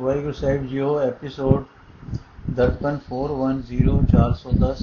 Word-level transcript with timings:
ਵਾਹਿਗੁਰੂ 0.00 0.32
ਸਾਹਿਬ 0.32 0.66
ਜੀਓ 0.66 1.00
ਐਪੀਸੋਡ 1.00 1.64
ਦਰਪਨ 2.50 2.98
410410 3.08 4.80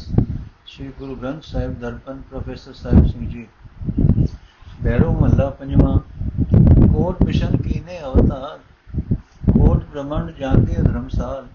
ਸ੍ਰੀ 0.65 0.91
ਗੁਰੂ 0.99 1.15
ਗ੍ਰੰਥ 1.15 1.43
ਸਾਹਿਬ 1.43 1.79
ਦਰਪਨ 1.79 2.21
ਪ੍ਰੋਫੈਸਰ 2.29 2.73
ਸਾਹਿਬ 2.73 3.07
ਸਿੰਘ 3.07 3.29
ਜੀ। 3.29 3.47
ਬੈਰੋ 4.83 5.11
ਮਹੱਲਾ 5.11 5.49
ਪੰਜਵਾਂ, 5.49 5.99
ਕੋਟ 6.93 7.23
ਮਿਸ਼ਨ 7.23 7.57
ਕੀਨੇ 7.57 7.99
ਅਵਤਾਰ? 8.03 8.59
ਕੋਟ 9.51 9.83
ਬ੍ਰਹਮੰਡ 9.83 10.31
ਜਾਣਦੇ 10.31 10.73
ਧਰਮਸਾਲ 10.73 11.47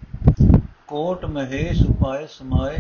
ਕੋਟ 0.87 1.25
ਮਹੇਸ਼ 1.25 1.83
ਉਪਾਏ 1.83 2.27
ਸਮਾਏ। 2.27 2.77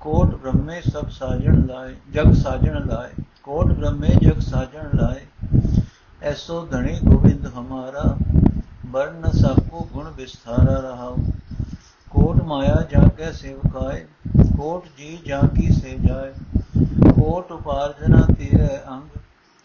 ਕੋਟ 0.00 0.34
ਬ੍ਰਹਮੇ 0.34 0.80
ਸਭ 0.80 1.08
ਸਾਜਣ 1.08 1.66
ਲਾਏ, 1.66 1.96
ਜਗ 2.12 2.32
ਸਾਜਣ 2.32 2.86
ਲਾਏ। 2.86 3.24
ਕੋਟ 3.42 3.72
ਬ੍ਰਹਮੇ 3.72 4.08
ਜਗ 4.08 4.38
ਸਾਜਣ 4.38 4.96
ਲਾਏ। 4.96 5.26
ਐਸੋ 6.22 6.66
ਧਣੀ 6.66 6.98
ਗੋਬਿੰਦ 7.04 7.46
ਹਮਾਰਾ। 7.46 8.16
ਵਰਨ 8.90 9.30
ਸਭਕੋ 9.32 9.88
ਗੁਣ 9.92 10.08
ਵਿਸਥਾਰਾ 10.08 10.78
ਰਹਾਉ 10.80 11.16
ਕੋਟ 12.12 12.36
ਮਾਇਆ 12.42 12.80
ਜਾ 12.90 13.00
ਕੇ 13.18 13.32
ਸੇਵਕਾਏ 13.32 14.06
ਕੋਟ 14.56 14.86
ਜੀ 14.98 15.18
ਜਾ 15.26 15.40
ਕੀ 15.56 15.70
ਸੇ 15.72 15.96
ਜਾਏ 15.98 16.32
ਕੋਟ 17.10 17.52
ਉਪਾਰਜਨਾ 17.52 18.24
ਤੀਰੇ 18.28 18.68
ਅੰਗ 18.88 19.18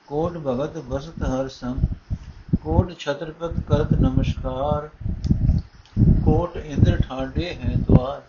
ਕੋਟ 0.08 0.38
ਭਗਤ 0.38 0.78
ਬਸਤ 0.88 1.24
ਹਰ 1.24 1.48
ਸੰਗ 1.50 1.86
ਕੋਟ 2.64 2.92
ਛਤਰਪਤ 3.00 3.60
ਕਰਤ 3.70 3.94
ਨਮਸਕਾਰ 3.94 4.90
ਕੋਟ 6.26 6.58
ਇੰਦਰ 6.58 7.02
ਠਾਡੇ 7.02 7.54
ਹੈ 7.56 7.74
ਦਵਾਰ 7.80 8.22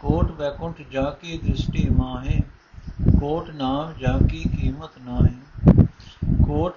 ਕੋਟ 0.00 0.30
ਵੈਕੁੰਠ 0.30 0.82
ਜਾ 0.92 1.10
ਕੀ 1.22 1.38
ਦ੍ਰਿਸ਼ਟੀ 1.38 1.88
ਮਾਹੇ 1.90 2.40
ਕੋਟ 3.20 3.50
ਨਾਮ 3.52 3.92
ਜਾ 4.00 4.18
ਕੀ 4.30 4.44
ਕੀਮਤ 4.50 4.98
ਨਾਹੀ 4.98 5.84
ਕੋਟ 6.44 6.74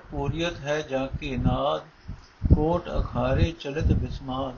ਕੋਟ 2.53 2.89
ਅਖਾਰੇ 2.97 3.51
ਚਲਤ 3.59 3.91
ਬਿਸਮਾਰ 3.93 4.53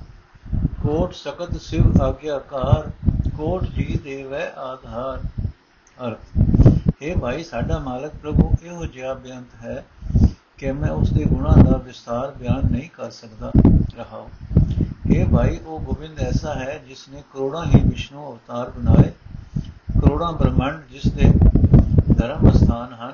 ਕੋਟ 0.81 1.13
ਸਕਤ 1.13 1.55
ਸਿਵ 1.61 2.01
ਆਗਿਆਕਾਰ, 2.01 2.89
ਕੋਟ 3.37 3.63
ਜੀ 3.65 3.99
ਦੇਵੈ 4.03 4.45
ਆਧਾਰ। 4.57 5.21
ਅਰਥ 5.99 7.01
ਇਹ 7.01 7.15
ਭਾਈ, 7.17 7.43
ਸਾਡਾ 7.43 7.79
ਮਾਲਕ 7.79 8.15
ਪ੍ਰਭੂ, 8.21 8.51
ਇਹੋ 8.63 8.85
ਜਿਹਾ 8.85 9.13
ਬੇਅੰਤ 9.13 9.55
ਹੈ 9.63 9.83
ਕਿ 10.57 10.71
ਮੈਂ 10.71 10.89
ਉਸ 10.91 11.11
ਦੇ 11.13 11.23
ਗੁਣਾਂ 11.23 11.55
ਦਾ 11.63 11.77
ਵਿਸਤਾਰ 11.77 12.31
ਬਿਆਨ 12.31 12.71
ਨਹੀਂ 12.71 12.89
ਕਰ 12.89 13.09
ਸਕਦਾ 13.11 13.51
ਰਹਾ 13.97 14.25
ਇਹ 15.11 15.25
ਭਾਈ, 15.25 15.57
ਉਹ 15.57 15.79
ਗੋਬਿੰਦ 15.79 16.19
ਐਸਾ 16.19 16.53
ਹੈ 16.53 16.77
ਜਿਸ 16.87 17.07
ਨੇ 17.09 17.23
ਕਰੋੜਾਂ 17.33 17.65
ਹੀ 17.65 17.81
ਵਿਸ਼ਨੂੰ 17.81 18.31
ਅਵਤਾਰ 18.31 18.69
ਬਣਾਏ, 18.69 19.11
ਕਰੋੜਾਂ 20.01 20.31
ਬ੍ਰਹਮੰਡ 20.33 20.81
ਜਿਸ 20.91 21.07
ਦੇ 21.07 21.31
ਧਰਮ 22.17 22.51
ਸਥਾਨ 22.51 22.93
ਹਨ, 22.93 23.13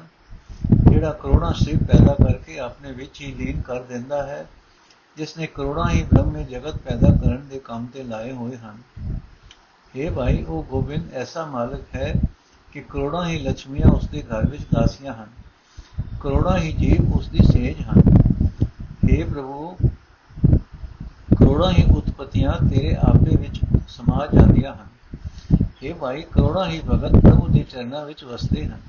ਜਿਹੜਾ 0.90 1.12
ਕਰੋੜਾਂ 1.12 1.54
ਸਿਵ 1.54 1.86
ਪੈਦਾ 1.86 2.14
ਕਰਕੇ 2.16 2.60
ਆਪਣੇ 2.60 2.92
ਵਿੱਚ 2.92 3.22
ਹੀ 3.22 3.34
ਲੀਨ 3.34 3.62
ਕਰ 3.62 3.82
ਦਿੰਦਾ 3.84 4.26
ਹੈ। 4.28 4.46
ਜਿਸ 5.18 5.38
ਨੇ 5.38 5.48
ਕਰੋੜਾਂ 5.48 5.90
ਹੀ 5.90 6.04
ਬ੍ਰਹਮੇ 6.04 6.44
ਜਗਤ 6.44 6.78
ਪੈਦਾ 6.78 7.10
ਕਰਨ 7.10 7.48
ਦੇ 7.48 7.60
ਕੰਮ 7.60 7.86
ਤੇ 7.86 8.04
ਲਾਏ 8.04 8.32
ਹੋਏ 8.32 8.58
ਹਨ। 8.58 8.78
हे 9.96 10.14
ਭਾਈ, 10.14 10.44
ਉਹ 10.44 10.64
ਗੋਬਿੰਦ 10.64 11.14
ਐਸਾ 11.14 11.46
ਮਾਲਕ 11.46 11.96
ਹੈ 11.96 12.14
ਕਿ 12.72 12.82
ਕਰੋੜਾਂ 12.82 13.28
ਹੀ 13.28 13.40
ਲక్ష్ਮੀਆਂ 13.40 13.88
ਉਸ 13.88 14.10
ਦੇ 14.10 14.22
ਘਰ 14.22 14.46
ਵਿੱਚ 14.46 14.64
ਦਾਸੀਆਂ 14.64 15.14
ਹਨ। 15.14 15.28
ਕਰੋੜਾਂ 16.22 16.58
ਹੀ 16.58 16.74
ਜੀਵ 16.74 17.14
ਉਸ 17.14 17.30
ਦੀ 17.30 17.40
ਸੇਜ 17.52 17.82
ਹਨ। 17.82 18.02
हे 19.06 19.30
ਪ੍ਰਭੂ, 19.30 19.78
ਕਰੋੜਾਂ 21.40 21.72
ਹੀ 21.72 21.84
ਉਤਪਤੀਆਂ 21.92 22.54
ਤੇਰੇ 22.70 22.96
ਆਪੇ 22.96 23.36
ਵਿੱਚ 23.36 23.60
ਸਮਾ 23.88 24.28
ਜਾਂਦੀਆਂ 24.34 24.74
ਹਨ। 24.74 24.88
हे 25.54 25.96
ਭਾਈ, 25.96 26.22
ਕਰੋੜਾਂ 26.22 26.68
ਹੀ 26.68 26.80
ਭਗਤ 26.80 27.22
ਪ੍ਰਭੂ 27.22 27.48
ਦੇ 27.48 27.60
ਚਰਨਾਂ 27.60 28.06
ਵਿੱਚ 28.06 28.24
ਵਸਦੇ 28.24 28.66
ਹਨ। 28.66 28.82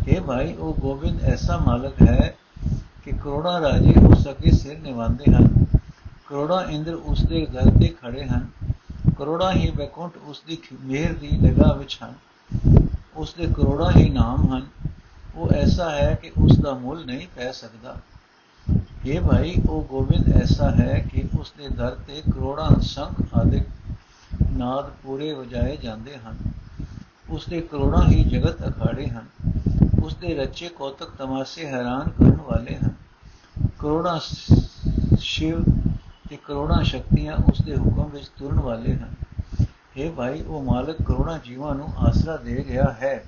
हे 0.00 0.22
ਭਾਈ, 0.22 0.52
ਉਹ 0.54 0.74
ਗੋਬਿੰਦ 0.74 1.22
ਐਸਾ 1.22 1.58
ਮਾਲਕ 1.58 2.02
ਹੈ 2.02 2.34
ਕਿ 3.04 3.12
ਕਰੋੜਾਂ 3.12 3.60
ਰਾਜੇ 3.60 3.94
ਉਸ 4.06 4.28
ਅਗੇ 4.28 4.50
ਸਿਰ 4.50 4.78
ਨਿਵਾਉਂਦੇ 4.78 5.32
ਹਨ। 5.32 5.64
ਕਰੋੜਾਂ 6.26 6.64
ਇੰਦਰ 6.64 6.94
ਉਸ 6.94 7.24
ਦੇ 7.24 7.46
ਦਰ 7.46 7.70
ਤੇ 7.80 7.88
ਖੜੇ 7.88 8.24
ਹਨ। 8.24 8.48
ਕਰੋੜਾਂ 9.18 9.52
ਹੀ 9.52 9.70
ਬੈਕੁੰਠ 9.70 10.12
ਉਸ 10.24 10.42
ਦੀ 10.46 10.58
ਮਿਹਰ 10.80 11.12
ਦੀ 11.12 11.28
ਨਿਗਾਹ 11.42 11.74
ਵਿੱਚ 11.74 11.98
ਹਨ। 12.04 12.14
ਉਸ 13.16 13.34
ਦੇ 13.34 13.46
ਕਰੋੜਾਂ 13.46 13.92
ਹੀ 13.96 14.10
ਨਾਮ 14.10 14.54
ਹਨ। 14.54 14.66
ਉਹ 15.34 15.50
ਐਸਾ 15.50 15.90
ਹੈ 15.90 16.14
ਕਿ 16.14 16.32
ਉਸ 16.38 16.58
ਦਾ 16.58 16.74
ਮੁੱਲ 16.74 17.06
ਨਹੀਂ 17.06 17.26
ਪੈ 17.36 17.52
ਸਕਦਾ। 17.52 17.96
ਇਹ 19.06 19.20
ਭਾਈ, 19.20 19.54
ਉਹ 19.68 19.84
ਗੋਬਿੰਦ 19.84 20.42
ਐਸਾ 20.42 20.70
ਹੈ 20.70 21.08
ਕਿ 21.12 21.24
ਉਸ 21.40 21.52
ਦੇ 21.58 21.68
ਦਰ 21.68 21.90
ਤੇ 21.90 22.22
ਕਰੋੜਾਂ 22.32 22.80
ਸੰਖ 22.80 23.34
ਆਦਿਕ 23.34 23.62
ਨਾਦ 24.50 24.90
ਪੂਰੇ 25.02 25.32
ਵਜਾਏ 25.32 25.76
ਜਾਂਦੇ 25.76 26.16
ਹਨ। 26.16 26.38
ਉਸ 27.30 27.46
ਦੇ 27.46 27.60
ਕਰੋੜਾਂ 27.60 28.08
ਹੀ 28.08 28.24
ਜਗਤ 28.24 28.68
ਅਖਾੜੇ 28.68 29.06
ਹਨ। 29.06 29.53
ਉਸ 30.04 30.14
ਦੇ 30.14 30.34
ਰਚੇ 30.34 30.68
ਕੌਤਕ 30.68 31.10
ਤਮਾਸ਼ੇ 31.10 31.66
ਹੈਰਾਨ 31.66 32.08
ਕਰਨ 32.10 32.38
ਵਾਲੇ 32.42 32.76
ਹਨ। 32.76 32.94
ਕਰੋੜਾਂ 33.78 34.18
ਸ਼ਿਵ 35.18 35.62
ਤੇ 36.28 36.36
ਕਰੋੜਾਂ 36.36 36.82
ਸ਼ਕਤੀਆਂ 36.84 37.36
ਉਸ 37.36 37.60
ਦੇ 37.60 37.76
ਹੁਕਮ 37.76 38.04
ਵਿੱਚ 38.04 38.26
ਤੁਰਨ 38.28 38.60
ਵਾਲੇ 38.60 38.94
ਹਨ। 38.94 39.14
हे 39.62 40.10
ਭਾਈ, 40.12 40.42
ਉਹ 40.42 40.62
ਮਾਲਕ 40.62 41.02
ਕਰੋੜਾਂ 41.02 41.38
ਜੀਵਾਂ 41.38 41.74
ਨੂੰ 41.74 41.88
ਆਸਰਾ 41.96 42.36
ਦੇ 42.36 42.64
ਰਿਹਾ 42.68 42.92
ਹੈ। 42.92 43.24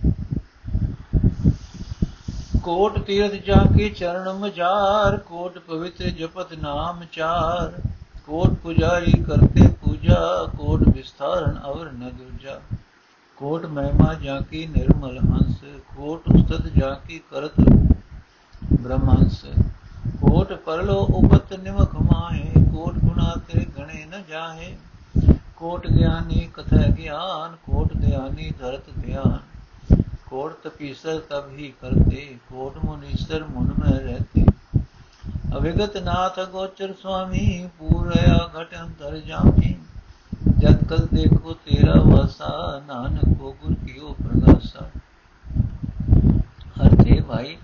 ਕੋਟ 2.63 2.99
ਤੀਰਥ 2.99 3.33
ਜਾ 3.33 3.65
ਕੇ 3.79 3.89
ਚਰਨ 3.89 4.33
ਮਜਾਰ 4.33 5.17
ਕੋਟ 5.17 5.59
ਪਵਿੱਤਰ 5.59 6.05
ਜਪਤ 6.05 6.53
ਨਾਮ 6.53 7.05
ਚਾਰ। 7.13 7.81
ਕੋਟ 8.27 8.51
ਪੁਜਾਰੀ 8.55 9.23
ਕਰਤੇ 9.23 9.69
ਪੂਜਾ, 9.69 10.51
ਕੋਟ 10.59 10.89
ਵਿਸਥਾਰਨ 10.89 11.61
ਅਵਰ 11.67 11.93
ਨ 11.93 12.11
ਦੂਜਾ। 12.11 12.61
ਕੋਟ 13.39 13.65
ਮਹਿਮਾ 13.67 14.13
ਜਾ 14.15 14.39
ਕੀ 14.41 14.67
ਨਿਰਮਲ 14.67 15.19
ਹੰਸ 15.21 15.57
ਕੋਟ 15.97 16.29
ਉਸਤਤ 16.29 16.67
ਜਾ 16.77 16.93
ਕੀ 17.09 17.21
ਕਰਤ 17.31 17.61
ਬ੍ਰਹਮੰਸ 18.73 19.45
ਕੋਟ 20.21 20.53
ਪਰਲੋ 20.67 20.99
ਉਪਤ 21.15 21.53
ਨਿਮਖ 21.55 21.95
ਮਾਹੇ 22.03 22.65
ਕੋਟ 22.73 22.95
ਗੁਨਾ 22.97 23.35
ਤੇ 23.49 23.65
ਗਣੇ 23.79 24.05
ਨ 24.07 24.23
ਜਾਹੇ 24.29 24.77
ਕੋਟ 25.57 25.87
ਗਿਆਨੀ 25.89 26.49
ਕਥਾ 26.55 26.87
ਗਿਆਨ 26.93 27.57
ਕੋਟ 27.67 27.93
ਧਿਆਨੀ 27.97 28.51
ਧਰਤ 28.59 28.91
ਧਿਆਨ 28.97 29.39
ਕੋਟ 30.29 30.55
ਤਪੀਸਰ 30.65 31.19
ਤਬ 31.31 31.51
ਹੀ 31.51 31.73
ਕਰਤੇ 31.83 32.27
ਕੋਟ 32.51 32.79
ਮੁਨੀਸਰ 32.85 33.45
ਮੁਨ 33.45 33.75
ਮੈਂ 33.79 34.01
ਰਹਤੇ 34.01 34.45
ਅਵਿਗਤ 35.57 35.97
ਨਾਥ 35.99 36.41
ਗੋਚਰ 36.51 36.95
ਸੁਆਮੀ 37.03 37.69
ਪੂਰਇਆ 37.79 38.39
ਘਟ 38.55 38.75
ਅੰਤਰ 38.75 39.19
ਜਾਮੀ 39.19 39.75
ਜਦ 40.59 40.85
ਕਲ 40.85 41.07
ਦੇਖੋ 41.13 41.53
ਤੇਰਾ 41.55 42.01
ਵਸਾ, 42.01 42.83
ਨਾਨਕ 42.87 43.39
ਕੋ 43.39 43.57
ਗੁਰ 43.63 43.75
ਕੀਓ 43.75 44.13
ਪ੍ਰਗਾਸਾ। 44.13 44.91
ਹਰਤੇ 46.81 47.21
ਭਾਈ 47.21 47.57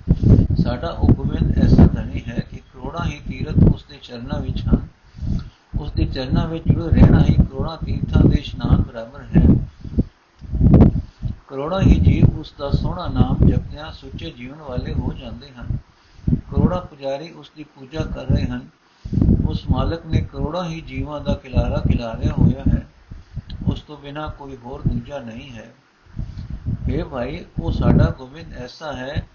ਸਾਡਾ 0.63 0.89
ਉਪਵਿੰਦ 0.89 1.59
ਐਸਾ 1.59 1.87
ਧਨੀ 1.87 2.23
ਹੈ 2.29 2.39
ਕਿ 2.51 2.57
ਕਰੋੜਾਂ 2.57 3.05
ਹੀ 3.07 3.21
ਤੀਰਥ 3.29 3.75
ਉਸ 3.75 3.85
ਦੇ 3.85 3.99
ਚਰਨਾਂ 4.03 4.41
ਵਿੱਚ 4.41 4.63
ਹਨ। 4.69 4.89
ਉਸ 5.81 5.93
ਦੇ 5.93 6.05
ਚਰਨਾਂ 6.05 6.49
ਵਿੱਚ 6.49 6.65
ਜੁੜ 6.69 6.83
ਰਹਿਣਾ 6.83 7.25
ਹੀ 7.25 7.35
ਕਰੋੜਾਂ 7.35 7.77
ਤੀਰਥਾਂ 7.87 8.29
ਦੇ 8.29 8.39
ਇਸ਼ਨਾਨ 8.39 8.83
ਬਰਾਬਰ 8.83 9.23
ਹੈ। 9.37 9.47
ਕਰੋੜਾਂ 11.49 11.81
ਹੀ 11.81 12.01
ਜੀਵ 12.01 12.39
ਉਸ 12.39 12.55
ਦਾ 12.59 12.71
ਸੋਹਣਾ 12.71 13.07
ਨਾਮ 13.09 13.47
ਜਪਦਿਆਂ 13.47 13.93
ਸੁੱਚੇ 13.93 14.31
ਜੀਵਨ 14.31 14.59
ਵਾਲੇ 14.59 14.93
ਹੋ 14.93 15.13
ਜਾਂਦੇ 15.13 15.51
ਹਨ। 15.51 15.79
ਕਰੋੜਾਂ 16.35 16.81
ਪੁਜਾਰੀ 16.81 17.31
ਉਸ 17.31 17.51
ਦੀ 17.57 17.65
ਪੂਜਾ 17.65 18.01
ਕਰ 18.01 18.25
ਰਹੇ 18.27 18.47
ਹਨ। 18.47 18.69
ਉਸ 19.49 19.71
ਮਾਲਕ 19.71 20.07
ਨੇ 20.07 20.21
ਕਰੋੜਾਂ 20.21 20.65
ਹੀ 20.65 20.81
ਜੀਵਾਂ 20.81 21.21
ਦਾ 21.21 21.35
ਖਿਲਾਰਾ 21.35 21.83
ਖਿਲਾਰਿਆ 21.89 22.33
ਹੋਇਆ 22.39 22.63
ਹੈ। 22.73 22.87
ਉਸ 23.67 23.81
ਤੋਂ 23.81 23.97
ਬਿਨਾ 23.97 24.27
ਕੋਈ 24.29 24.57
ਹੋਰ 24.57 24.83
ਦੂਜਾ 24.89 25.19
ਨਹੀਂ 25.19 25.51
ਹੈ। 25.53 25.75
ਇਹ 26.91 27.05
ਭਾਈ, 27.05 27.45
ਉਹ 27.63 27.73
ਸਾਡਾ 27.73 28.15
ਗੋਬਿੰਦ 28.19 28.53
ਐਸਾ 28.53 28.93
ਹੈ 28.93 29.27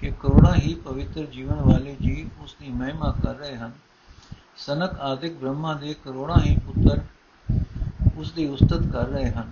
ਕਿ 0.00 0.10
ਕਰੋੜਾਂ 0.10 0.54
ਹੀ 0.54 0.74
ਪਵਿੱਤਰ 0.74 1.24
ਜੀਵਨ 1.24 1.54
ਵਾਲੇ 1.54 1.96
ਜੀਵ 2.02 2.42
ਉਸ 2.42 2.56
ਦੀ 2.60 2.68
ਮਹਿਮਾ 2.68 3.14
ਕਰ 3.22 3.34
ਰਹੇ 3.34 3.56
ਹਨ। 3.56 3.72
ਸਨਕ 4.56 5.00
ਆਦਿਕ 5.00 5.36
ਬ੍ਰਹਮਾ 5.36 5.74
ਦੇ 5.74 5.94
ਕਰੋੜਾਂ 5.94 6.40
ਹੀ 6.42 6.58
ਪੁੱਤਰ 6.58 7.00
ਉਸ 8.16 8.32
ਦੀ 8.32 8.46
ਉਸਤਤ 8.46 8.86
ਕਰ 8.92 9.06
ਰਹੇ 9.06 9.30
ਹਨ। 9.30 9.50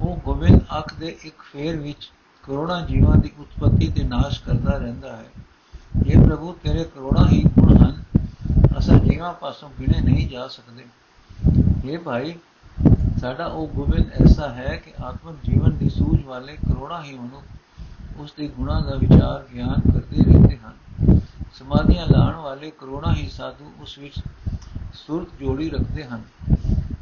ਉਹ 0.00 0.16
ਗੋਬਿੰਦ 0.16 0.60
ਅੱਖ 0.78 0.94
ਦੇ 0.94 1.16
ਇੱਕ 1.22 1.42
ਫੇਰ 1.52 1.76
ਵਿੱਚ 1.76 2.12
ਕਰੋੜਾਂ 2.42 2.86
ਜੀਵਾਂ 2.86 3.16
ਦੀ 3.16 3.30
ਉਤਪਤੀ 3.38 3.86
ਤੇ 3.86 4.02
ਨਾਸ਼ 4.02 4.42
ਕਰਦਾ 4.42 4.78
ਰਹਿੰਦਾ 4.78 5.16
ਹੈ। 5.16 5.26
ਇਹ 6.06 6.22
ਪ੍ਰਭੂ, 6.24 6.52
ਤੇਰੇ 6.52 6.84
ਕਰੋੜਾਂ 6.84 7.28
ਹੀ 7.28 7.42
ਗੁਣ 7.42 7.76
ਹਨ। 7.76 8.02
ਅਸਾਂ 8.78 8.98
ਜੀਵਾਂ 8.98 9.32
ਪਾਸੋਂ 9.32 9.68
ਗਿਣੇ 9.80 10.00
ਨਹੀਂ 10.00 10.28
ਜਾ 10.28 10.48
ਸਕਦੇ। 10.48 10.84
ਇਹ 11.84 11.98
ਭਾਈ, 11.98 12.34
ਸਾਡਾ 13.20 13.46
ਉਹ 13.46 13.68
ਗੋਬਿੰਦ 13.68 14.10
ਐਸਾ 14.12 14.48
ਹੈ 14.48 14.76
ਕਿ 14.76 14.92
ਆਤਮਿਕ 15.04 15.36
ਜੀਵਨ 15.44 15.76
ਦੀ 15.76 15.88
ਸੂਝ 15.88 16.24
ਵਾਲੇ 16.24 16.56
ਕਰੋੜਾਂ 16.56 17.02
ਹੀ 17.04 17.14
ਮਨੁੱਖ 17.18 17.44
ਉਸ 18.16 18.32
ਦੇ 18.38 18.48
ਗੁਣਾਂ 18.48 18.80
ਦਾ 18.82 18.94
ਵਿਚਾਰ 18.94 19.44
ਗਿਆਨ 19.54 19.80
ਕਰਦੇ 19.92 20.22
ਰਹਿੰਦੇ 20.22 20.56
ਹਨ। 20.56 21.20
ਸਮਾਧੀਆਂ 21.54 22.06
ਲਾਣ 22.06 22.34
ਵਾਲੇ 22.34 22.70
ਕਰੋੜਾਂ 22.70 23.14
ਹੀ 23.14 23.28
ਸਾਧੂ 23.28 23.72
ਉਸ 23.82 23.98
ਵਿੱਚ 23.98 24.14
ਸੁਰਤ 24.94 25.28
ਜੋੜੀ 25.40 25.70
ਰੱਖਦੇ 25.70 26.04
ਹਨ। 26.04 26.22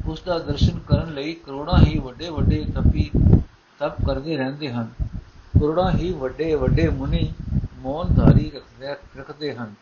ਉਸ 0.07 0.23
ਦਾ 0.27 0.39
ਦਰਸ਼ਨ 0.39 0.79
ਕਰਨ 0.79 1.15
ਲਈ 1.15 1.33
ਕਰੋੜਾਂ 1.33 1.79
ਹੀ 1.79 1.99
ਵੱਡੇ 1.99 2.29
ਵੱਡੇ 2.29 2.65
ਤਪੀ 2.65 3.11
ਤਪ 3.79 4.05
ਕਰਦੇ 4.07 4.37
ਰਹਿੰਦੇ 4.37 4.73
ਹਨ। 4.73 4.89
ਕਰੋੜਾਂ 5.61 5.93
ਹੀ 5.93 6.13
ਵੱਡੇ 6.13 6.55
ਵੱਡੇ 6.55 6.89
ਮੁਨੀ 6.89 7.33
ਮੌਨ 7.79 8.15
ਧਾਰੀ 8.15 8.51
ਰੱਖਦੇ 8.51 8.95
ਰੱਖਦੇ 9.19 9.55
ਹਨ। 9.55 9.75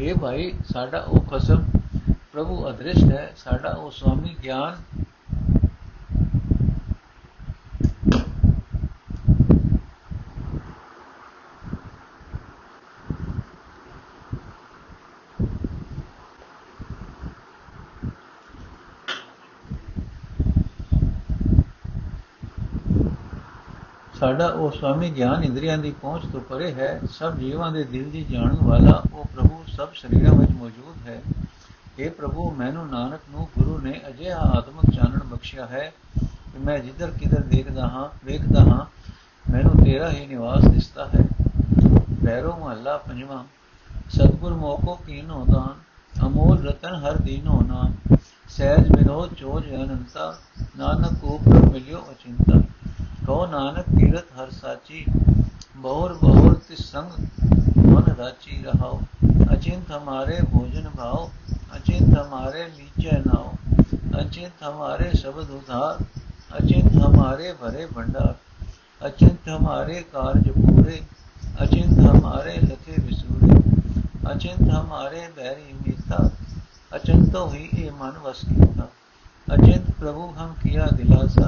ਇਹ 0.00 0.14
ਭਾਈ, 0.14 0.54
ਸਾਡਾ 0.64 0.98
ਉਹ 0.98 1.20
ਖਸਮ 1.20 1.64
ਪ੍ਰਭੂ 2.32 2.68
ਅਦ੍ਰਿਸ਼ਟ 2.70 3.10
ਹੈ, 3.10 3.32
ਸਾਡਾ 3.36 3.70
ਉਹ 3.70 3.90
ਸੁਆਮੀ 3.90 4.36
ਗਿਆਨ 4.42 4.82
ਸਾਡਾ 24.28 24.46
ਉਹ 24.46 24.70
ਸਵਾਮੀ 24.70 25.10
ਗਿਆਨ 25.10 25.44
ਇੰਦਰੀਆਂ 25.44 25.78
ਦੀ 25.78 25.90
ਪਹੁੰਚ 25.90 26.22
ਤੋਂ 26.32 26.40
ਪਰੇ 26.40 26.72
ਹੈ, 26.74 27.00
ਸਭ 27.10 27.36
ਜੀਵਾਂ 27.36 27.72
ਦੇ 27.72 27.84
ਦਿਲ 27.84 28.10
ਦੀ 28.10 28.24
ਜਾਣਨ 28.24 28.56
ਵਾਲਾ 28.62 29.02
ਉਹ 29.12 29.24
ਪ੍ਰਭੂ 29.24 29.64
ਸਭ 29.76 29.88
ਸਰੀਰਾਂ 29.94 30.32
ਵਿੱਚ 30.34 30.50
ਮੌਜੂਦ 30.50 31.08
ਹੈ। 31.08 31.22
ਇਹ 31.98 32.10
ਪ੍ਰਭੂ, 32.10 32.50
ਮੈਨੂੰ 32.50 32.86
ਨਾਨਕ 32.88 33.20
ਨੂੰ 33.30 33.48
ਗੁਰੂ 33.58 33.78
ਨੇ 33.78 34.00
ਅਜਿਹਾ 34.08 34.38
ਆਤਮਿਕ 34.38 34.94
ਚਾਨਣ 34.94 35.18
ਬਖਸ਼ਿਆ 35.18 35.66
ਹੈ 35.66 35.92
ਕਿ 36.20 36.58
ਮੈਂ 36.58 36.78
ਜਿੱਧਰ 36.78 37.10
ਕਿਧਰ 37.10 37.40
ਦੇਖਦਾ 37.40 37.88
ਹਾਂ, 37.88 38.26
ਵੇਖਦਾ 38.26 38.60
ਹਾਂ, 38.60 38.84
ਮੈਨੂੰ 39.52 39.84
ਤੇਰਾ 39.84 40.10
ਹੀ 40.10 40.26
ਨਿਵਾਸ 40.26 40.64
ਦਿਸਦਾ 40.64 41.08
ਹੈ। 41.14 41.24
ਬੈਰੋ 42.24 42.56
ਮਹੱਲਾ 42.56 42.96
ਪੰਜਵਾਂ, 42.96 43.44
ਸਤਗੁਰ 44.10 44.54
ਮੋਕੋ 44.54 44.98
ਕੀਨੋ 45.06 45.44
ਦਾਨ, 45.52 45.74
ਅਮੋਲ 46.26 46.66
ਰਤਨ 46.68 46.94
ਹਰ 46.94 47.16
ਦੀਨੋ 47.16 47.60
ਨਾਮ, 47.60 48.16
ਸਹਿਜ 48.48 48.92
ਵਿਨੋਦ 48.96 49.34
ਚੋਜ 49.34 49.74
ਅਨੰਤਾ, 49.74 50.34
ਨਾਨਕ 50.78 51.18
ਕੋ 51.20 51.40
ਪ੍ਰਭ 51.44 51.72
ਮਿਲਿਓ 51.72 51.98
ਅਚਿੰਤਾ। 52.10 52.60
ਕੋ 53.28 53.46
ਨਾਨਕ 53.46 53.84
ਤੀਰਥ 53.98 54.24
ਹਰ 54.40 54.50
ਸਾਚੀ, 54.50 55.04
ਬਹੁਰ 55.76 56.12
ਬਹੁਰ 56.12 56.54
ਤਿਸ 56.68 56.78
ਸੰਗ 56.78 57.10
ਮਨ 57.86 58.04
ਰਾਚੀ 58.18 58.62
ਰਹਾਓ। 58.62 59.00
ਅਚਿੰਤ 59.52 59.90
ਹਮਾਰੇ 59.92 60.38
ਭੋਜਨ 60.52 60.88
ਭਾਓ, 60.96 61.30
ਅਚਿੰਤ 61.76 62.18
ਹਮਾਰੇ 62.18 62.64
ਨੀਚੇ 62.78 63.10
ਨਾਓ। 63.18 63.52
ਅਚਿੰਤ 64.20 64.62
ਹਮਾਰੇ 64.62 65.10
ਸ਼ਬਦ 65.14 65.50
ਉਧਾਰ, 65.50 66.04
ਅਚਿੰਤ 66.58 66.96
ਹਮਾਰੇ 66.96 67.52
ਭਰੇ 67.52 67.86
ਭੰਡਾਰ। 67.86 68.34
ਅਚਿੰਤ 69.06 69.48
ਹਮਾਰੇ 69.48 70.02
ਕਾਰਜ 70.12 70.50
ਪੂਰੇ, 70.50 71.00
ਅਚਿੰਤ 71.62 72.00
ਹਮਾਰੇ 72.00 72.58
ਲਖੇ 72.60 72.94
ਵਿਸੂਰੇ। 72.98 73.60
ਅਚਿੰਤ 74.32 74.70
ਹਮਾਰੇ 74.70 75.28
ਬੈਰੀ 75.36 75.72
ਮੀਤਾ, 75.72 76.30
ਅਚਿੰਤੋ 76.96 77.52
ਹੀ 77.52 77.68
ਇਹ 77.72 77.92
ਮਨ 77.92 78.18
ਵਸ 78.18 78.44
ਕੀਤਾ। 78.44 78.88
अचिंत 79.47 79.89
प्रभु 79.99 80.25
हम 80.37 80.53
किया 80.59 80.85
दिलासा 80.91 81.47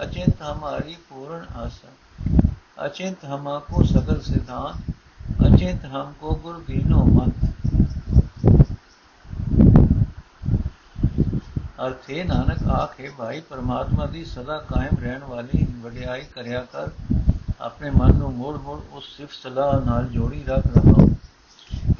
अचिंत 0.00 0.42
हमारी 0.42 0.96
पूर्ण 1.10 1.40
आशा 1.56 1.90
अचिंत 2.78 3.24
हमको 3.24 3.84
सगल 3.84 4.20
सिद्धांत 4.20 4.90
अचिंत 5.44 5.84
हमको 5.86 6.34
गुरु 6.44 6.60
दीनो 6.68 7.04
मंत्र 7.10 7.50
ਅਰਥੇ 11.86 12.24
ਨਾਨਕ 12.24 12.68
ਆਖੇ 12.68 13.10
ਭਾਈ 13.18 13.40
ਪਰਮਾਤਮਾ 13.40 14.06
ਦੀ 14.06 14.24
ਸਦਾ 14.24 14.58
ਕਾਇਮ 14.58 14.96
ਰਹਿਣ 15.00 15.24
ਵਾਲੀ 15.24 15.66
ਵਡਿਆਈ 15.82 16.22
ਕਰਿਆ 16.34 16.60
ਕਰ 16.72 16.90
ਆਪਣੇ 17.60 17.90
ਮਨ 17.90 18.14
ਨੂੰ 18.14 18.32
ਮੋੜ 18.34 18.56
ਮੋੜ 18.56 18.78
ਉਸ 18.92 19.04
ਸਿਫਤ 19.16 19.32
ਸਲਾਹ 19.32 19.80
ਨਾਲ 19.80 20.06
ਜੋੜੀ 20.06 20.44
ਰੱਖ 20.48 20.66
ਰਹਾ 20.66 21.06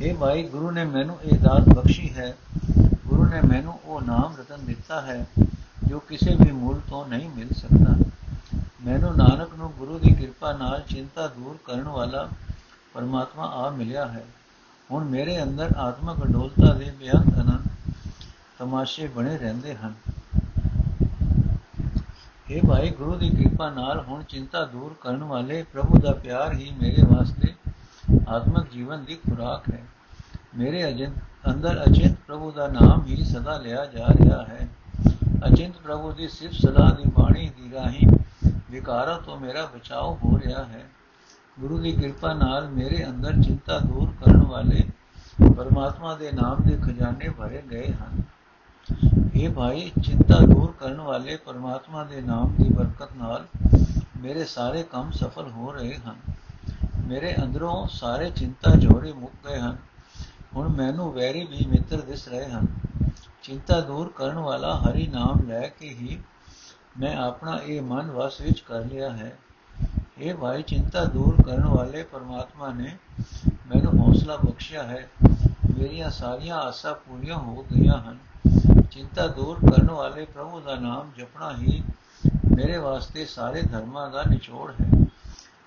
ਇਹ 0.03 0.15
ਭਾਈ 0.15 0.43
ਗੁਰੂ 0.43 0.71
ਨੇ 0.71 0.85
ਮੈਨੂੰ 0.85 1.17
ਇਹ 1.23 1.39
ਦਾਤ 1.39 1.69
ਬਖਸ਼ੀ 1.69 2.15
ਹੈ 2.15 2.35
ਗੁਰੂ 2.67 2.84
ਨੇ 3.36 3.42
ਮੈਨੂੰ 3.42 3.80
ਉਹ 3.86 4.02
ਨਾਮ 4.02 4.36
ਰਤਨ 4.40 4.66
ਦਿੱਤਾ 4.66 5.02
ਹੈ 5.02 5.26
ਜੋ 5.88 6.00
ਕਿਸੇ 6.00 6.36
ਵੀ 6.46 6.52
ਮੂਲ 6.52 6.82
ਤੋਂ 6.90 7.08
ਨਹੀਂ 7.08 7.30
ਮਿਲ 7.30 7.50
ਸਕਦਾ। 7.50 7.96
ਮੈਨੂੰ 8.86 9.18
ਨਾਨਕ 9.18 9.54
ਨੂੰ 9.58 9.72
ਗੁਰੂ 9.72 10.00
ਦੀ 10.00 10.16
ਕਿਰਪਾ 10.16 10.54
ਨਾਲ 10.54 10.82
ਚਿੰਤਾ 10.82 11.28
ਦੂਰ 11.28 11.58
ਕਰਨ 11.64 11.84
ਵਾਲਾ 11.84 12.30
ਪਰਮਾਤਮਾ 12.94 13.48
ਆ 13.48 13.70
ਮਿਲਿਆ 13.70 14.08
ਹੈ। 14.08 14.26
ਹੁਣ 14.92 15.04
ਮੇਰੇ 15.04 15.44
ਅੰਦਰ 15.44 15.76
ਆਤਮਕ 15.78 16.24
ਅਡੋਲਤਾ 16.24 16.74
ਦੇ 16.74 16.92
ਬਿਆੰਤ 17.00 17.36
ਅਨੰਦ 17.36 17.68
ਤਮਾਸ਼ੇ 18.60 19.08
ਬਣੇ 19.08 19.38
ਰਹਿੰਦੇ 19.38 19.76
ਹਨ। 19.76 19.94
ਇਹ 22.52 22.62
ਭਾਈ, 22.68 22.90
ਗੁਰੂ 22.90 23.16
ਦੀ 23.16 23.30
ਕਿਰਪਾ 23.30 23.70
ਨਾਲ 23.70 24.00
ਹੁਣ 24.00 24.24
ਚਿੰਤਾ 24.24 24.66
ਦੂਰ 24.66 24.96
ਕਰਨ 25.02 25.24
ਵਾਲੇ 25.24 25.64
ਪ੍ਰਭੂ 25.64 26.00
ਦਾ 26.00 26.12
ਪਿਆਰ 26.12 26.54
ਹੀ 26.54 26.74
ਮੇਰੇ 26.82 27.02
ਵਾਸਤੇ 27.16 27.54
ਆਤਮਿਕ 28.28 28.72
ਜੀਵਨ 28.72 29.06
ਦੀ 29.06 29.16
ਖੁਰਾਕ 29.16 29.74
ਹੈ। 29.74 29.84
ਮੇਰੇ 30.58 30.88
ਅਜਿੰਤ 30.90 31.16
ਅੰਦਰ 31.48 31.84
ਅਚਿੰਤ 31.84 32.18
ਪ੍ਰਭੂ 32.28 32.52
ਦਾ 32.52 32.68
ਨਾਮ 32.68 33.06
ਹੀ 33.06 33.24
ਸਦਾ 33.24 33.58
ਲਿਆ 33.58 33.86
ਜਾ 33.86 34.08
ਰਿਹਾ 34.08 34.46
ਹੈ। 34.46 34.68
ਅਚਿੰਤ 35.48 35.76
ਪ੍ਰਭੂ 35.76 36.12
ਦੀ 36.12 36.28
ਸਿਫਤ 36.28 36.54
ਸਲਾਹ 36.54 36.92
ਦੀ 36.92 37.04
ਬਾਣੀ 37.10 37.50
ਦੀ 37.50 37.72
ਰਾਹੀਂ 37.72 38.08
ਵਿਕਾਰਾਂ 38.72 39.20
ਤੋਂ 39.20 39.40
ਮੇਰਾ 39.40 39.66
ਬਚਾਓ 39.66 40.18
ਹੋ 40.24 40.40
ਰਿਹਾ 40.40 40.64
ਹੈ। 40.64 40.86
ਗੁਰੂ 41.60 41.78
ਦੀ 41.78 41.92
ਕਿਰਪਾ 41.92 42.34
ਨਾਲ 42.34 42.70
ਮੇਰੇ 42.70 43.06
ਅੰਦਰ 43.06 43.32
ਚਿੰਤਾ 43.32 43.80
ਦੂਰ 43.80 44.26
ਕਰਨ 44.26 44.44
ਵਾਲੇ 44.44 44.84
ਪਰਮਾਤਮਾ 45.58 46.16
ਦੇ 46.16 46.32
ਨਾਮ 46.32 46.64
ਦੇ 46.68 46.78
ਖਜ਼ਾਨੇ 46.78 47.30
ਭਰੇ 47.30 47.64
ਗਏ 47.72 47.94
ਹਨ। 47.94 48.22
ਇਹ 49.36 49.50
ਭਾਈ, 49.50 49.92
ਚਿੰਤਾ 50.04 50.40
ਦੂਰ 50.40 50.74
ਕਰਨ 50.80 51.02
ਵਾਲੇ 51.02 51.36
ਪਰਮਾਤਮਾ 51.36 52.04
ਦੇ 52.04 52.22
ਨਾਮ 52.22 52.56
ਦੀ 52.62 52.70
ਬਰਕਤ 52.70 53.10
ਨਾਲ 53.18 53.46
ਮੇਰੇ 54.22 54.46
ਸਾਰੇ 54.46 54.84
ਕੰਮ 54.84 55.12
ਸਫਲ 55.12 55.52
ਹੋ 55.52 55.72
ਰਹੇ 55.72 55.96
ਹਨ। 55.96 56.16
ਮੇਰੇ 57.08 57.36
ਅੰਦਰੋਂ 57.44 57.88
ਸਾਰੇ 57.92 58.30
ਚਿੰਤਾ 58.30 58.76
ਜੋੜੇ 58.76 59.14
ਮੁੱਕ 59.14 59.48
ਗਏ 59.48 59.60
ਹਨ। 59.60 59.78
ਹੁਣ 60.56 60.68
ਮੈਨੂੰ 60.68 61.14
ਵੈਰੀ 61.14 61.44
ਵੀ 61.44 61.66
ਮਿੱਤਰ 61.68 62.02
ਦਿਸ 62.02 62.28
ਰਹੇ 62.28 62.46
ਹਨ। 62.46 62.68
ਚਿੰਤਾ 63.44 63.82
ਦੂਰ 63.82 64.12
ਕਰਨ 64.16 64.36
ਵਾਲਾ 64.36 64.80
ਹਰੀ 64.80 65.08
ਨਾਮ 65.08 65.48
ਲੈ 65.48 65.68
ਕੇ 65.68 65.90
ਹੀ 65.90 66.20
ਮੈਂ 67.00 67.18
ਆਪਣਾ 67.18 67.60
ਇਹ 67.64 67.82
ਮਨ 67.82 68.12
ਵਸ 68.12 68.42
ਵਿੱਚ 68.42 68.60
ਕਰ 68.60 68.86
ਲਿਆ 68.86 69.10
ਹੈ। 69.10 69.38
ਇਹ 70.18 70.34
ਭਾਈ 70.36 70.64
ਚਿੰਤਾ 70.64 71.06
ਦੂਰ 71.06 71.42
ਕਰਨ 71.42 71.66
ਵਾਲੇ 71.66 72.04
ਪਰਮਾਤਮਾ 72.04 72.70
ਨੇ 72.70 72.98
ਮੈਨੂੰ 73.50 74.08
ਹੌਸਲਾ 74.08 74.36
ਬਖਸ਼ਿਆ 74.36 74.84
ਹੈ। 74.84 75.10
ਮੇਰੀਆਂ 75.78 76.10
ਸਾਰੀਆਂ 76.10 76.56
ਆਸਾਂ 76.56 76.94
ਪੂਰੀਆਂ 76.94 77.38
ਹੋ 77.38 77.66
ਗਈਆਂ 77.72 77.98
ਹਨ। 77.98 78.18
ਚਿੰਤਾ 78.92 79.28
ਦੂਰ 79.28 79.72
ਕਰਨ 79.72 79.92
ਵਾਲੇ 79.92 80.26
ਪ੍ਰਭੂ 80.26 80.60
ਦਾ 80.60 80.76
ਨਾਮ 80.76 81.12
ਜਪਣਾ 81.18 81.58
ਹੀ 81.58 81.84
ਮੇਰੇ 82.58 82.78
ਵਾਸਤੇ 82.78 83.26
ਸਾਰੇ 83.26 83.62
ਧਰਮਾਂ 83.62 84.12
ਦਾ 84.12 84.24
ਨਿਚੋੜ 84.30 84.72
ਹੈ। 84.72 85.06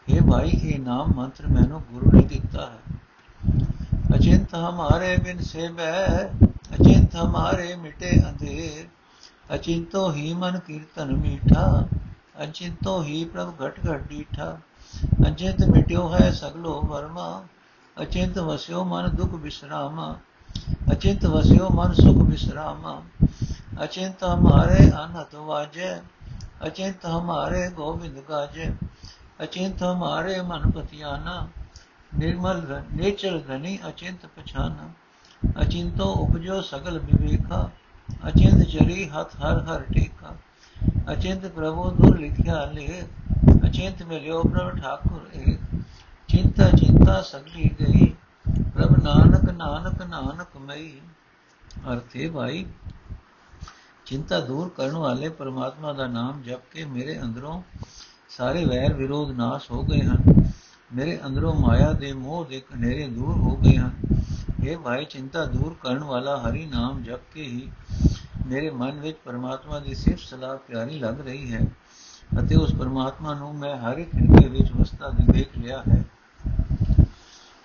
ਇਹ 0.09 0.21
ਭਾਈ, 0.31 0.51
ਇਹ 0.51 0.81
ਨਾਮ 0.81 1.13
ਮੰਤਰ 1.15 1.47
ਮੈਨੂੰ 1.47 1.83
ਗੁਰੂ 1.93 2.11
ਨੇ 2.13 2.23
ਦਿੱਤਾ 2.23 2.67
ਹੈ। 2.67 2.98
ਅਚਿੰਤ 4.19 4.55
ਹਮਾਰੇ 4.55 5.17
ਬਿਨ 5.17 5.41
ਸੇਵੈ 5.41 6.07
ਅਚਿੰਤ 6.75 7.15
ਹਮਾਰੇ 7.17 7.75
ਮਿਟੇ 7.75 8.11
ਅੰਧੇਰ। 8.29 8.87
ਅਚਿੰਤੋ 9.55 10.11
ਹੀ 10.13 10.33
ਮਨ 10.35 10.59
ਕੀਰਤਨ 10.59 11.15
ਮੀਠਾ 11.17 11.85
ਅਚਿੰਤੋ 12.45 13.03
ਹੀ 13.03 13.25
ਪ੍ਰਭ 13.25 13.53
ਘਟ 13.63 13.79
ਘਟ 13.87 14.09
ਡੀਠਾ। 14.09 14.57
ਅਚਿੰਤ 15.29 15.63
ਮਿਟਿਓ 15.65 16.09
ਹੈ 16.09 16.31
ਸਗਲੋ 16.31 16.81
ਵਰਮਾ 16.83 17.29
ਅਚਿੰਤ 17.97 18.39
ਵਸਿਓ 18.39 18.85
ਮਨ 18.85 19.09
ਦੁਖ 19.09 19.35
ਵਿਸਰਾਮਾ 19.35 20.15
ਅਚਿੰਤ 20.93 21.27
ਵਸਿਓ 21.27 21.69
ਮਨ 21.71 21.95
ਸੁਖ 21.95 22.23
ਵਿਸਰਾਮਾ 22.23 23.01
ਅਚਿੰਤ 23.85 24.25
ਹਮਾਰੇ 24.25 24.91
ਅਨਹਤ 25.05 25.35
ਵਾਜੈ 25.35 25.95
ਅਚਿੰਤ 26.67 27.07
ਹਮਾਰੇ 27.07 27.69
ਗੋਬਿੰਦ 27.71 28.19
ਗਾਜੈ। 28.31 28.71
ਅਚਿੰਤ 29.43 29.83
ਹਮਾਰੇ 29.83 30.41
ਮਨ 30.43 30.71
ਪਤਿਆਨਾ 30.71 31.47
ਨਿਰਮਲ 32.13 32.83
ਨੇਚਰ 32.95 33.39
ਧਨੀ 33.39 33.79
ਅਚਿੰਤ 33.89 34.27
ਪਛਾਨਾ। 34.27 34.89
ਅਚਿੰਤੋ 35.63 36.05
ਉਪਜੋ 36.05 36.61
ਸਗਲ 36.61 36.99
ਵਿਵੇਕਾ, 36.99 37.71
ਅਚਿੰਤ 38.29 38.63
ਚਰੀ 38.69 39.09
ਹੱਥ 39.09 39.35
ਹਰ 39.37 39.61
ਹਰ 39.63 39.83
ਟੇਕਾ। 39.83 40.35
ਅਚਿੰਤ 41.13 41.47
ਪ੍ਰਭੂ 41.47 41.91
ਦੁਰ 41.91 42.19
ਲਿਖਿਆ 42.19 42.65
ਲੇ 42.65 43.03
ਅਚਿੰਤ 43.67 44.03
ਮਿਲਿਓ 44.03 44.43
ਪ੍ਰਭ 44.43 44.79
ਠਾਕੁਰ 44.79 45.29
ਏਕ। 45.35 45.61
ਚਿੰਤਾ 46.29 46.71
ਚਿੰਤਾ 46.71 47.21
ਸਗਲੀ 47.23 47.71
ਗਈ, 47.81 48.07
ਪ੍ਰਭ 48.75 48.97
ਨਾਨਕ 49.03 49.51
ਨਾਨਕ 49.51 50.03
ਨਾਨਕ 50.03 50.57
ਮਈ। 50.57 50.91
ਅਰਥੇ 51.93 52.31
ਭਾਈ, 52.31 52.67
ਚਿੰਤਾ 54.07 54.41
ਦੂਰ 54.41 54.69
ਕਰਨ 54.69 54.97
ਵਾਲੇ 54.97 55.29
ਪਰਮਾਤਮਾ 55.29 55.93
ਦਾ 55.93 56.07
ਨਾਮ 56.07 56.43
ਜਪ 56.43 56.61
ਕੇ 56.73 56.85
ਮੇਰੇ 56.85 57.21
ਅੰਦਰੋਂ 57.21 57.63
ਸਾਰੇ 58.29 58.65
ਵੈਰ 58.65 58.93
ਵਿਰੋਧ 58.93 59.31
ਨਾਸ਼ 59.31 59.71
ਹੋ 59.71 59.83
ਗਏ 59.83 60.01
ਹਨ। 60.01 60.48
ਮੇਰੇ 60.95 61.19
ਅੰਦਰੋਂ 61.27 61.55
ਮਾਇਆ 61.55 61.93
ਦੇ 61.93 62.13
ਮੋਹ 62.13 62.45
ਦੇ 62.45 62.61
ਕਨੇਰੇ 62.61 63.07
ਦੂਰ 63.09 63.37
ਹੋ 63.37 63.57
ਗਏ 63.57 63.77
ਹਨ। 63.77 63.91
ਇਹ 64.65 64.77
ਭਾਈ, 64.77 65.05
ਚਿੰਤਾ 65.05 65.45
ਦੂਰ 65.45 65.77
ਕਰਨ 65.81 66.05
ਵਾਲਾ 66.05 66.37
ਹਰੀ 66.41 66.67
ਨਾਮ 66.67 67.03
ਜਪ 67.03 67.21
ਕੇ 67.35 67.43
ਹੀ 67.43 67.71
ਮੇਰੇ 68.47 68.71
ਮਨ 68.71 69.01
ਵਿੱਚ 69.01 69.19
ਪਰਮਾਤਮਾ 69.25 69.79
ਦੀ 69.79 69.95
ਸਿਫਤ 69.95 70.19
ਸਲਾਹ 70.19 70.57
ਪਿਆਰੀ 70.57 70.99
ਲੱਗ 70.99 71.21
ਰਹੀ 71.21 71.53
ਹੈ 71.55 71.61
ਅਤੇ 72.41 72.57
ਉਸ 72.57 72.75
ਪਰਮਾਤਮਾ 72.75 73.35
ਨੂੰ 73.35 73.55
ਮੈਂ 73.55 73.77
ਹਰ 73.77 73.99
ਇੱਕ 73.99 74.15
ਹਿਰਦੇ 74.15 74.49
ਵਿੱਚ 74.49 74.73
ਵਸਦਾ 74.73 75.11
ਦੇਖ 75.33 75.59
ਲਿਆ 75.59 75.83
ਹੈ। 75.89 76.05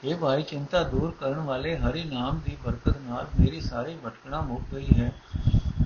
ਇਹ 0.04 0.16
ਭਾਈ, 0.16 0.44
ਚਿੰਤਾ 0.44 0.84
ਦੂਰ 0.84 1.12
ਕਰਨ 1.20 1.40
ਵਾਲੇ 1.40 1.78
ਹਰੀ 1.78 2.04
ਨਾਮ 2.04 2.40
ਦੀ 2.46 2.58
ਬਰਕਤ 2.66 2.98
ਨਾਲ 3.02 3.28
ਮੇਰੀ 3.40 3.62
ਸਾਰੀ 3.62 3.96
ਭਟਕਣਾ 4.06 4.42
ਮੁੱਕ 4.42 4.76
ਗਈ 4.76 4.88
ਹੈ। 4.98 5.12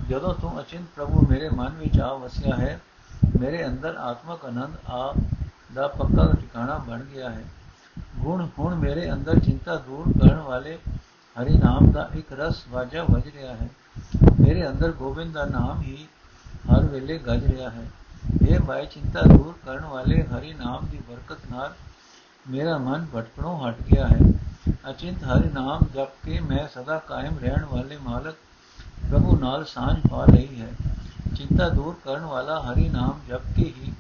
ਜਦੋਂ 0.09 0.33
ਤੂੰ 0.33 0.59
ਅਚਿੰਤ 0.59 0.87
ਪ੍ਰਭੂ 0.95 1.27
ਮੇਰੇ 1.29 1.49
ਮਨ 1.49 1.69
ਵਿੱਚ 1.69 1.99
ਆ 1.99 2.13
ਵਸਿਆ 2.13 2.55
ਹੈ, 2.55 2.79
ਮੇਰੇ 3.39 3.65
ਅੰਦਰ 3.65 3.95
ਆਤਮਕ 3.95 4.45
ਆਨੰਦ 4.45 4.75
ਆ 4.89 5.13
ਦਾ 5.77 5.87
ਪੱਕਾ 5.87 6.23
ਟਿਕਾਣਾ 6.31 6.77
ਬਣ 6.87 7.01
ਗਿਆ 7.05 7.29
ਹੈ 7.29 7.43
ਗੁਣ 8.19 8.47
ਹੁਣ 8.59 8.75
ਮੇਰੇ 8.75 9.11
ਅੰਦਰ 9.11 9.39
ਚਿੰਤਾ 9.39 9.75
ਦੂਰ 9.87 10.11
ਕਰਨ 10.19 10.39
ਵਾਲੇ 10.39 10.77
ਹਰੀ 11.35 11.57
ਨਾਮ 11.57 11.91
ਦਾ 11.91 12.07
ਇੱਕ 12.15 12.31
ਰਸ 12.33 12.63
ਵਾਜਾ 12.69 13.03
ਵਜ 13.03 13.27
ਰਿਹਾ 13.27 13.53
ਹੈ 13.55 13.69
ਮੇਰੇ 14.39 14.67
ਅੰਦਰ 14.67 14.91
ਗੋਬਿੰਦ 14.91 15.33
ਦਾ 15.33 15.45
ਨਾਮ 15.45 15.81
ਹੀ 15.81 16.07
ਹਰ 16.69 16.85
ਵੇਲੇ 16.85 17.17
ਗੱਜ 17.17 17.45
ਰਿਹਾ 17.45 17.69
ਹੈ 17.69 17.85
ਇਹ 18.41 18.59
ਭਾਈ 18.59 18.85
ਚਿੰਤਾ 18.85 19.21
ਦੂਰ 19.23 19.53
ਕਰਨ 19.65 19.85
ਵਾਲੇ 19.85 20.21
ਹਰੀ 20.23 20.53
ਨਾਮ 20.53 20.87
ਦੀ 20.87 20.99
ਬਰਕਤ 21.09 21.45
ਨਾਲ 21.51 21.73
ਮੇਰਾ 22.49 22.77
ਮਨ 22.79 23.05
ਭਟਕਣੋਂ 23.13 23.57
ਹਟ 23.59 23.81
ਗਿਆ 23.83 24.07
ਹੈ 24.07 24.19
ਅਚਿੰਤ 24.89 25.23
ਹਰਿ 25.25 25.49
ਨਾਮ 25.53 25.85
ਜਪ 25.93 26.25
ਕੇ 26.25 26.39
ਮੈਂ 26.39 26.67
ਸਦਾ 26.73 26.97
ਕਾਇਮ 27.07 27.37
ਰਹਿਣ 27.39 27.65
ਵਾਲੇ 27.65 27.97
ਮਾਲਕ 28.03 28.35
ਪ੍ਰਭੂ 29.09 29.37
ਨਾਲ 29.39 29.65
ਸਾਂਝ 29.65 29.97
ਪਾ 30.09 30.25
ਲਈ 30.25 30.61
ਹੈ 30.61 30.73
ਚਿੰਤਾ 31.35 31.69
ਦੂਰ 31.69 31.95
ਕਰਨ 32.05 32.25
ਵਾਲਾ 32.25 32.59
ਹਰੀ 32.61 32.89
ਨਾਮ 32.89 33.19
ਜਪ 33.29 33.55
ਕੇ 33.55 33.73
ਹੀ 33.77 33.93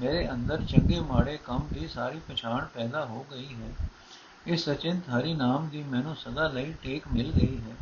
ਮੇਰੇ 0.00 0.30
ਅੰਦਰ 0.30 0.62
ਚੰਗੇ 0.64 1.00
ਮਾੜੇ 1.00 1.38
ਕੰਮ 1.44 1.66
ਦੀ 1.72 1.86
ਸਾਰੀ 1.88 2.20
ਪਛਾਣ 2.28 2.66
ਪੈਦਾ 2.74 3.04
ਹੋ 3.04 3.24
ਗਈ 3.32 3.54
ਹੈ। 3.54 3.88
ਇਸ 4.46 4.68
ਅਚਿੰਤ 4.70 5.08
ਹਰੀ 5.08 5.34
ਨਾਮ 5.34 5.68
ਦੀ 5.68 5.82
ਮੈਨੂੰ 5.82 6.14
ਸਦਾ 6.16 6.48
ਲਈ 6.48 6.72
ਟੇਕ 6.82 7.08
ਮਿਲ 7.12 7.30
ਗਈ 7.32 7.58
ਹੈ। 7.58 7.74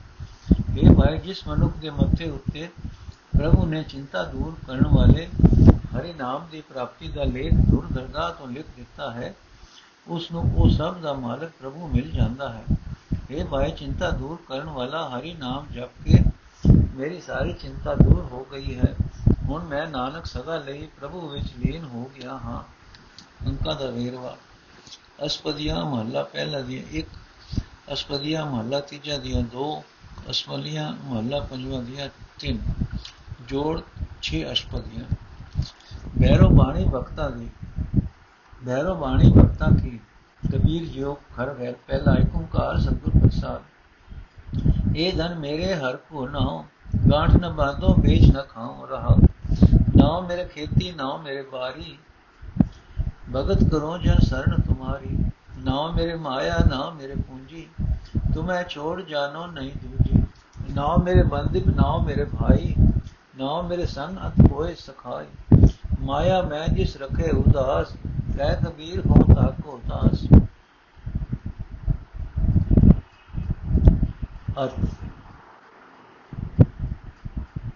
ਇਹ 0.79 0.95
ਭਾਈ, 0.95 1.19
ਜਿਸ 1.19 1.47
ਮਨੁੱਖ 1.49 1.77
ਦੇ 1.77 1.91
ਮੱਥੇ 1.91 2.31
ਉੱਤੇ 2.31 2.69
ਪ੍ਰਭੂ 3.39 3.67
ਨੇ 3.67 3.83
ਚਿੰਤਾ 3.83 4.25
ਦੂਰ 4.25 4.57
ਕਰਨ 4.67 4.87
ਵਾਲੇ 4.87 5.29
ਹਰੀ 5.95 6.13
ਨਾਮ 6.13 6.47
ਦੀ 6.53 6.61
ਪ੍ਰਾਪਤੀ 6.61 7.09
ਦਾ 7.09 7.25
ਲੇਖ 7.25 7.55
ਦੁਰਦਰਦਾ 7.71 8.29
ਤੋਂ 8.31 8.49
ਲਿਖ 8.49 8.67
ਦਿੱਤਾ 8.77 9.11
ਹੈ 9.11 9.35
ਉਸ 10.09 10.31
ਨੂੰ 10.33 10.43
ਉਹ 10.55 10.69
ਸਭ 10.69 10.97
ਦਾ 10.97 11.13
ਮਾਲਕ 11.13 11.51
ਪ੍ਰਭੂ 11.61 11.89
ਮਿਲ 11.89 12.11
ਜਾਂਦਾ 12.11 12.53
ਹੈ। 12.53 12.65
ਇਹ 13.31 13.45
ਭਾਈ, 13.45 13.71
ਚਿੰਤਾ 13.71 14.11
ਦੂਰ 14.11 14.39
ਕਰਨ 14.49 14.69
ਵਾਲਾ 14.71 15.09
ਹਰੀ 15.09 15.35
ਨਾਮ 15.35 15.67
ਜਪ 15.73 15.91
ਕੇ 16.05 16.23
ਮੇਰੀ 16.95 17.21
ਸਾਰੀ 17.21 17.53
ਚਿੰਤਾ 17.53 17.95
ਦੂਰ 17.95 18.29
ਹੋ 18.33 18.47
ਗਈ 18.53 18.79
ਹੈ। 18.79 18.95
ਹੁਣ 19.49 19.65
ਮੈਂ 19.65 19.87
ਨਾਨਕ 19.87 20.27
ਸਦਾ 20.27 20.57
ਲਈ 20.57 20.89
ਪ੍ਰਭੂ 21.01 21.29
ਵਿੱਚ 21.29 21.47
ਲੀਨ 21.59 21.85
ਹੋ 21.85 22.11
ਗਿਆ 22.15 22.33
ਹਾਂ। 22.33 22.63
ਅੰਕਾ 23.47 23.75
ਦਾ 23.75 23.91
ਵੇਰਵਾ। 23.91 24.37
ਅਸਪਦੀਆ 25.27 25.85
ਮਹੱਲਾ 25.85 26.23
ਪਹਿਲਾ 26.23 26.61
ਦੀ 26.61 26.85
ਇੱਕ, 26.91 27.09
ਅਸਪਦੀਆ 27.93 28.45
ਮਹੱਲਾ 28.45 28.81
ਤੀਜਾ 28.81 29.19
ਦੀਆਂ 29.19 29.43
ਦੋ, 29.43 29.85
ਅਸਮਲੀਆਂ 30.31 30.93
ਮਹੱਲਾ 31.05 31.41
ਪੰਜਵਾਂ 31.41 31.83
ਦੀਆਂ 31.83 32.09
ਤਿੰਨ। 32.39 32.59
ਜੋੜ 33.49 33.81
6 34.23 34.53
ਅਸ਼ਪਦੀਆਂ। 34.53 35.05
ਬੈਰੋ 36.19 36.49
ਬਾਣੀ 36.51 36.85
ਭਗਤਾ 36.95 37.29
ਦੀ 37.29 37.49
ਬੈਰੋ 38.65 38.95
ਬਾਣੀ 38.95 39.31
ਭਗਤਾ 39.31 39.67
ਕੀ? 39.67 40.01
ਕਬੀਰ 40.53 40.85
ਜੀਓ 40.85 41.19
ਖਰ 41.37 41.55
ਗੈਰ 41.55 41.75
ਪਹਿਲਾ 41.87 42.15
ਏਕ 42.15 42.37
ਓੰਕਾਰ 42.37 42.81
ਸਤਿਗੁਰ 42.81 43.23
ਪ੍ਰਸਾਦ। 43.23 43.63
ਇਹ 44.97 45.17
ਧਨ 45.17 45.39
ਮੇਰੇ 45.39 45.75
ਹਰ 45.75 45.97
ਕੋ 45.97 46.29
ਨਾਉ, 46.29 46.65
ਗਾਂਠ 47.11 47.31
ਨ 47.31 47.51
ਬਾਦੋ 47.51 47.95
ਵੇਚ 47.95 48.37
ਨ 48.37 48.43
ਖਾਉ 48.43 48.87
ਰਹਾ 48.87 49.17
ਨਾਉ 49.99 50.27
ਮੇਰੇ 50.27 50.45
ਖੇਤੀ, 50.45 50.93
ਨਾਉ 50.93 51.19
ਮੇਰੇ 51.23 51.43
ਬਾਰੀ। 51.43 51.99
ਭਗਤ 53.37 53.71
ਕਰੋ 53.71 53.99
ਜਨ 53.99 54.19
ਸਰਨ 54.19 54.61
ਤੁਮਾਰੀ 54.61 55.25
ਨਾਉ 55.59 55.93
ਮੇਰੇ 55.93 56.15
ਮਾਇਆ, 56.15 56.59
ਨਾਉ 56.69 56.91
ਮੇਰੇ 56.95 57.15
ਪੂੰਜੀ। 57.15 57.69
ਤੁਮੈ 58.35 58.63
ਛੋੜ 58.63 59.03
ਜਾਨੋ 59.03 59.47
ਨਹੀਂ 59.47 59.73
ਦੂਜੀ। 59.85 60.23
ਨਾਉ 60.75 60.99
ਮੇਰੇ 60.99 61.23
ਬੰਦਿਪ 61.23 61.69
ਨਾਉ 61.69 62.03
ਮੇਰੇ 62.03 62.25
ਭਾਈ। 62.25 62.75
ਨਾਉ 63.39 63.63
ਮੇਰੇ 63.63 63.87
ਸੰਗ 63.87 64.17
ਅਤ 64.27 64.53
ਹੋਏ 64.53 64.75
ਸਖਾਈ। 64.75 65.27
ਮਾਇਆ 66.01 66.43
ਮੈਂ 66.43 66.69
ਜਿਸ 66.69 66.97
ਰਖੇ 66.97 67.31
ਉਦਾਸ 67.31 67.93
ਕਹਿ 68.37 68.57
ਕਬੀਰ 68.57 69.01
ਹੋ 69.01 69.35
ਤਾਕੋ 69.35 69.81
ਦਾਸ 69.89 70.27
ਅਰਥ। 74.65 74.81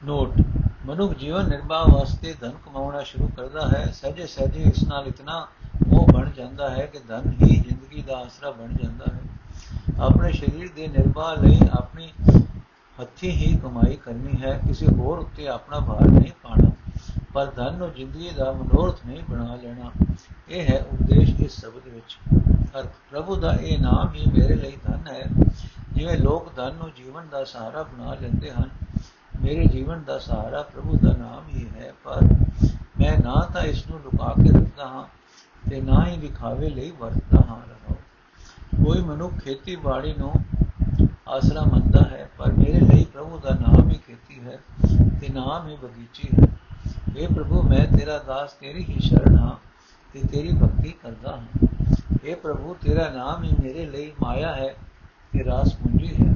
ਨੋਟ। 0.05 0.62
ਮਨੁੱਖ 0.87 1.19
ਜੀਵਨ 1.19 1.49
ਨਿਰਵਾਹ 1.49 1.85
ਵਾਸਤੇ 1.89 2.33
ਧਨ 2.41 2.53
ਕਮਾਉਣਾ 2.65 3.03
ਸ਼ੁਰੂ 3.03 3.29
ਕਰਦਾ 3.37 3.69
ਹੈ। 3.69 3.87
ਸਹਜੇ 3.93 4.27
ਸਹਜੇ 4.27 4.62
ਇਸ 4.62 4.83
ਨਾਲ 4.83 5.07
ਇਤਨਾ 5.07 5.47
ਉਹ 5.93 6.07
ਬਣ 6.12 6.31
ਜਾਂਦਾ 6.31 6.71
ਹੈ 6.71 6.87
ਕਿ 6.87 6.99
ਧਨ 6.99 7.31
ਹੀ 7.43 7.57
ਜ਼ਿੰਦਗੀ 7.61 8.03
ਦਾ 8.03 8.17
ਆਸਰਾ 8.17 8.51
ਬਣ 8.51 8.73
ਜਾਂਦਾ 8.73 9.05
ਹੈ। 9.15 9.21
ਆਪਣੇ 10.01 10.33
ਸਰੀਰ 10.33 10.71
ਦੇ 10.77 10.89
ਨਿਰਵਾਹ 10.89 11.37
ਲਈ 11.37 11.61
ਆਪਣੀ 11.73 12.11
ਹੱਥੀ 13.01 13.31
ਹੀ 13.31 13.57
ਕਮਾਈ 13.59 13.97
ਕਰਨੀ 13.97 14.43
ਹੈ। 14.43 14.59
ਕਿਸੇ 14.69 14.87
ਹੋਰ 14.87 15.19
ਉੱਤੇ 15.19 15.49
ਆਪਣਾ 15.49 15.81
ਭਾਰ 15.81 16.09
ਨਹੀਂ 16.09 16.33
ਪਾਣਾ 16.43 16.71
ਪਰ 17.35 17.47
ਧਨ 17.47 17.75
ਨੂੰ 17.75 17.93
ਜ਼ਿੰਦਗੀ 17.93 18.31
ਦਾ 18.31 18.53
ਮਨੋਰਥ 18.53 19.07
ਨਹੀਂ 19.07 19.23
ਬਣਾ 19.31 19.55
ਲੈਣਾ। 19.55 19.91
ਇਹ 20.49 20.67
ਹੈ 20.67 20.85
ਉਪਦੇਸ਼ 20.93 21.35
ਇਸ 21.41 21.61
ਸ਼ਬਦ 21.61 21.89
ਵਿੱਚ। 21.89 22.19
ਅਰਥ, 22.79 22.93
ਪ੍ਰਭੂ 23.11 23.37
ਦਾ 23.37 23.55
ਇਹ 23.55 23.79
ਨਾਮ 23.79 24.15
ਹੀ 24.15 24.27
ਮੇਰੇ 24.33 24.55
ਲਈ 24.55 24.77
ਧਨ 24.87 25.07
ਹੈ। 25.09 25.25
ਜਿਵੇਂ 25.93 26.19
ਲੋਕ 26.19 26.55
ਧਨ 26.57 26.75
ਨੂੰ 26.75 26.91
ਜੀਵਨ 26.97 27.29
ਦਾ 27.29 27.45
ਸਹਾਰਾ 27.45 27.83
ਬਣਾ 27.83 28.15
ਲੈਂਦੇ 28.15 28.51
ਹਨ 28.51 28.71
ਮੇਰੇ 29.41 29.65
ਜੀਵਨ 29.65 30.03
ਦਾ 30.03 30.17
ਸਹਾਰਾ 30.20 30.62
ਪ੍ਰਭੂ 30.63 30.98
ਦਾ 30.98 31.15
ਨਾਮ 31.17 31.48
ਹੀ 31.50 31.65
ਹੈ 31.75 31.94
ਪਰ 32.03 32.24
ਮੈਂ 33.00 33.17
ਨਾ 33.17 33.36
ਤਾਂ 33.53 33.62
ਇਸ 33.63 33.86
ਨੂੰ 33.88 34.00
ਲੁਕਾ 34.00 34.34
ਕੇ 34.38 34.50
ਰੱਖਦਾ 34.50 34.88
ਹਾਂ 34.88 35.03
ਤੇ 35.70 35.82
ਨਾ 35.82 36.06
ਹੀ 36.06 36.17
ਵਿਖਾਵੇ 36.17 36.70
ਲਈ 36.70 36.91
ਵਰਤਦਾ 37.00 37.44
ਹਾਂ 37.50 37.60
ਰਹਾ 37.60 37.96
ਕੋਈ 38.77 39.01
ਮਨੁੱਖ 39.01 39.39
ਖੇਤੀਬਾੜੀ 39.44 40.13
ਨੂੰ 40.17 40.32
ਆਸਰਾ 41.27 41.63
ਮੰਨਦਾ 41.63 42.01
ਹੈ 42.12 42.29
ਪਰ 42.38 42.51
ਮੇਰੇ 42.53 42.79
ਲਈ 42.82 43.06
ਪ੍ਰਭੂ 43.06 43.39
ਦਾ 43.39 43.53
ਨਾਮ 43.62 43.89
ਹੀ 43.89 44.00
ਖੇਤੀ 44.08 44.39
ਹੈ 44.39 44.60
ਤੇ 45.22 45.29
ਨਾਮ 45.34 45.67
ਹੀ 45.67 45.75
ਬਗੀਚੀ 45.75 46.27
ਹੈ 46.32 46.48
اے 47.17 47.34
ਪ੍ਰਭੂ 47.34 47.62
ਮੈਂ 47.62 47.86
ਤੇਰਾ 47.88 48.17
ਦਾਸ 48.17 48.53
ਤੇਰੀ 48.53 48.84
ਹੀ 48.84 49.00
ਸ਼ਰਨ 49.00 49.38
ਹਾਂ 49.38 49.56
ਤੇ 50.13 50.22
ਤੇਰੀ 50.27 50.51
ਭਗਤੀ 50.53 50.94
ਕਰਦਾ 51.03 51.32
ਹਾਂ 51.32 51.67
اے 52.25 52.36
ਪ੍ਰਭੂ 52.36 52.75
ਤੇਰਾ 52.82 53.10
ਨਾਮ 53.10 53.44
ਹੀ 53.44 53.56
ਮੇਰੇ 53.62 53.86
ਲਈ 53.86 54.12
ਮਾਇਆ 54.22 54.53
ਹੈ 54.56 54.74
ਤੇ 55.34 55.44
ਰਾਸ 55.44 55.74
ਪੂੰਜੀ 55.75 56.15
ਹੈ 56.15 56.34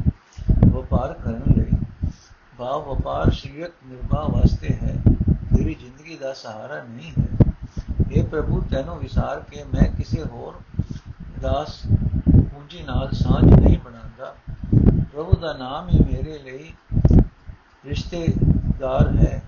ਵਪਾਰ 0.67 1.13
ਕਰਨ 1.13 1.41
ਲਈ 1.47 1.74
ਭਾਵ 2.58 2.94
ਵਪਾਰ 2.94 3.30
ਸ਼ਰੀਅਤ 3.30 3.72
ਨਿਰਵਾਹ 3.86 4.28
ਵਾਸਤੇ 4.28 4.68
ਹੈ। 4.82 4.96
ਤੇਰੀ 5.56 5.74
ਜ਼ਿੰਦਗੀ 5.74 6.16
ਦਾ 6.16 6.32
ਸਹਾਰਾ 6.32 6.82
ਨਹੀਂ 6.82 7.12
ਹੈ। 7.18 7.54
اے 8.00 8.26
ਪ੍ਰਭੂ, 8.26 8.60
ਤੈਨੂੰ 8.60 8.98
ਵਿਸਾਰ 8.98 9.40
ਕੇ 9.40 9.64
ਮੈਂ 9.64 9.88
ਕਿਸੇ 9.96 10.22
ਹੋਰ 10.22 10.54
ਦਾਸ 11.40 11.80
ਪੂੰਜੀ 12.32 12.82
ਨਾਲ 12.82 13.10
ਸਾਂਝ 13.12 13.60
ਨਹੀਂ 13.60 13.78
ਬਣਾਉਂਦਾ। 13.78 14.34
ਪ੍ਰਭੂ 15.12 15.36
ਦਾ 15.36 15.52
ਨਾਮ 15.52 15.88
ਹੀ 15.88 15.98
ਮੇਰੇ 15.98 16.38
ਲਈ 16.38 16.72
ਰਿਸ਼ਤੇਦਾਰ 17.86 19.16
ਹੈ। 19.16 19.42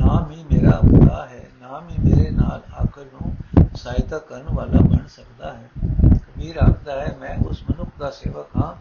ਨਾਮ 0.00 0.30
ਹੀ 0.30 0.44
ਮੇਰਾ 0.52 0.70
ਖੁਦਾ 0.70 1.26
ਹੈ। 1.26 1.48
ਨਾਮ 1.60 1.88
ਹੀ 1.88 2.14
ਮੇਰੇ 2.14 2.30
ਨਾਲ 2.30 2.62
ਆਖਰ 2.82 3.04
ਨੂੰ 3.04 3.36
ਸਹਾਇਤਾ 3.74 4.18
ਕਰਨ 4.18 4.44
ਵਾਲਾ 4.54 4.80
ਬਣ 4.80 5.06
ਸਕਦਾ 5.08 5.52
ਹੈ। 5.52 5.70
ਕਬੀਰ 6.14 6.56
ਆਖਦਾ 6.56 7.00
ਹੈ, 7.00 7.16
ਮੈਂ 7.20 7.36
ਉਸ 7.46 7.62
ਮਨੁੱਖ 7.62 7.90
ਦਾ 7.98 8.10
ਸੇਵਕ 8.10 8.46
ਹਾਂ, 8.56 8.74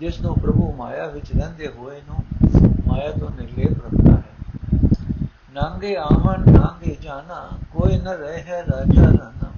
ਜਿਸ 0.00 0.20
ਨੂੰ 0.20 0.34
ਪ੍ਰਭੂ 0.34 0.72
ਮਾਇਆ 0.72 1.06
ਵਿੱਚ 1.06 1.32
ਰਹਿੰਦੇ 1.32 1.68
ਹੋਏ 1.68 2.00
ਨੂੰ 2.00 2.24
ਮਾਇਆ 3.00 3.12
ਤੋਂ 3.12 3.28
ਨਿਰਲੇਪ 3.30 3.84
ਰੱਖਦਾ 3.84 4.12
ਹੈ 4.12 5.28
ਨਾਂਗੇ 5.52 5.94
ਆਵਣ 5.96 6.50
ਨਾਂਗੇ 6.50 6.96
ਜਾਣਾ 7.02 7.36
ਕੋਈ 7.72 7.96
ਨ 7.98 8.08
ਰਹੇ 8.14 8.60
ਰਾਜਾ 8.62 9.04
ਰਾਣਾ 9.04 9.50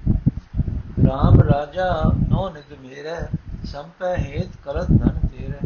ਰਾਮ 1.05 1.41
ਰਾਜਾ 1.41 1.87
ਨੋ 2.29 2.47
ਨਿਦ 2.49 2.73
ਮੇਰੇ 2.81 3.15
ਸੰਪੈ 3.65 4.15
ਹੇਤ 4.17 4.55
ਕਰਤ 4.63 4.91
ਧਨ 4.93 5.19
ਤੇਰੇ 5.27 5.59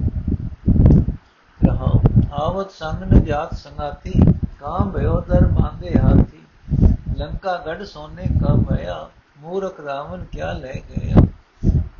ਰਹਾਉ 1.60 2.00
ਆਵਤ 2.40 2.72
ਸੰਗ 2.72 3.04
ਨ 3.04 3.24
ਜਾਤ 3.26 3.54
ਸੰਗਾਤੀ 3.56 4.14
ਕਾਮ 4.60 4.92
ਭਇਓ 4.92 5.20
ਦਰ 5.30 5.46
ਬਾਂਦੇ 5.52 5.94
ਹਾਥੀ 5.98 6.44
ਲੰਕਾ 7.18 7.58
ਗੜ 7.66 7.84
ਸੋਨੇ 7.86 8.28
ਕਾ 8.42 8.56
ਭਇਆ 8.64 9.00
ਮੂਰਖ 9.40 9.80
ਰਾਵਣ 9.80 10.24
ਕਿਆ 10.26 10.52
ਲੈ 10.56 10.74
ਗਿਆ 10.90 11.26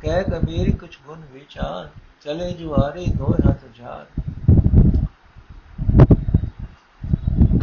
ਕਹਿ 0.02 0.24
ਕਬੀਰ 0.24 0.76
ਕੁਛ 0.76 0.98
ਗੁਣ 1.06 1.22
ਵਿਚਾਰ 1.32 1.88
ਚਲੇ 2.22 2.52
ਜੁਆਰੇ 2.54 3.06
ਦੋ 3.18 3.36
ਹੱਥ 3.40 3.64
ਝਾਰ 3.78 4.06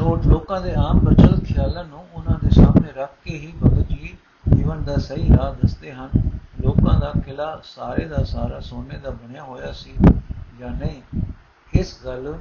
ਨੋਟ 0.06 0.26
ਲੋਕਾਂ 0.26 0.62
ਦੇ 0.62 0.74
ਆਮ 0.74 1.00
ਪ੍ਰਚਲਿਤ 1.00 1.44
ਖਿਆਲਾਂ 1.44 1.84
ਨੂੰ 1.84 2.06
ਉਹਨਾਂ 2.14 2.40
ਦੇ 2.44 2.50
ਸਾਹਮਣੇ 2.50 2.92
ਰੱਖ 2.98 3.14
ਕੇ 3.24 3.38
ਹੀ 3.38 3.54
ਭਗਤ 3.64 3.88
ਜੀ 3.88 4.18
ਜੀਵਨ 4.56 4.84
ਦਾ 4.84 4.98
ਸਹੀ 4.98 5.30
ਰਾਹ 5.38 5.54
ਦੱਸਦੇ 5.54 5.94
ਹਨ। 5.94 6.10
ਲੋਕਾਂ 6.62 7.00
ਦਾ 7.00 7.12
ਕਿਲਾ 7.26 7.62
ਸਾਰੇ 7.64 8.06
ਦਾ 8.06 8.24
ਸਾਰਾ 8.24 8.60
ਸੋਨੇ 8.60 8.98
ਦਾ 8.98 9.10
ਬਣਿਆ 9.10 9.44
ਹੋਇਆ 9.44 9.72
ਸੀ 9.72 9.94
ਜਾਂ 10.60 10.70
ਨਹੀਂ? 10.70 11.02
ਇਸ 11.74 12.00
ਗੱਲ 12.06 12.38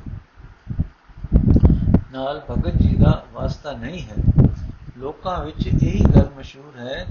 ਨਾਲ 2.13 2.43
ਭਗਤ 2.51 2.77
ਜੀ 2.77 2.95
ਦਾ 2.97 3.25
ਵਾਸਤਾ 3.33 3.73
ਨਹੀਂ 3.73 4.03
ਹੈ। 4.03 4.47
ਲੋਕਾਂ 4.99 5.45
ਵਿੱਚ 5.45 5.67
ਇਹੀ 5.67 6.05
ਗੱਲ 6.17 6.31
ਮਸ਼ਹੂਰ 6.39 6.79
ਹੈ 6.79 7.07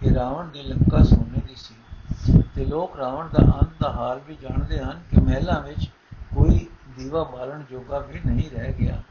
ਕਿ 0.00 0.14
ਰਾਵਣ 0.14 0.48
ਦੀ 0.48 0.62
ਲੰਕਾ 0.62 1.02
ਸੋਨੇ 1.02 1.40
ਦੀ 1.48 1.54
ਸੀ। 1.56 2.42
ਤੇ 2.56 2.64
ਲੋਕ 2.64 2.96
ਰਾਵਣ 2.96 3.28
ਦਾ 3.28 3.42
ਅੰਤ 3.42 3.68
ਦਾ 3.80 3.90
ਹਾਲ 3.90 4.20
ਵੀ 4.28 4.36
ਜਾਣਦੇ 4.42 4.78
ਹਨ 4.78 5.00
ਕਿ 5.10 5.20
ਮਹਿਲਾਂ 5.20 5.62
ਵਿੱਚ 5.62 5.90
ਕੋਈ 6.36 6.66
ਦੀਵਾ 6.98 7.24
ਬਾਲਣ 7.24 7.62
ਜੋਗਾ 7.70 7.98
ਵੀ 7.98 8.20
ਨਹੀਂ 8.26 8.50
ਰਹਿ 8.50 8.72
ਗਿਆ। 8.72 9.02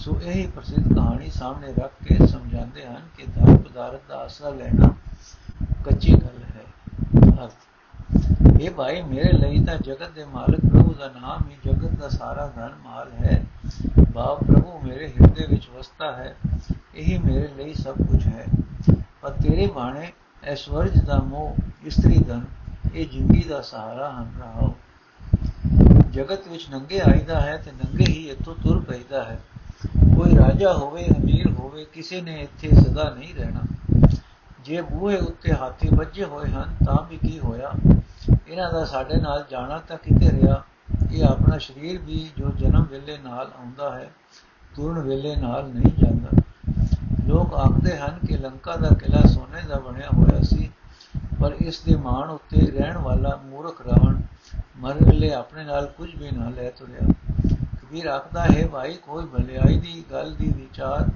ਸੋ 0.00 0.20
ਇਹ 0.22 0.48
ਪ੍ਰਸਿੱਧ 0.48 0.92
ਕਹਾਣੀ 0.94 1.30
ਸਾਹਮਣੇ 1.30 1.72
ਰੱਖ 1.78 1.92
ਕੇ 2.04 2.26
ਸਮਝਾਉਂਦੇ 2.26 2.84
ਹਨ 2.86 3.08
ਕਿ 3.16 3.24
ਧਨ 3.26 3.56
ਪਦਾਰਥ 3.56 4.00
ਦਾ 4.08 4.16
ਆਸਰਾ 4.16 4.50
ਲੈਣਾ 4.50 4.88
ਕੱਚੀ 5.84 6.12
ਗੱਲ 6.12 6.42
ਹੈ। 6.44 6.64
ਅਰਥ 7.42 8.60
ਇਹ 8.60 8.70
ਭਾਈ, 8.70 9.02
ਮੇਰੇ 9.02 9.32
ਲਈ 9.32 9.64
ਤਾਂ 9.64 9.76
ਜਗਤ 9.78 10.10
ਦੇ 10.10 10.24
ਮਾਲਕ 10.24 10.60
ਪ੍ਰਭੂ 10.60 10.94
ਦਾ 10.94 11.08
ਨਾਮ 11.20 11.50
ਹੀ 11.50 11.56
ਜਗਤ 11.64 11.90
ਦਾ 11.90 12.08
ਸਾਰਾ 12.08 12.46
ਧਨ 12.46 12.70
ਮਾਲ 12.84 13.12
ਹੈ। 13.12 13.44
ਬਾਪ 14.14 14.44
ਪ੍ਰਭੂ 14.44 14.80
ਮੇਰੇ 14.84 15.08
ਹਿਰਦੇ 15.08 15.46
ਵਿੱਚ 15.46 15.68
ਵਸਦਾ 15.76 16.12
ਹੈ, 16.12 16.34
ਇਹੀ 16.94 17.18
ਮੇਰੇ 17.18 17.48
ਲਈ 17.56 17.74
ਸਭ 17.74 18.02
ਕੁਝ 18.02 18.26
ਹੈ। 18.26 18.46
ਪਰ 19.22 19.30
ਤੇਰੇ 19.42 19.66
ਬਾਣੇ 19.66 20.12
ਐਸ਼ਵਰਜ 20.44 20.98
ਦਾ 21.00 21.20
ਮੋਹ, 21.20 21.56
ਇਸਤਰੀ 21.84 22.18
ਧਨ, 22.18 22.44
ਇਹ 22.94 23.08
ਜ਼ਿੰਦਗੀ 23.08 23.42
ਦਾ 23.42 23.60
ਸਹਾਰਾ 23.60 24.10
ਹਨ 24.10 24.32
ਰਹਾਓ। 24.40 24.74
ਜਗਤ 26.10 26.48
ਵਿੱਚ 26.48 26.68
ਨੰਗੇ 26.70 27.00
ਆਈਦਾ 27.00 27.40
ਹੈ 27.40 27.56
ਤੇ 27.56 27.72
ਨੰਗੇ 27.72 28.12
ਹੀ 28.12 28.28
ਇੱਥੋਂ 28.28 28.54
ਤੁਰ 28.54 28.80
ਪੈਦਾ 28.80 29.24
ਹੈ। 29.24 29.40
ਕੋਈ 29.86 30.36
ਰਾਜਾ 30.36 30.72
ਹੋਵੇ, 30.72 31.06
ਅਮੀਰ 31.18 31.50
ਹੋਵੇ, 31.50 31.84
ਕਿਸੇ 31.84 32.20
ਨੇ 32.20 32.40
ਇੱਥੇ 32.40 32.68
ਸਦਾ 32.80 33.10
ਨਹੀਂ 33.10 33.34
ਰਹਿਣਾ। 33.34 33.60
ਜੇ 34.64 34.80
ਬੂਹੇ 34.82 35.16
ਉੱਤੇ 35.16 35.54
ਹਾਥੀ 35.54 35.88
ਵੱਜੇ 35.88 36.24
ਹੋਏ 36.24 36.50
ਹਨ, 36.50 36.76
ਤਾਂ 36.86 37.06
ਵੀ 37.10 37.16
ਕੀ 37.16 37.38
ਹੋਇਆ? 37.38 37.72
ਇਹਨਾਂ 38.48 38.72
ਦਾ 38.72 38.84
ਸਾਡੇ 38.84 39.16
ਨਾਲ 39.16 39.44
ਜਾਣਾ 39.50 39.78
ਤਾਂ 39.78 39.96
ਕਿਤੇ 39.96 40.30
ਰਿਹਾ। 40.30 40.62
ਇਹ 41.12 41.24
ਆਪਣਾ 41.24 41.58
ਸਰੀਰ 41.58 41.98
ਵੀ 41.98 42.30
ਜੋ 42.38 42.50
ਜਨਮ 42.50 42.82
ਵੇਲੇ 42.82 43.18
ਨਾਲ 43.18 43.50
ਆਉਂਦਾ 43.58 43.98
ਹੈ 43.98 44.10
ਤੁਰਨ 44.76 44.98
ਵੇਲੇ 44.98 45.36
ਨਾਲ 45.36 45.68
ਨਹੀਂ 45.68 45.92
ਜਾਂਦਾ। 46.04 46.42
ਲੋਕ 47.26 47.54
ਆਖਦੇ 47.54 47.96
ਹਨ 47.98 48.18
ਕਿ 48.28 48.36
ਲੰਕਾ 48.36 48.76
ਦਾ 48.76 48.88
ਕਿਲਾ 48.88 49.20
ਸੋਨੇ 49.20 49.62
ਦਾ 49.68 49.76
ਬਣਿਆ 49.76 50.08
ਹੋਇਆ 50.12 50.40
ਸੀ, 50.42 50.70
ਪਰ 51.40 51.52
ਇਸ 51.52 51.80
ਦੇ 51.80 51.96
ਮਾਣ 51.96 52.30
ਉੱਤੇ 52.30 52.66
ਰਹਿਣ 52.70 52.98
ਵਾਲਾ 52.98 53.40
ਮੂਰਖ 53.44 53.86
ਰਾਵਣ 53.86 54.20
ਮਰ 54.76 54.94
ਵੇਲੇ 54.94 55.32
ਆਪਣੇ 55.34 55.64
ਨਾਲ 55.64 55.86
ਕੁਝ 55.86 56.16
ਵੀ 56.16 56.30
ਨਾ 56.30 56.48
ਲੈ 56.48 56.70
ਤੁਰਿਆ। 56.70 57.29
ਕਬੀਰ 57.90 58.06
ਆਖਦਾ 58.06 58.44
ਹੈ। 58.44 58.66
ਭਾਈ, 58.66 58.96
ਕੋਈ 58.96 59.24
ਭਲਾਈ 59.26 59.78
ਦੀ 59.78 60.04
ਗੱਲ 60.10 60.34
ਦੀ 60.34 60.48
ਵਿਚਾਰ 60.48 61.08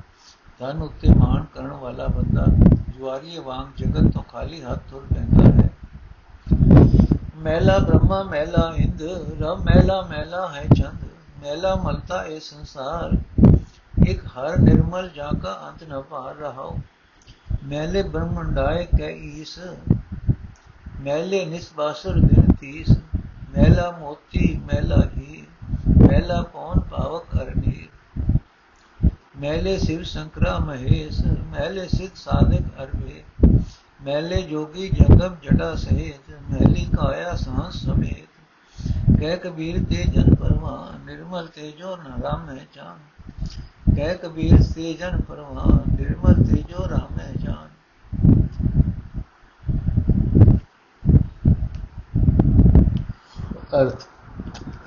ਧਨ 0.58 0.82
ਉੱਤੇ 0.82 1.08
ਮਾਣ 1.10 1.44
ਕਰਨ 1.54 1.72
ਵਾਲਾ 1.72 2.06
ਬੰਦਾ 2.06 2.46
ਜੁਆਰੀਏ 2.90 3.38
ਵਾਂਗ 3.38 3.66
ਜਗਤ 3.76 4.12
ਤੋਂ 4.12 4.22
ਖਾਲੀ 4.22 4.62
ਹੱਥ 4.62 4.80
ਤੁਰ 4.90 5.04
ਪੈਂਦਾ 5.14 5.44
ਹੈ। 5.50 5.70
ਮਹਿਲਾ 7.36 7.78
ਬ੍ਰਹਮਾ 7.78 8.22
ਮਹਿਲਾ 8.22 8.72
ਇੰਦ, 8.76 9.02
ਰਮ 9.40 9.60
ਮਹਿਲਾ 9.60 10.00
ਮਹਿਲਾ 10.02 10.48
ਹੈ 10.48 10.66
ਚੰਦ 10.76 11.04
ਮਹਿਲਾ 11.42 11.74
ਮਲਤਾ 11.76 12.24
ਇਹ 12.24 12.40
ਸੰਸਾਰ। 12.40 13.16
ਇੱਕ 14.08 14.24
ਹਰ 14.26 14.58
ਨਿਰਮਲ 14.58 15.08
ਜਾ 15.08 15.30
ਕਾ 15.42 15.54
ਅੰਤ 15.68 15.88
ਨ 15.88 16.00
ਭਾਰ 16.00 16.34
ਰਹਾਓ 16.34 16.78
ਮੈਲੇ 17.64 18.02
ਬ੍ਰਹਮੰਡਾਏ 18.02 18.86
ਕੈ 18.98 19.10
ਈਸ, 19.10 19.58
ਮੈਲੇ 21.00 21.44
ਨਿਸਬਾਸੁਰ 21.44 22.20
ਦਿਨ 22.20 22.52
ਤੀਸ। 22.52 22.98
ਮੈਲਾ 23.56 23.90
ਮੋਤੀ, 23.90 24.60
ਮੈਲਾ 24.66 25.02
ਹੀ 25.16 25.33
ਮੈਲਾ 25.88 26.42
ਪੌਣ 26.42 26.80
ਪਾਵਕ 26.80 27.34
ਅਰਨੀਰ 27.42 27.88
ਮੈਲੇ 29.40 29.76
ਸਿਵ 29.78 30.02
ਸ਼ੰਕਰਾ 30.02 30.58
ਮਹੇਸ਼, 30.58 31.20
ਮੈਲੇ 31.52 31.86
ਸਿਧ 31.88 32.10
ਸਾਧਕ 32.14 32.82
ਅਰਵੇ, 32.82 33.22
ਮੈਲੇ 34.02 34.40
ਜੋਗੀ 34.42 34.88
ਜੰਗਮ 34.88 35.36
ਜੜਾ 35.42 35.74
ਸਹਿਤ 35.74 36.30
ਮੈਲੀ 36.50 36.84
ਕਾਇਆ 36.96 37.34
ਸਾਂਸ 37.36 37.76
ਸਮੇਤ। 37.76 39.20
ਕਹਿ 39.20 39.36
ਕਬੀਰ 39.36 39.82
ਤੇ 39.84 40.04
ਜਨ 40.04 40.34
ਪਰਮਾ 40.34 40.76
ਨਿਰਮਲ 41.04 41.46
ਤੇਜੋ 41.46 41.96
ਨ 41.96 42.22
ਰਾਮੈ 42.22 42.58
ਜਾਨ। 42.74 42.98
ਕਹਿ 43.96 44.14
ਕਬੀਰ 44.14 44.62
ਤੇ 44.74 44.94
ਜਨ 44.94 45.20
ਪਰਮਾ 45.20 45.64
ਨਿਰਮਲ 45.98 46.42
ਤੇਜੋ 46.44 46.88
ਰਾਮੈ 46.88 47.30
ਜਾਨ। 47.38 47.68
ਅਰਥ 53.80 54.06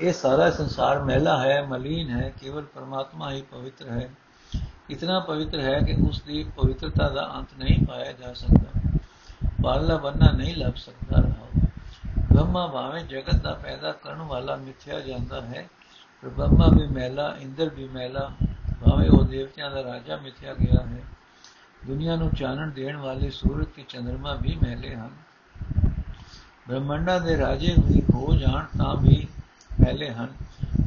ਇਹ 0.02 0.14
ਸਾਰਾ 0.14 0.50
ਸੰਸਾਰ 0.52 1.04
ਮਹਿਲਾ 1.04 1.38
ਹੈ, 1.44 1.62
ਮਲੀਨ 1.68 2.10
ਹੈ, 2.10 2.30
ਕੇਵਲ 2.42 2.66
ਪਰਮਾਤਮਾ 2.66 3.32
ਹੀ 3.32 3.42
ਪਵਿੱਤਰ 3.42 3.90
ਹੈ। 3.90 4.10
ਇਤਨਾ 4.90 5.20
ਪਵਿੱਤਰ 5.20 5.60
ਹੈ 5.60 5.80
ਕਿ 5.80 5.96
ਉਸ 6.10 6.22
ਦੀ 6.22 6.44
ਪਵਿੱਤਰਤਾ 6.44 7.10
ਦਾ 7.10 7.32
ਅੰਤ 7.36 7.48
ਨਹੀਂ 7.58 7.86
ਪਾਇਆ 7.86 8.12
ਜਾ 8.12 8.34
ਸਕਦਾ। 8.34 9.00
ਪਾਲਣਾ 9.64 9.96
ਬੰਨਾ 9.96 10.32
ਨਹੀਂ 10.32 10.56
ਲੱਭ 10.56 10.76
ਸਕਦਾ 10.76 11.22
ਰਹਾ 11.22 11.48
ਬ੍ਰਹਮਾ 12.34 12.68
ਭਾਵੇਂ 12.68 13.04
ਜਗਤ 13.04 13.36
ਦਾ 13.36 13.54
ਪੈਦਾ 13.54 13.92
ਕਰਨ 13.92 14.22
ਵਾਲਾ 14.22 14.56
ਮਿੱਥਿਆ 14.56 15.00
ਜਾਂਦਾ 15.00 15.42
ਹੈ, 15.42 15.68
ਪਰ 16.24 16.30
ਬ੍ਰਹਮਾ 16.30 16.68
ਵੀ 16.68 16.88
ਮਹਿਲਾ, 16.88 17.36
ਇੰਦਰ 17.40 17.70
ਵੀ 17.70 17.88
ਮਹਿਲਾ, 17.88 18.32
ਭਾਵੇਂ 18.86 19.10
ਉਹ 19.10 19.24
ਦੇਵਤਿਆਂ 19.24 19.72
ਦਾ 19.72 19.84
ਰਾਜਾ 19.84 20.18
ਮਿੱਥਿਆ 20.18 20.54
ਗਿਆ 20.54 20.86
ਹੈ। 20.86 21.02
ਦੁਨੀਆ 21.88 22.16
ਨੂੰ 22.16 22.30
ਚਾਨਣ 22.30 22.72
ਦੇਣ 22.72 22.98
ਵਾਲੇ 22.98 23.30
ਸੂਰਜ 23.30 23.68
ਤੇ 23.76 23.86
ਚੰ드ਰਮਾ 23.90 24.34
ਵੀ 24.34 24.58
ਮਹਿਲੇ 24.64 24.96
ਹਨ। 24.96 25.10
ਬ੍ਰਹਮੰਡਾ 26.68 27.20
ਦੇ 27.20 27.38
ਰਾਜੇ 27.38 27.76
ਵੀ 27.86 28.02
ਹੋ 28.14 28.36
ਜਾਣ 28.36 28.66
ਤਾਂ 28.78 28.96
ਵੀ 28.96 29.28
ਮਹਿਲੇ 29.88 30.10
ਹਨ। 30.12 30.28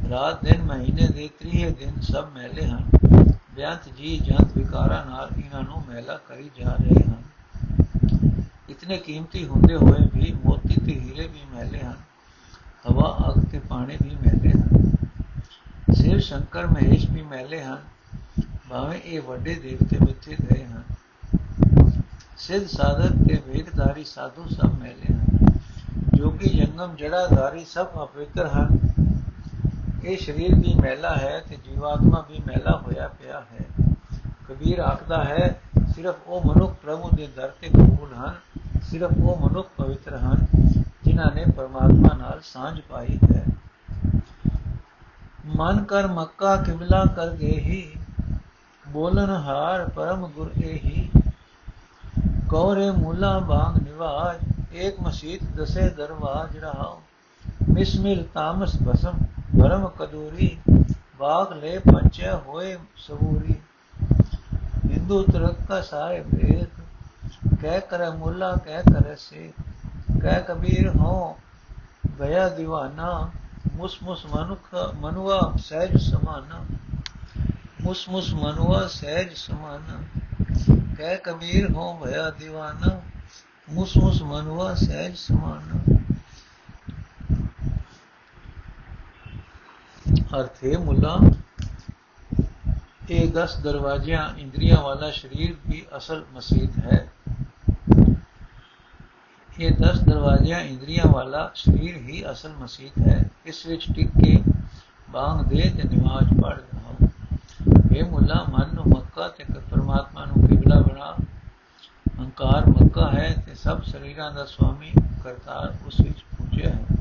ਰਾਤ 0.09 0.43
ਦਿਨ, 0.43 0.61
ਮਹੀਨੇ 0.61 1.07
ਦੇ 1.07 1.29
30 1.39 1.71
ਦਿਨ 1.71 2.01
ਸਭ 2.01 2.27
ਮਹਿਲੇ 2.33 2.65
ਹਨ। 2.65 2.89
ਬਿਆੰਤ 3.55 3.89
ਜੀ 3.97 4.17
ਜੰਤ 4.17 4.57
ਵਿਕਾਰਾਂ 4.57 5.05
ਨਾਲ 5.05 5.29
ਇਹਨਾਂ 5.45 5.63
ਨੂੰ 5.63 5.83
ਮਹਿਲਾ 5.87 6.17
ਕਰੀ 6.17 6.51
ਜਾ 6.59 6.75
ਰਹੇ 6.75 7.03
ਹਨ। 7.03 7.23
ਇਤਨੇ 8.69 8.97
ਕੀਮਤੀ 8.97 9.45
ਹੁੰਦੇ 9.47 9.75
ਹੋਏ 9.75 10.07
ਵੀ 10.13 10.35
ਮੋਤੀ 10.45 10.75
ਤੇ 10.75 10.99
ਹੀਰੇ 10.99 11.27
ਵੀ 11.27 11.39
ਮਹਿਲੇ 11.55 11.79
ਹਨ, 11.79 11.95
ਹਵਾ, 12.91 13.17
ਅਗ 13.29 13.45
ਤੇ 13.51 13.59
ਪਾਣੀ 13.59 13.97
ਵੀ 14.03 14.15
ਮਹਿਲੇ 14.15 14.51
ਹਨ। 14.51 14.91
ਸਿਰ 15.93 16.19
ਸ਼ੰਕਰ, 16.19 16.67
ਮਹੇਸ਼ 16.67 17.09
ਵੀ 17.09 17.21
ਮਹਿਲੇ 17.21 17.63
ਹਨ। 17.63 17.77
ਭਾਵੇਂ 18.69 18.99
ਇਹ 18.99 19.21
ਵੱਡੇ 19.21 19.55
ਦੇਵਤੇ 19.55 19.97
ਮਿੱਥੇ 20.05 20.35
ਗਏ 20.41 20.65
ਹਨ। 20.65 20.83
ਸਿੱਧ 22.37 22.67
ਸਾਧਕ 22.67 23.27
ਤੇ 23.27 23.41
ਵੇਦਧਾਰੀ 23.47 24.03
ਸਾਧੂ 24.03 24.45
ਸਭ 24.49 24.71
ਮਹਿਲੇ 24.79 25.13
ਹਨ। 25.13 25.25
ਜੋਗੀ 26.15 26.49
ਜੰਗਮ, 26.49 26.95
ਜੜਾਧਾਰੀ 26.95 27.65
ਸਭ 27.65 27.87
ਅਪਵਿੱਤਰ 28.03 28.47
ਹਨ। 28.47 28.90
ਇਹ 30.03 30.17
ਸਰੀਰ 30.17 30.55
ਵੀ 30.55 30.73
ਮਹਿਲਾ 30.73 31.15
ਹੈ 31.15 31.43
ਤੇ 31.49 31.55
ਜੀਵਾਤਮਾ 31.55 32.25
ਵੀ 32.29 32.41
ਮਹਿਲਾ 32.47 32.77
ਹੋਇਆ 32.77 33.07
ਪਿਆ 33.07 33.39
ਹੈ। 33.39 33.85
ਕਬੀਰ 34.49 34.79
ਆਖਦਾ 34.79 35.23
ਹੈ, 35.23 35.61
ਸਿਰਫ 35.95 36.15
ਉਹ 36.27 36.41
ਮਨੁੱਖ 36.45 36.73
ਪ੍ਰਭੂ 36.73 37.09
ਦੇ 37.09 37.27
ਦਰ 37.27 37.51
ਤੇ 37.61 37.69
ਕਬੂਲ 37.69 38.13
ਹਨ, 38.13 38.33
ਸਿਰਫ 38.83 39.11
ਉਹ 39.23 39.49
ਮਨੁੱਖ 39.49 39.67
ਪਵਿੱਤਰ 39.77 40.17
ਹਨ, 40.17 40.45
ਜਿਨ੍ਹਾਂ 41.05 41.31
ਨੇ 41.35 41.45
ਪਰਮਾਤਮਾ 41.57 42.13
ਨਾਲ 42.13 42.39
ਸਾਂਝ 42.43 42.79
ਪਾਈ 42.79 43.19
ਹੈ। 43.35 43.45
ਮਨ 45.55 45.83
ਕਰ 45.83 46.07
ਮੱਕਾ 46.07 46.55
ਕਿਬਲਾ 46.55 47.05
ਕਰ 47.05 47.29
ਗਏਹੀ 47.29 47.93
ਬੋਲਨ 48.87 49.29
ਹਾਰ 49.29 49.89
ਪਰਮ 49.89 50.27
ਗੁਰ 50.27 50.51
ਏਹੀ। 50.63 51.09
ਕੌਰੇ 52.49 52.91
ਮੂਲਾ 52.91 53.39
ਬਾਗ 53.39 53.83
ਨਿਵਾਜ, 53.83 54.37
ਏਕ 54.75 54.99
ਮਸੀਤ 55.01 55.43
ਦਸੇ 55.43 55.89
ਦਰਵਾਜ 55.89 56.57
ਰਹਾਓ 56.57 57.01
ਮਿਸਮਿਲ 57.69 58.23
ਤਾਮਸ 58.33 58.75
ਬਸਮ 58.83 59.19
ਭਰਮ 59.59 59.87
ਕਦੂਰੀ, 59.87 60.57
ਬਾਗ 61.19 61.53
ਲੈ 61.53 61.79
ਪੰਚੇ 61.79 62.31
ਹੋਏ 62.31 62.77
ਸਬੂਰੀ। 62.97 63.55
ਹਿੰਦੂ 64.91 65.23
ਤੁਰਕ 65.23 65.55
ਕਾ 65.67 65.81
ਸਾਰੇ 65.81 66.21
ਭੇਦ 66.21 66.67
ਕਹਿ 67.61 67.81
ਕਰ 67.81 68.11
ਮੁੱਲਾ, 68.11 68.55
ਕਹਿ 68.55 68.83
ਕਰ 68.83 69.15
ਸੇ 69.15 69.53
ਕਹਿ 70.21 70.43
ਕਬੀਰ 70.47 70.89
ਹੋ 70.89 71.37
ਭਇਆ 72.19 72.47
دیਵਾਨਾ 72.47 73.31
ਮੁਸ 73.73 74.03
ਮੁਸ 74.03 74.25
ਮਨੁਖ, 74.25 74.93
ਮਨੁਆ 74.99 75.53
ਸਹਿਜ 75.57 75.97
ਸਮਾਨਾ। 75.97 76.65
ਮੁਸ 77.81 78.09
ਮੁਸ 78.09 78.33
ਮਨੁਆ 78.33 78.87
ਸਹਿਜ 78.87 79.29
ਸਮਾਨਾ। 79.35 80.21
ਕਹਿ 80.97 81.17
ਕਬੀਰ 81.17 81.71
ਹੋ 81.71 81.93
ਭਇਆ 81.93 82.29
دیਵਾਨਾ 82.29 83.01
ਮੁਸ 83.69 83.97
ਮੁਸ 83.97 84.21
ਮਨੁਆ 84.21 84.75
ਸਹਿਜ 84.75 85.17
ਸਮਾਨਾ। 85.17 86.00
ਅਰਥੇ 90.09 90.77
ਮੁੱਲਾ। 90.77 91.17
ਇਹ 93.09 93.31
10 93.31 93.61
ਦਰਵਾਜ਼ਿਆਂ, 93.63 94.39
ਇੰਦਰੀਆਂ 94.39 94.81
ਵਾਲਾ 94.81 95.11
ਸਰੀਰ 95.11 95.55
ਵੀ 95.67 95.85
ਅਸਲ 95.97 96.25
ਮਸਜਿਦ 96.33 96.77
ਹੈ। 96.77 97.11
ਇਹ 99.59 99.71
10 99.71 99.99
ਦਰਵਾਜ਼ਿਆਂ, 99.99 100.59
ਇੰਦਰੀਆਂ 100.59 101.11
ਵਾਲਾ 101.11 101.51
ਸਰੀਰ 101.55 101.97
ਹੀ 101.97 102.23
ਅਸਲ 102.31 102.53
ਮਸਜਿਦ 102.59 103.07
ਹੈ। 103.07 103.25
ਇਸ 103.45 103.65
ਵਿੱਚ 103.65 103.85
ਟਿਕ 103.95 104.09
ਕੇ 104.09 104.43
ਬਾਗ 105.09 105.45
ਦੇ 105.45 105.61
ਤੇ 105.61 105.95
ਨਮਾਜ਼ 105.95 106.41
ਪੜ੍ਹ 106.41 106.55
ਰਹਾ 106.55 107.09
ਇਹ 107.95 108.03
ਮੁੱਲਾ, 108.03 108.45
ਮਨ 108.49 108.75
ਨੂੰ 108.75 108.83
ਮੱਕਾ 108.87 109.27
ਤੇ 109.27 109.43
ਪਰਮਾਤਮਾ 109.71 110.25
ਨੂੰ 110.25 110.47
ਕਿਬਲਾ 110.47 110.81
ਬਣਾ। 110.81 111.15
ਹੰਕਾਰ 112.19 112.65
ਮੱਕਾ 112.65 113.11
ਹੈ 113.11 113.43
ਤੇ 113.45 113.55
ਸਭ 113.55 113.83
ਸਰੀਰਾਂ 113.83 114.31
ਦਾ 114.31 114.45
ਸੁਆਮੀ 114.45 114.91
ਕਰਤਾਰ 115.23 115.73
ਉਸ 115.87 115.99
ਵਿੱਚ 116.01 116.25
ਪੂਜਿਆ 116.37 116.69
ਹੈ। 116.69 117.00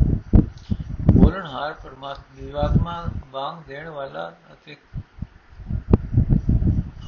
ਬੋਲਣ 1.31 1.47
ਪਰਮਾਤਮਾ 1.83 2.15
ਦੀਵਾਤਮਾ 2.37 2.93
ਬਾਗ 3.33 3.59
ਦੇਣ 3.69 3.89
ਵਾਲਾ 3.89 4.23
ਅਤੇ 4.53 4.77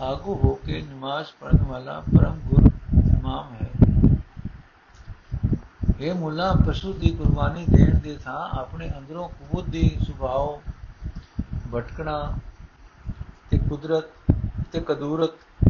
ਆਗੂ 0.01 0.35
ਹੋ 0.35 0.55
ਕੇ 0.55 0.81
ਨਮਾਜ਼ 0.83 1.27
ਪੜਨ 1.41 1.63
ਵਾਲਾ 1.63 1.99
ਪਰਮ 2.01 2.39
ਗੁਰ 2.45 2.67
ਇਮਾਮ 2.97 3.55
ਹੈ। 3.55 3.69
ਇਹ 6.01 6.15
ਮੁੱਲਾ, 6.15 6.53
ਪਸ਼ੂ 6.67 6.93
ਦੀ 6.93 7.11
ਕੁਰਬਾਨੀ 7.11 7.65
ਦੇਣ 7.69 7.99
ਦੇ 7.99 8.17
ਥਾਂ 8.25 8.59
ਆਪਣੇ 8.59 8.91
ਅੰਦਰੋਂ 8.99 9.29
ਕਬੂਤ 9.29 9.65
ਦੀ 9.65 9.99
ਸੁਭਾਅ, 10.07 10.71
ਭਟਕਣਾ 11.75 12.35
ਤੇ 13.51 13.59
ਕੁਦਰਤ 13.59 14.05
ਤੇ 14.73 14.81
ਕਦੂਰਤ 14.81 15.67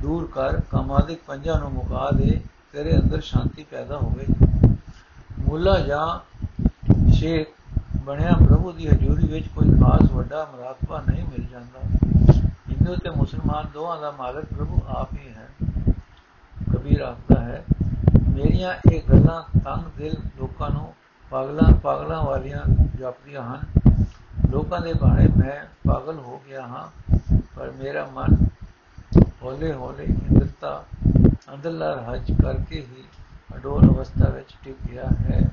ਦੂਰ 0.00 0.26
ਕਰ 0.34 0.60
ਕਾਮਾਦਿਕ 0.60 1.20
ਪੰਜਾਂ 1.26 1.58
ਨੂੰ 1.60 1.70
ਮੁਕਾ 1.72 2.10
ਦੇ, 2.10 2.40
ਤੇਰੇ 2.72 2.96
ਅੰਦਰ 2.96 3.20
ਸ਼ਾਂਤੀ 3.20 3.64
ਪੈਦਾ 3.64 3.96
ਹੋਵੇ। 3.96 4.26
ਮੁੱਲਾ 5.38 5.78
ਜਾਂ 5.80 6.08
ਸ਼ੇਖ 7.12 7.48
ਬਣਿਆ 7.96 8.32
ਪ੍ਰਭੂ 8.32 8.72
ਦੀ 8.72 8.88
ਹਜ਼ੂਰੀ 8.88 9.26
ਵਿੱਚ 9.26 9.48
ਕੋਈ 9.48 9.68
ਖਾਸ 9.68 10.12
ਵੱਡਾ 10.12 10.48
ਮਰਾਤਬਾ 10.54 11.02
ਨਹੀਂ 11.10 11.24
ਮਿਲ 11.24 11.44
ਜਾਂਦਾ। 11.44 11.80
ਹਿੰਦੂ 12.70 12.96
ਤੇ 12.96 13.10
ਮੁਸਲਮਾਨ 13.10 13.66
ਦੋਹਾਂ 13.74 14.00
ਦਾ 14.00 14.10
ਮਾਲਕ 14.10 14.44
ਪ੍ਰਭੂ 14.44 14.82
ਆਪ 14.88 15.08
ਹੀ 15.12 15.28
ਹੈ। 15.28 15.48
ਕਬੀਰ 16.74 17.00
ਆਖਦਾ 17.00 17.40
ਹੈ। 17.40 17.64
ਮੇਰੀਆਂ 18.28 18.92
ਇਹ 18.92 19.02
ਗੱਲਾਂ 19.02 19.60
ਤੰਗ 19.64 19.98
ਦਿਲ 19.98 20.14
ਲੋਕਾਂ 20.38 20.70
ਨੂੰ 20.70 20.94
ਪਾਗਲਾਂ 21.30 21.72
ਪਾਗਲਾਂ 21.72 22.24
ਵਾਲੀਆਂ 22.24 22.86
ਜਾਪਦੀਆਂ 22.98 23.42
ਹਨ। 23.42 23.60
ਲੋਕਾਂ 24.50 24.80
ਦੇ 24.80 24.92
ਬਾਰੇ 24.92 25.28
ਮੈਂ 25.36 25.64
ਪਾਗਲ 25.88 26.18
ਹੋ 26.18 26.42
ਗਿਆ 26.46 26.66
ਹਾਂ, 26.66 27.18
ਪਰ 27.56 27.70
ਮੇਰਾ 27.70 28.08
ਮਨ 28.14 28.46
ਹੌਲੇ 29.42 29.72
ਹੌਲੇ 29.72 30.04
ਇੰਦਰਤਾ 30.04 30.84
ਅੰਦਰਲਾ 31.54 32.14
ਹਜ 32.14 32.32
ਕਰਕੇ 32.42 32.80
ਹੀ 32.80 33.04
ਅਡੋਲ 33.56 33.82
ਅਵਸਥਾ 33.84 34.28
ਵਿੱਚ 34.28 34.56
ਟਿਕ 34.64 34.76
ਗਿਆ 34.90 35.04
ਹੈ 35.04 35.50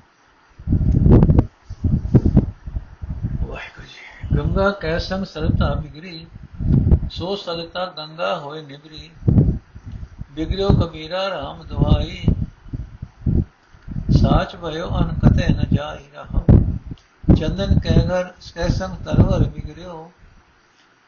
ਵਾਹਿਗੁਰੂ 3.48 3.86
ਜੀ 3.86 4.27
ਗੰਗਾ 4.38 4.70
ਕੈ 4.72 4.98
ਸੰਗ 5.00 5.24
ਸਰਤਾ 5.26 5.74
ਬਿਗਰੀ, 5.74 6.26
ਸੋ 7.12 7.36
ਸਲਤਾ 7.36 7.86
ਗੰਗਾ 7.98 8.38
ਹੋਏ 8.40 8.62
ਨਿਬਰੀ 8.62 9.10
ਬਿਗਰਿਓ 10.32 10.68
ਕਬੀਰਾ 10.72 11.22
RAM 11.28 11.64
ਦਵਾਈ 11.68 12.22
ਸਾਚ 14.12 14.56
ਭਇਓ 14.56 14.90
ਅਨ 15.00 15.14
ਕਤੇ 15.20 15.48
ਨ 15.50 15.66
ਜਾਈ 15.72 16.06
ਰਹਾ। 16.14 16.44
ਚੰਦਨ 17.36 17.80
ਕਹਿ 17.80 18.06
ਘਰ 18.08 18.32
ਸੈ 18.42 18.68
ਸੰਗ 18.68 18.96
ਤਰਵਰ 19.06 19.44
ਬਿਗਰਿਓ, 19.50 20.12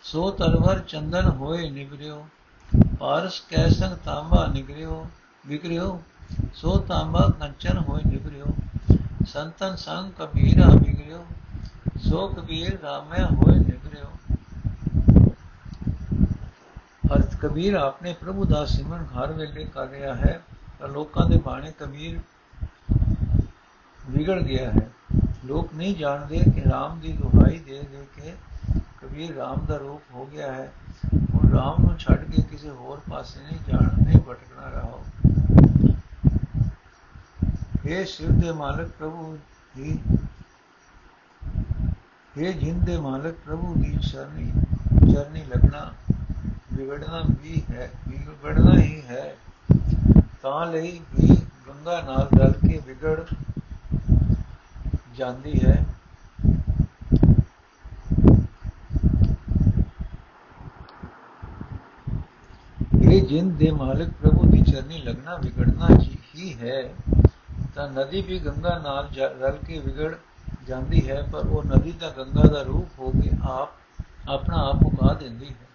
ਸੋ 0.03 0.29
ਤਰਵਰ 0.31 0.79
ਚੰਦਨ 0.79 1.29
ਹੋਏ 1.31 1.69
ਨਿਬਰਿਓ 1.69 2.25
ਪਾਰਸ 2.99 3.39
ਕੈ 3.49 3.67
ਸੰਗ 3.69 3.95
ਤਾਂਬਾ 4.05 4.45
ਨਿਗਰਿਓ, 4.47 5.05
ਬਿਗਰਿਓ, 5.47 5.99
ਸੋ 6.53 6.77
ਤਾਂਬਾ 6.79 7.29
ਕੰਚਨ 7.39 7.77
ਹੋਏ 7.79 8.01
ਨਿਬਰਿਓ 8.05 8.55
ਸੰਤਨ 9.27 9.75
ਸੰਗ 9.75 10.11
ਕਬੀਰਾ 10.11 10.69
ਬਿਗਰਿਓ 10.75 11.25
ਸੋ 12.07 12.27
ਕਬੀਰ 12.27 12.79
ਰਾਮੈ 12.81 13.23
ਹੋਏ 13.25 13.55
ਨਿਬਰਿਓ 13.55 14.07
ਅਰਥ 17.15 17.35
ਕਬੀਰ 17.35 17.73
ਆਪਣੇ 17.73 18.13
ਪ੍ਰਭੂ 18.13 18.45
ਦਾ 18.45 18.65
ਸਿਮਰਨ 18.65 19.05
ਘਰ 19.05 19.31
ਵੇਲੇ 19.31 19.65
ਕਰ 19.65 19.87
ਰਿਹਾ 19.87 20.13
ਹੈ 20.15 20.41
ਪਰ 20.79 20.89
ਲੋਕਾਂ 20.89 21.25
ਦੇ 21.29 21.37
ਬਾਣੇ 21.37 21.71
ਕਬੀਰ 21.71 22.19
ਵਿਗੜ 24.09 24.39
ਗਿਆ 24.39 24.71
ਹੈ। 24.71 24.89
ਲੋਕ 25.45 25.73
ਨਹੀਂ 25.73 25.95
ਜਾਣਦੇ 25.95 26.39
ਕਿ 26.55 26.69
ਰਾਮ 26.69 26.99
ਦੀ 26.99 27.11
ਦੁਹਾਈ 27.13 27.59
ਦੇ 27.59 27.83
ਦੇ 27.91 28.05
ਕੇ 28.15 28.33
ਕਬੀਰ 29.01 29.35
ਰਾਮ 29.35 29.65
ਦਾ 29.65 29.77
ਰੂਪ 29.77 30.01
ਹੋ 30.13 30.25
ਗਿਆ 30.25 30.51
ਹੈ। 30.53 30.71
ਉਹ 31.35 31.49
ਰਾਮ 31.51 31.81
ਨੂੰ 31.81 31.97
ਛੱਡ 31.97 32.23
ਕੇ 32.31 32.41
ਕਿਸੇ 32.41 32.69
ਹੋਰ 32.69 33.01
ਪਾਸੇ 33.09 33.39
ਨਹੀਂ 33.39 33.59
ਜਾਣਾ, 33.67 33.89
ਨਹੀਂ 34.05 34.19
ਭਟਕਣਾ 34.19 34.69
ਰਹਾ। 34.69 34.97
ਇਹ 37.85 38.05
ਸ਼ਿਵ 38.05 38.39
ਦੇ 38.39 38.51
ਮਾਲਕ 38.51 38.89
ਪ੍ਰਭੂ 38.89 39.37
ਜੀ 39.77 39.99
ਇਹ 42.39 42.53
ਜਿੰਦ 42.53 42.85
ਦੇ 42.85 42.97
ਮਾਲਕ 42.97 43.35
ਪ੍ਰਭੂ 43.45 43.73
ਦੀ 43.75 43.99
ਸ਼ਰਨੀ 44.01 44.51
ਚਰਨੀ 45.13 45.43
ਲੱਗਣਾ 45.45 45.93
ਵਿਗੜਨਾ 46.73 47.23
ਵੀ 47.41 47.63
ਹੈ 47.69 47.89
ਵਿਗੜਨਾ 48.07 48.79
ਹੀ 48.79 49.01
ਹੈ। 49.01 49.35
ਤਾਂ 50.41 50.71
ਲਈ 50.71 51.01
ਵੀ 51.15 51.37
ਗੰਗਾ 51.67 52.01
ਨਾਲ 52.01 52.29
ਰਲ 52.39 52.51
ਕੇ 52.51 52.81
ਵਿਗੜ 52.85 53.21
ਜਾਂਦੀ 55.15 55.59
ਹੈ। 55.65 55.85
ਇਹ 63.11 63.21
ਜਿੰਦ 63.27 63.57
ਦੇ 63.57 63.71
ਮਾਲਕ 63.71 64.09
ਪ੍ਰਭੂ 64.09 64.49
ਦੀ 64.51 64.61
ਚਰਨੀ 64.71 65.01
ਲੱਗਣਾ, 65.01 65.35
ਵਿਗੜਨਾ 65.35 65.87
ਹੀ 66.35 66.53
ਹੈ। 66.61 66.93
ਤਾਂ 67.75 67.89
ਨਦੀ 67.89 68.21
ਵੀ 68.21 68.39
ਗੰਗਾ 68.39 68.77
ਨਾਲ 68.77 69.09
ਰਲ 69.17 69.57
ਕੇ 69.67 69.79
ਵਿਗੜ 69.79 70.15
ਜਾਂਦੀ 70.67 71.09
ਹੈ, 71.09 71.21
ਪਰ 71.31 71.39
ਉਹ 71.39 71.63
ਨਦੀ 71.63 71.91
ਤਾਂ 71.91 72.11
ਗੰਗਾ 72.11 72.47
ਦਾ 72.47 72.61
ਰੂਪ 72.61 72.99
ਹੋ 72.99 73.11
ਕੇ 73.11 73.31
ਆਪ, 73.43 73.69
ਆਪਣਾ 74.29 74.57
ਆਪ 74.57 74.85
ਉਗਾ 74.85 75.13
ਦਿੰਦੀ 75.13 75.49
ਹੈ। 75.49 75.67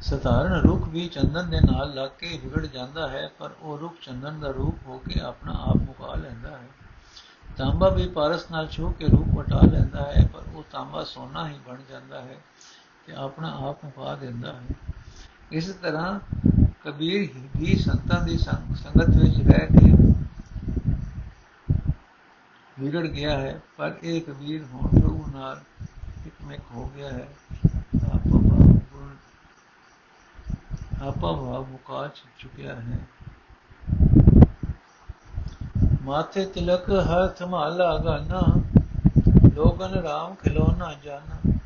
ਸਧਾਰਨ 0.00 0.52
ਰੁੱਖ 0.52 0.88
ਵੀ 0.88 1.08
ਚੰਦਨ 1.08 1.50
ਦੇ 1.50 1.60
ਨਾਲ 1.60 1.94
ਲੱਗ 1.94 2.10
ਕੇ 2.18 2.40
ਵਿਗੜ 2.44 2.66
ਜਾਂਦਾ 2.66 3.08
ਹੈ, 3.08 3.30
ਪਰ 3.38 3.50
ਉਹ 3.62 3.78
ਰੁੱਖ 3.78 3.94
ਚੰਦਨ 4.06 4.40
ਦਾ 4.40 4.48
ਰੂਪ 4.48 4.86
ਹੋ 4.86 4.98
ਕੇ 4.98 5.20
ਆਪਣਾ 5.20 5.52
ਆਪ 5.52 5.76
ਉਗਾ 5.76 6.14
ਲੈਂਦਾ 6.14 6.50
ਹੈ। 6.50 6.68
ਤਾਂਬਾ 7.56 7.88
ਵੀ 7.88 8.08
ਪਾਰਸ 8.08 8.50
ਨਾਲ 8.50 8.68
ਛੂ 8.68 8.90
ਕੇ 8.90 9.06
ਰੂਪ 9.06 9.28
ਵਟਾ 9.28 9.60
ਲੈਂਦਾ 9.72 10.02
ਹੈ, 10.02 10.28
ਪਰ 10.32 10.42
ਉਹ 10.54 10.64
ਤਾਂਬਾ 10.72 11.04
ਸੋਨਾ 11.04 11.48
ਹੀ 11.48 11.54
ਬਣ 11.68 11.76
ਜਾਂਦਾ 11.90 12.20
ਹੈ 12.20 12.36
ਤੇ 13.06 13.14
ਆਪਣਾ 13.14 13.48
ਆਪ 13.68 13.84
ਮੁਕਾ 13.84 14.14
ਦਿੰਦਾ 14.14 14.52
ਹੈ। 14.52 14.94
ਇਸ 15.52 15.66
ਤਰ੍ਹਾਂ 15.66 16.20
ਕਬੀਰ 16.84 17.28
ਵੀ 17.56 17.76
ਸੰਤਾਂ 17.76 18.20
ਦੀ 18.22 18.38
ਸੰਗਤ 18.38 19.08
ਵਿੱਚ 19.08 19.36
ਰਹਿ 19.40 19.66
ਕੇ 19.66 20.13
ਵਿਗੜ 22.80 23.06
ਗਿਆ 23.06 23.38
ਹੈ, 23.38 23.60
ਪਰ 23.76 23.94
ਇਹ 24.02 24.20
ਕਬੀਰ 24.20 24.64
ਹੁਣ 24.72 25.00
ਪ੍ਰਭੂ 25.00 25.24
ਨਾਲ 25.34 25.60
ਇਕਮਿਕ 26.26 26.60
ਹੋ 26.74 26.90
ਗਿਆ 26.96 27.08
ਹੈ। 27.08 27.28
ਆਪਾ 28.14 28.38
ਭਾਵ 28.38 28.78
ਆਪਾ 31.08 31.32
ਭਾਵ 31.32 31.66
ਮੁਕਾ 31.70 32.08
ਚੁੱਕਿਆ 32.38 32.74
ਹੈ। 32.74 32.98
ਮਾਥੇ 36.02 36.46
ਤਿਲਕ 36.46 36.90
ਹੱਥ 36.90 37.42
ਮਾਲਾ 37.42 37.98
ਗਾਨਾ, 37.98 38.62
ਲੋਗਨ 39.54 39.94
ਰਾਮ 39.94 40.34
ਖਿਲੋਨਾ 40.34 40.94
ਜਾਨਾ। 41.04 41.58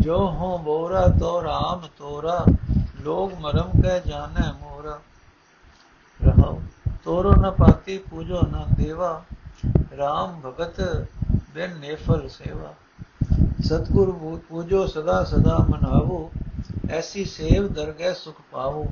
ਜੋ 0.00 0.30
ਹੋ 0.30 0.58
ਬੋਰਾ 0.58 1.08
ਤੋ 1.08 1.42
ਰਾਮ 1.42 1.88
ਤੋਰਾ, 1.98 2.44
ਲੋਗ 3.00 3.32
ਮਰਮ 3.40 3.82
ਕਹਿ 3.82 4.00
ਜਾਣੈ 4.06 4.52
ਮੋਰਾ। 4.52 5.00
ਰਹਾਉ, 6.24 6.60
ਤੋਰੋ 7.04 7.34
ਨ 7.34 7.50
ਪਾਤੀ, 7.50 7.98
ਪੂਜੋ 7.98 8.40
ਨ 8.42 8.64
ਦੇਵਾ। 8.76 9.24
ਰਾਮ 9.98 10.40
ਭਗਤ 10.40 11.06
ਬਿਨ 11.54 11.76
ਨੇਫਲ 11.78 12.28
ਸੇਵਾ। 12.28 12.74
ਸਤਗੁਰ 13.64 14.40
ਪੂਜੋ 14.48 14.86
ਸਦਾ 14.86 15.24
ਸਦਾ 15.24 15.56
ਮਨਾਵੋ, 15.70 16.30
ਐਸੀ 16.90 17.24
ਸੇਵ 17.24 17.68
ਦਰਗਹਿ 17.68 18.14
ਸੁਖ 18.14 18.36
ਪਾਵੋ। 18.52 18.86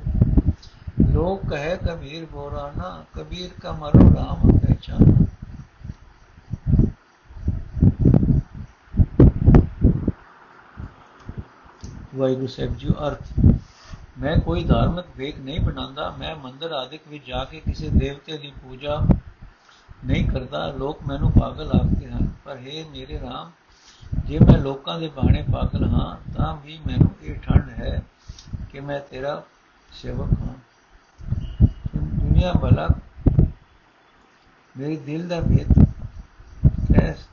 ਲੋਕ 1.11 1.41
ਕਹੇ 1.49 1.77
ਕਬੀਰ 1.77 2.25
ਬੋਰਾਨਾ, 2.25 3.05
ਕਬੀਰ 3.13 3.49
ਕਾ 3.61 3.71
ਮਰੋ 3.71 4.15
ਰਾਮ 4.15 4.57
ਪਹਿਚਾਨਾ। 4.57 5.25
ਵਾਹਿਗੁਰੂ 12.15 12.47
ਸਾਹਿਬ 12.47 12.77
ਜੀ 12.77 12.87
ਅਰਥ। 13.07 13.23
ਮੈਂ 14.19 14.37
ਕੋਈ 14.37 14.63
ਧਾਰਮਿਕ 14.63 15.05
ਵੇਖ 15.17 15.39
ਨਹੀਂ 15.39 15.59
ਬਣਾਉਂਦਾ, 15.59 16.09
ਮੈਂ 16.11 16.35
ਮੰਦਰ 16.35 16.71
ਆਦਿਕ 16.71 17.01
ਵਿੱਚ 17.07 17.25
ਜਾ 17.27 17.43
ਕੇ 17.43 17.59
ਕਿਸੇ 17.59 17.89
ਦੇਵਤੇ 17.89 18.37
ਦੀ 18.37 18.53
ਪੂਜਾ 18.63 19.01
ਨਹੀਂ 20.05 20.27
ਕਰਦਾ 20.29 20.71
ਲੋਕ 20.71 20.99
ਮੈਨੂੰ 21.07 21.31
ਪਾਗਲ 21.31 21.71
ਆਖਦੇ 21.71 22.11
ਹਨ। 22.11 22.27
ਪਰ 22.45 22.53
हे 22.53 22.85
ਮੇਰੇ 22.91 23.19
ਰਾਮ, 23.19 23.51
ਜੇ 24.25 24.39
ਮੈਂ 24.39 24.57
ਲੋਕਾਂ 24.57 24.99
ਦੇ 24.99 25.07
ਬਾਣੇ 25.07 25.41
ਪਾਗਲ 25.53 25.83
ਹਾਂ, 25.83 26.15
ਤਾਂ 26.33 26.55
ਵੀ 26.65 26.79
ਮੈਨੂੰ 26.87 27.09
ਇਹ 27.21 27.35
ਠੰਡ 27.35 27.69
ਹੈ 27.69 28.01
ਕਿ 28.69 28.79
ਮੈਂ 28.79 28.99
ਤੇਰਾ 28.99 29.43
ਸੇਵਕ 29.91 30.33
ਹਾਂ। 30.41 30.55
ਦੁਨੀਆ 31.95 32.53
ਭਲਾ 32.53 32.87
ਮੇਰੇ 34.77 34.95
ਦਿਲ 34.95 35.27
ਦਾ 35.27 35.41
ਭੇਦ 35.41 35.85
ਐਸ 37.01 37.25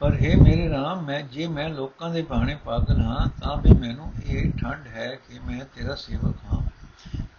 ਪਰ 0.00 0.14
ਹੈ 0.14 0.36
ਮੇਰੇ 0.36 0.68
ਰਾਮ 0.70 1.04
ਮੈਂ 1.04 1.13
ਜੇ 1.32 1.46
ਮੈਂ 1.46 1.68
ਲੋਕਾਂ 1.68 2.10
ਦੇ 2.10 2.22
ਬਾਣੇ 2.22 2.54
ਪਾਗਲ 2.64 3.00
ਹਾਂ, 3.00 3.26
ਤਾਂ 3.42 3.56
ਵੀ 3.56 3.70
ਮੈਨੂੰ 3.70 4.12
ਇਹ 4.26 4.52
ਠੰਡ 4.52 4.86
ਹੈ 4.86 5.14
ਕਿ 5.14 5.38
ਮੈਂ 5.38 5.64
ਤੇਰਾ 5.74 5.94
ਸੇਵਕ 5.94 6.34
ਹਾਂ। 6.52 6.62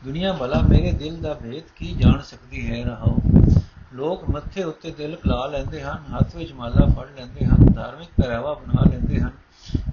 ਦੁਨੀਆ 0.04 0.34
ਭਲਾ 0.34 0.62
ਮੇਰੇ 0.62 0.92
ਦਿਲ 0.92 1.22
ਦਾ 1.22 1.34
ਭੇਦ 1.34 1.64
ਕੀ 1.76 1.94
ਜਾਣ 1.94 2.22
ਸਕਦੀ 2.22 2.72
ਹੈ 2.72 2.86
ਰਹਾਓ। 2.86 3.18
ਲੋਕ 3.94 4.30
ਮੱਥੇ 4.30 4.64
ਉੱਤੇ 4.64 4.92
ਤਿਲਕ 4.92 5.28
ਲਾ 5.28 5.46
ਲੈਂਦੇ 5.46 5.84
ਹਨ, 5.84 6.04
ਹੱਥ 6.16 6.36
ਵਿੱਚ 6.36 6.54
ਮਾਲਾ 6.54 6.86
ਫੜ 6.86 7.08
ਲੈਂਦੇ 7.18 7.46
ਹਨ, 7.46 7.74
ਧਾਰਮਿਕ 7.74 8.08
ਪਹਿਰਾਵਾ 8.08 8.54
ਬਣਾ 8.54 8.90
ਲੈਂਦੇ 8.92 9.20
ਹਨ 9.20 9.32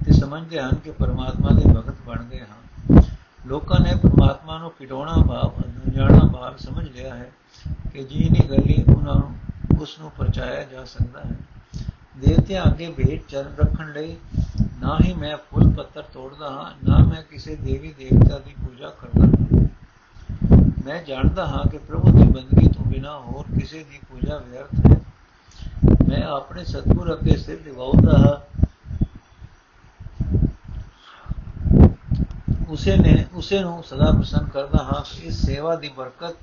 ਤੇ 0.07 0.13
ਸਮਝਦੇ 0.13 0.61
ਹਨ 0.61 0.75
ਕਿ 0.75 0.91
ਪਰਮਾਤਮਾ 0.91 1.51
ਦੇ 1.51 1.63
ਭਗਤ 1.73 1.95
ਬਣ 2.07 2.25
ਗਏ 2.25 2.41
ਹਨ 2.41 3.03
ਲੋਕਾਂ 3.47 3.81
ਨੇ 3.81 3.95
ਪਰਮਾਤਮਾ 3.97 4.59
ਨੂੰ 4.59 4.71
ਪਿਟਾਉਣਾ 4.71 5.13
ਭਾਵ 5.13 5.63
ਅਣਜਾਣਾ 5.63 6.27
ਭਾਵ 6.33 6.57
ਸਮਝ 6.57 6.89
ਲਿਆ 6.89 7.15
ਹੈ 7.15 7.31
ਕਿ 7.93 8.05
ਜੀ 8.05 8.29
ਨਹੀਂ 8.29 8.49
ਗੱਲੀ 8.51 8.85
ਉਹਨਾਂ 8.97 9.15
ਨੂੰ, 9.15 9.39
ਉਸ 9.81 9.99
ਨੂੰ 9.99 10.11
ਪਰਚਾਇਆ 10.11 10.65
ਜਾ 10.65 10.85
ਸਕਦਾ 10.85 11.21
ਹੈ। 11.21 11.37
ਦੇਵਤਿਆਂ 12.17 12.65
ਅੱਗੇ 12.65 12.91
ਭੇਟ 12.91 13.23
ਚਰਨ 13.29 13.55
ਰੱਖਣ 13.59 13.93
ਲਈ 13.93 14.17
ਨਾ 14.81 14.99
ਹੀ 15.05 15.13
ਮੈਂ 15.13 15.37
ਫੁੱਲ 15.51 15.71
ਪੱਤਰ 15.71 16.03
ਤੋੜਦਾ 16.03 16.51
ਹਾਂ, 16.51 16.71
ਨਾ 16.85 16.99
ਮੈਂ 16.99 17.23
ਕਿਸੇ 17.23 17.57
ਦੇਵੀ 17.57 17.95
ਦੇਵਤਾ 17.99 18.39
ਦੀ 18.39 18.55
ਪੂਜਾ 18.65 18.89
ਕਰਦਾ 18.89 19.27
ਹਾਂ। 19.27 19.69
ਮੈਂ 20.87 21.03
ਜਾਣਦਾ 21.03 21.47
ਹਾਂ 21.47 21.65
ਕਿ 21.69 21.79
ਪ੍ਰਭੂ 21.79 22.13
ਦੀ 22.13 22.23
ਬੰਦਗੀ 22.23 22.69
ਤੋਂ 22.69 22.85
ਬਿਨਾ 22.85 23.19
ਹੋਰ 23.19 23.45
ਕਿਸੇ 23.61 23.79
ਦੀ 23.79 23.99
ਪੂਜਾ 24.11 24.37
ਵਿਅਰਥ 24.39 24.87
ਹੈ 24.87 25.01
ਮੈਂ 26.09 26.23
ਆਪਣੇ 26.23 26.65
ਸਤਿਗੁਰ 26.65 27.13
ਅੱਗੇ 27.13 27.37
ਸਿਰ 27.37 27.61
ਨਿਵਾਉਂਦਾ 27.67 28.19
ਹਾਂ। 28.19 28.37
ਉਸੇ 32.69 32.97
ਨੇ 32.97 33.27
ਉਸੇ 33.35 33.61
ਨੂੰ 33.61 33.83
ਸਦਾ 33.83 34.11
ਪਸੰਦ 34.13 34.49
ਕਰਦਾ 34.49 34.83
ਹਾਂ 34.83 35.03
ਕਿ 35.03 35.27
ਇਸ 35.27 35.47
ਸੇਵਾ 35.47 35.77
ਦੀ 35.77 35.89
ਬਰਕਤ 35.89 36.37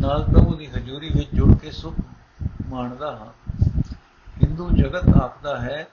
ਨਾਲ 0.00 0.24
ਪ੍ਰਭੂ 0.24 0.54
ਦੀ 0.54 0.66
ਹਜ਼ੂਰੀ 0.66 1.10
ਵਿੱਚ 1.10 1.34
ਜੁੜ 1.34 1.54
ਕੇ 1.54 1.70
ਸੁਖ 1.70 1.94
ਮਾਣਦਾ 2.68 3.10
ਹਾਂ। 3.16 3.47
ਹਿੰਦੂ 4.42 4.70
ਜਗਤ 4.70 5.08
ਆਖਦਾ 5.22 5.60
ਹੈ, 5.60 5.86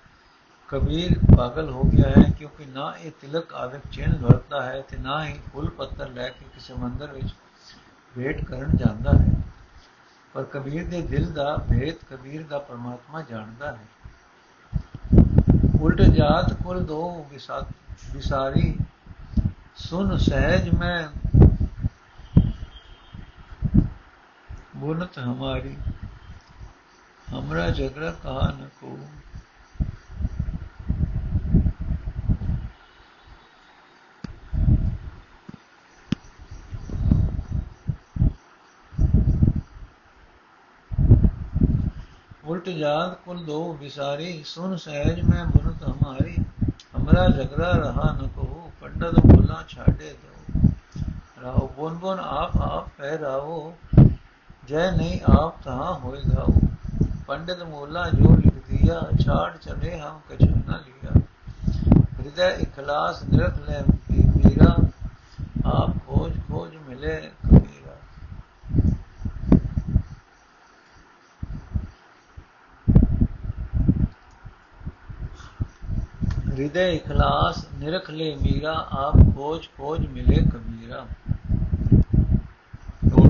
ਕਬੀਰ 0.68 1.38
ਪਾਗਲ 1.38 1.70
ਹੋ 1.70 1.84
ਗਿਆ 1.84 2.10
ਹੈ 2.10 2.30
ਕਿਉਂਕਿ 2.32 2.66
ਨਾ 2.66 2.94
ਇਹ 2.98 3.12
ਤਿਲਕ 3.22 3.54
ਆਦਿਕ 3.54 3.82
ਚਿੰਨ 3.92 4.16
ਵਰਤਦਾ 4.18 4.62
ਹੈ 4.64 4.82
ਤੇ 4.82 4.98
ਨਾ 4.98 5.26
ਹੀ 5.26 5.40
ਫੁੱਲ 5.54 5.70
ਪੱਤਰ 5.70 6.10
ਲੈ 6.10 6.30
ਕੇ 6.30 6.46
ਕਿਸੇ 6.54 6.74
ਮੰਦਰ 6.74 7.12
ਵਿੱਚ 7.12 7.34
ਭੇਟ 8.16 8.44
ਕਰਨ 8.46 8.78
ਜਾਂਦਾ 8.78 9.12
ਹੈ। 9.12 9.28
ਪਰ 10.34 10.44
ਕਬੀਰ 10.44 10.88
ਦੇ 10.88 11.02
ਦਿਲ 11.02 11.32
ਦਾ 11.34 11.56
ਭੇਦ 11.70 11.96
ਕਬੀਰ 12.10 12.44
ਦਾ 12.44 12.60
ਪਰਮਾਤਮਾ 12.60 13.22
ਜਾਣਦਾ 13.22 13.72
ਹੈ। 13.72 13.86
ਉਲਟ 15.82 16.02
ਜਾਤ 16.02 16.54
ਕੁਲ 16.54 16.84
ਦੋ 16.86 17.28
ਵਿਸਾਰੀ, 18.14 18.78
ਸੁਨ 19.76 20.18
ਸਹਿਜ 20.18 20.70
ਮੈਂ 20.76 21.08
ਬੁਨਤ 24.76 25.20
ਹਮਾਰੀ। 25.20 25.78
हमरा 27.30 27.70
झगड़ा 27.70 28.10
कहा 28.24 28.50
न 28.52 28.70
को 28.84 28.98
उल्ट 42.50 42.70
जात 42.70 43.22
कुल 43.26 43.38
दो 43.38 43.74
विसारी, 43.74 44.44
सुन 44.44 44.76
सहज 44.78 45.20
में 45.20 45.52
बुनत 45.52 45.84
हमारी, 45.84 46.36
हमरा 46.94 47.28
झगड़ा 47.28 47.72
रहा 47.72 48.12
न 48.22 48.28
को 48.28 48.46
पंडित 48.82 49.20
बोला 49.26 49.62
छाड़े 49.70 50.10
दो। 50.12 50.70
राहो 51.42 51.68
बुन 51.78 51.98
बुन 51.98 52.20
आप 52.20 52.58
आप 52.58 52.88
पहरावो 53.00 53.74
जय 54.70 54.92
नहीं 54.92 55.20
आप 55.22 55.60
तहा 55.66 55.90
होएगा 56.04 56.46
ਪੰਡਤ 57.28 57.64
ਮੋਲਾ 57.64 58.10
ਜੋ 58.10 58.36
ਲਿਖ 58.36 58.54
ਦਿਆ 58.70 59.02
ਛਾੜ 59.26 59.58
ਚਲੇ 59.58 60.00
ਹਮ 60.00 60.20
ਕਛੂ 60.30 60.56
ਨਾ 60.68 60.78
ਲਿਆ। 60.78 61.12
ਹਿਰਦੈ 62.20 62.50
ਇਖਲਾਸ 62.50 63.24
ਨਿਰਖ 63.24 63.58
ਲੈ 63.60 63.82
ਮੇਰਾ, 64.38 64.76
ਆਪ 65.66 65.92
ਖੋਜ 66.08 66.34
ਖੋਜ 66.48 66.76
ਮਿਲੇ 66.76 67.32
ਕਬੀਰਾ। 67.46 67.96
ਹਿਰਦੈ 76.52 76.88
ਇਖਲਾਸ 76.90 77.66
ਨਿਰਖ 77.74 78.10
ਲੈ 78.10 78.36
ਮੇਰਾ, 78.36 78.88
ਆਪ 78.92 79.16
ਖੋਜ 79.36 79.68
ਖੋਜ 79.78 80.08
ਮਿਲੇ 80.08 80.42
ਕਬੀਰਾ। 80.42 81.06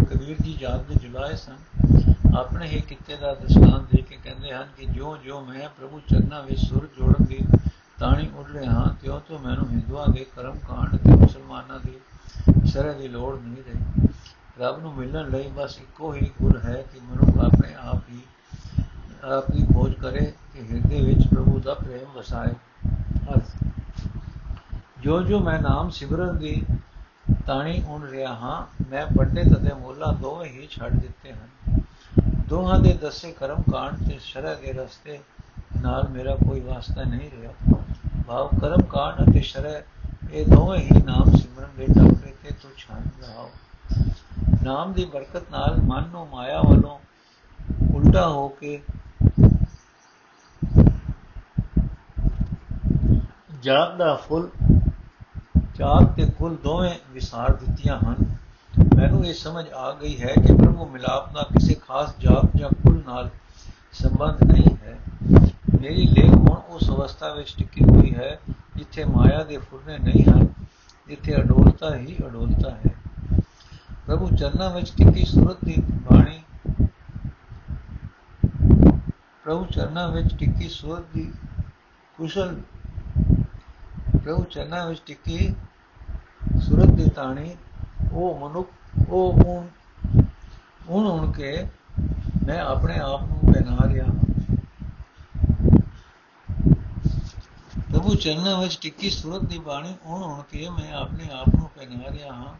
ਕਬੀਰ 0.06 0.36
ਜੀ 0.42 0.54
ਜਾਗ 0.54 0.82
ਦੇ 0.82 0.96
ਜੁਲਾਏ 0.96 1.36
ਸਨ 1.36 1.58
ਆਪਣੇ 2.38 2.68
ਹੀ 2.68 2.82
ਕਿੱਤੇ 2.82 3.16
ਦਾ 3.16 3.34
ਦਸਤਾਨ 3.34 3.86
ਦੇ 3.92 4.02
ਕੇ 4.02 4.18
ਕਹਿੰਦੇ 4.24 4.54
ਹਨ 4.54 4.68
ਕਿ 4.78 4.86
ਜੋ 4.86 5.18
ਜੋ 5.18 5.42
ਮੈਂ 5.42 5.70
ਪ੍ਰਭੂ 5.70 6.00
ਚਰਨਾਂ 6.00 6.44
ਵਿੱਚ 6.44 6.60
ਸੁਰ 6.60 6.90
ਜੋੜਨ 6.98 7.26
ਦੀ 7.26 7.46
ਤਾਣੀ 8.00 8.30
ਉੱਡ 8.36 8.52
ਰਿਹਾ 8.52 8.72
ਹਾਂ 8.72 8.94
ਤਿਉਂ 9.02 9.20
ਤੋਂ 9.20 9.40
ਮੈਨੂੰ 9.40 9.70
ਹਿੰਦੂਆਂ 9.70 10.08
ਦੇ 10.08 10.26
ਕਰਮ 10.36 10.58
ਕਾਂਡ 10.58 10.96
ਤੇ 10.96 11.16
ਮੁਸਲਮਾਨਾਂ 11.16 11.80
ਦੀ 11.86 12.00
ਸ਼ਰਅ 12.66 12.94
ਦੀ 12.94 13.08
ਲੋੜ 13.08 13.40
ਨਹੀਂ 13.42 13.64
ਰਹੀ। 13.64 14.08
ਰੱਬ 14.60 14.80
ਨੂੰ 14.80 14.94
ਮਿਲਣ 14.96 15.30
ਲਈ 15.30 15.48
ਬਸ 15.48 15.78
ਇੱਕੋ 15.78 16.14
ਹੀ 16.14 16.32
ਗੁਰ 16.42 16.60
ਹੈ 16.66 16.82
ਕਿ 16.94 17.00
ਮਨੁੱਖ 17.00 17.38
ਆਪਣੇ 17.38 17.74
ਆਪ 17.74 18.10
ਹੀ 18.10 18.20
ਆਪ 19.24 19.50
ਹੀ 19.54 19.66
ਖੋਜ 19.66 19.94
ਕਰੇ 19.94 20.34
ਕਿ 20.54 20.62
ਹਿਰਦੇ 20.72 21.02
ਵਿੱਚ 21.02 21.28
ਪ੍ਰਭੂ 21.28 21.60
ਦਾ 21.60 21.74
ਪ੍ਰੇਮ 21.74 22.18
ਵਸਾਏ। 22.18 22.54
ਜੋ 25.00 25.22
ਜੋ 25.22 25.40
ਮੈਂ 25.40 25.62
ਨਾਮ 25.62 25.90
ਸਿਮਰਨ 25.90 26.38
ਦੀ 26.38 26.66
ਤਾਣੀ 27.48 27.82
ਉਣ 27.88 28.04
ਰਿਹਾ 28.04 28.34
ਹਾਂ, 28.34 28.66
ਮੈਂ 28.90 29.06
ਪੰਡਿਤ 29.08 29.58
ਅਤੇ 29.58 29.74
ਮੋਲਾ 29.74 30.12
ਦੋਵੇਂ 30.12 30.50
ਹੀ 30.50 30.68
ਛੱਡ 30.72 30.94
ਦਿੱਤੇ 30.94 31.34
ਹਨ। 31.34 31.82
ਦੋਹਾਂ 32.48 32.80
ਦੇ 32.80 32.94
ਦੱਸੇ 32.94 33.32
ਕਰਮ 33.32 33.62
ਕਾਂਡ 33.72 34.08
ਤੇ 34.08 34.18
ਸ਼ਰਅ 34.20 34.56
ਦੇ 34.56 34.74
ਰਸਤੇ 34.74 35.20
ਨਾਲ 35.82 36.08
ਮੇਰਾ 36.10 36.36
ਕੋਈ 36.36 36.60
ਵਾਸਤਾ 36.60 37.04
ਨਹੀਂ 37.04 37.30
ਰਿਹਾ। 37.32 37.82
ਭਾਵ 38.28 38.60
ਕਰਮ 38.60 38.82
ਕਾਂਡ 38.82 39.22
ਅਤੇ 39.24 39.42
ਸ਼ਰਅ 39.42 39.82
ਇਹ 40.32 40.46
ਦੋਵੇਂ 40.46 40.80
ਹੀ 40.80 41.02
ਨਾਮ 41.04 41.36
ਸਿਮਰਨ 41.38 41.70
ਦੇ 41.78 41.86
ਟਾਕਰੇ 41.88 42.34
ਤੇ 42.44 42.52
ਤੁਛ 42.62 42.86
ਹਨ 42.92 43.10
ਰਹਾਓ 43.22 43.50
ਨਾਮ 44.64 44.94
ਦੀ 44.94 45.06
ਬਰਕਤ 45.06 45.52
ਨਾਲ 45.52 45.78
ਮਨ 45.82 46.08
ਨੂੰ 46.08 46.28
ਮਾਇਆ 46.28 46.62
ਵੱਲੋਂ 46.62 46.98
ਉਲਟਾ 47.94 48.28
ਹੋ 48.28 48.48
ਕੇ 48.50 48.80
ਜਾਗ 53.64 53.98
ਦਾ 53.98 54.14
ਫੁੱਲ 54.16 54.50
ਚਾਰ 55.76 56.06
ਤੇ 56.06 56.26
ਕੁੱਲ 56.26 56.56
ਦੋਵੇਂ 56.64 56.94
ਵਿਸਾਰ 57.14 57.54
ਦਿੱਤੀਆਂ 57.54 57.98
ਹਨ। 58.00 58.16
ਮੈਨੂੰ 58.96 59.26
ਇਹ 59.26 59.34
ਸਮਝ 59.34 59.66
ਆ 59.70 59.92
ਗਈ 59.92 60.22
ਹੈ 60.22 60.34
ਕਿ 60.48 60.54
ਪ੍ਰਭੂ 60.54 60.86
ਮਿਲਾਪ 60.86 61.34
ਦਾ 61.34 61.44
ਕਿਸੇ 61.44 61.74
ਖਾਸ 61.74 62.14
ਜਾਤ 62.20 62.58
ਜਾਂ 62.58 62.70
ਕੁੱਲ 62.70 63.02
ਨਾਲ 63.08 63.30
ਸੰਬੰਧ 63.94 64.44
ਨਹੀਂ 64.44 64.76
ਹੈ। 64.84 64.98
ਮੇਰੀ 65.82 66.06
ਲੇਖ 66.08 66.34
ਹੁਣ 66.34 66.58
ਉਸ 66.70 66.90
ਅਵਸਥਾ 66.90 67.34
ਵਿੱਚ 67.34 67.56
ਟਿਕੀ 67.58 67.84
ਹੋਈ 67.84 68.14
ਹੈ 68.16 68.40
ਜਿੱਥੇ 68.76 69.06
ਮਾਇਆ 69.06 69.44
ਦੇ 69.44 69.58
ਫੁਰਨੇ 69.58 69.98
ਨਹੀਂ 69.98 70.24
ਹਨ, 70.26 70.48
ਜਿੱਥੇ 71.08 71.36
ਅਡੋਲਤਾ 71.36 71.96
ਹੀ 71.96 72.16
ਅਡੋਲਤਾ 72.28 72.70
ਹੈ। 72.70 72.94
ਪ੍ਰਭੂ 74.08 74.30
ਚਰਨਾਂ 74.36 74.70
ਵਿੱਚ 74.70 74.92
ਟਿੱਕੀ 74.98 75.26
ਸੁਰਤ 75.26 75.58
ਦੀ 75.66 75.76
ਬਾਣੀ 76.12 76.42
ਪ੍ਰਭੂ 79.44 79.66
ਚਰਨਾਂ 79.66 80.08
ਵਿੱਚ 80.10 80.36
ਟਿੱਕੀ 80.36 80.70
ਸੁਰਤ 80.70 81.04
ਦੀ 81.14 81.32
ਕੁਸ਼ਲ 82.18 82.62
ਪ੍ਰਭੂ 84.26 84.44
ਚਰਨਾਂ 84.44 84.88
ਵਿੱਚ 84.88 85.02
ਟਿੱਕੀ 85.06 85.56
ਸੁਰਤ 86.62 86.90
ਦੀ 86.90 87.10
ਤਾਣੀ, 87.10 87.56
ਉਹ 88.12 88.40
ਮਨੁੱਖ, 88.40 88.70
ਉਹ 89.10 89.34
ਹੁਣ 89.34 89.68
ਹੁਣ 90.90 91.08
ਹੁਣ 91.08 91.32
ਕੇ 91.32 91.68
ਮੈਂ 92.48 92.60
ਆਪਣੇ 92.60 93.00
ਆਪ 93.00 93.22
ਨੂੰ 93.22 93.54
ਪਹਿਨਾ 93.54 93.78
ਰਿਹਾ 93.88 94.06
ਹਾਂ। 94.06 94.14
ਪ੍ਰਭੂ 97.94 98.16
ਚਰਨਾਂ 98.16 98.62
ਵਿੱਚ 98.62 98.80
ਟਿੱਕੀ 98.82 99.10
ਸੁਰਤ 99.10 99.42
ਦੀ 99.42 99.58
ਬਾਣੀ 99.58 99.96
ਹੁਣ 100.06 100.24
ਹੁਣ 100.24 100.42
ਕੇ 100.52 100.70
ਮੈਂ 100.70 100.94
ਆਪਣੇ 100.94 101.30
ਆਪ 101.30 101.48
ਨੂੰ 101.48 101.70
ਪਹਿਨਾ 101.76 102.12
ਰਿਹਾ 102.12 102.34
ਹਾਂ। 102.34 102.54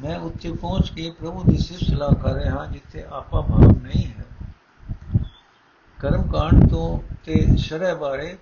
ਮੈਂ 0.00 0.18
ਉੱਥੇ 0.18 0.52
ਪਹੁੰਚ 0.52 0.90
ਕੇ 0.90 1.10
ਪ੍ਰਭੂ 1.10 1.42
ਦੀ 1.42 1.58
ਸਿਫਤ 1.58 1.84
ਸਲਾਹ 1.84 2.14
ਕਰ 2.14 2.34
ਰਿਹਾ 2.34 2.54
ਹਾਂ, 2.54 2.66
ਜਿੱਥੇ 2.66 3.04
ਆਪਾ 3.04 3.40
ਭਾਵ 3.40 3.78
ਨਹੀਂ 3.82 4.06
ਹੈ। 4.06 4.24
ਕਰਮ 5.98 6.22
ਕਾਂਡ 6.22 6.70
ਤੋਂ 6.70 7.00
ਤੇ 7.24 7.56
ਸ਼ਰਅ 7.56 7.94
ਬਾਰੇ 7.94 8.38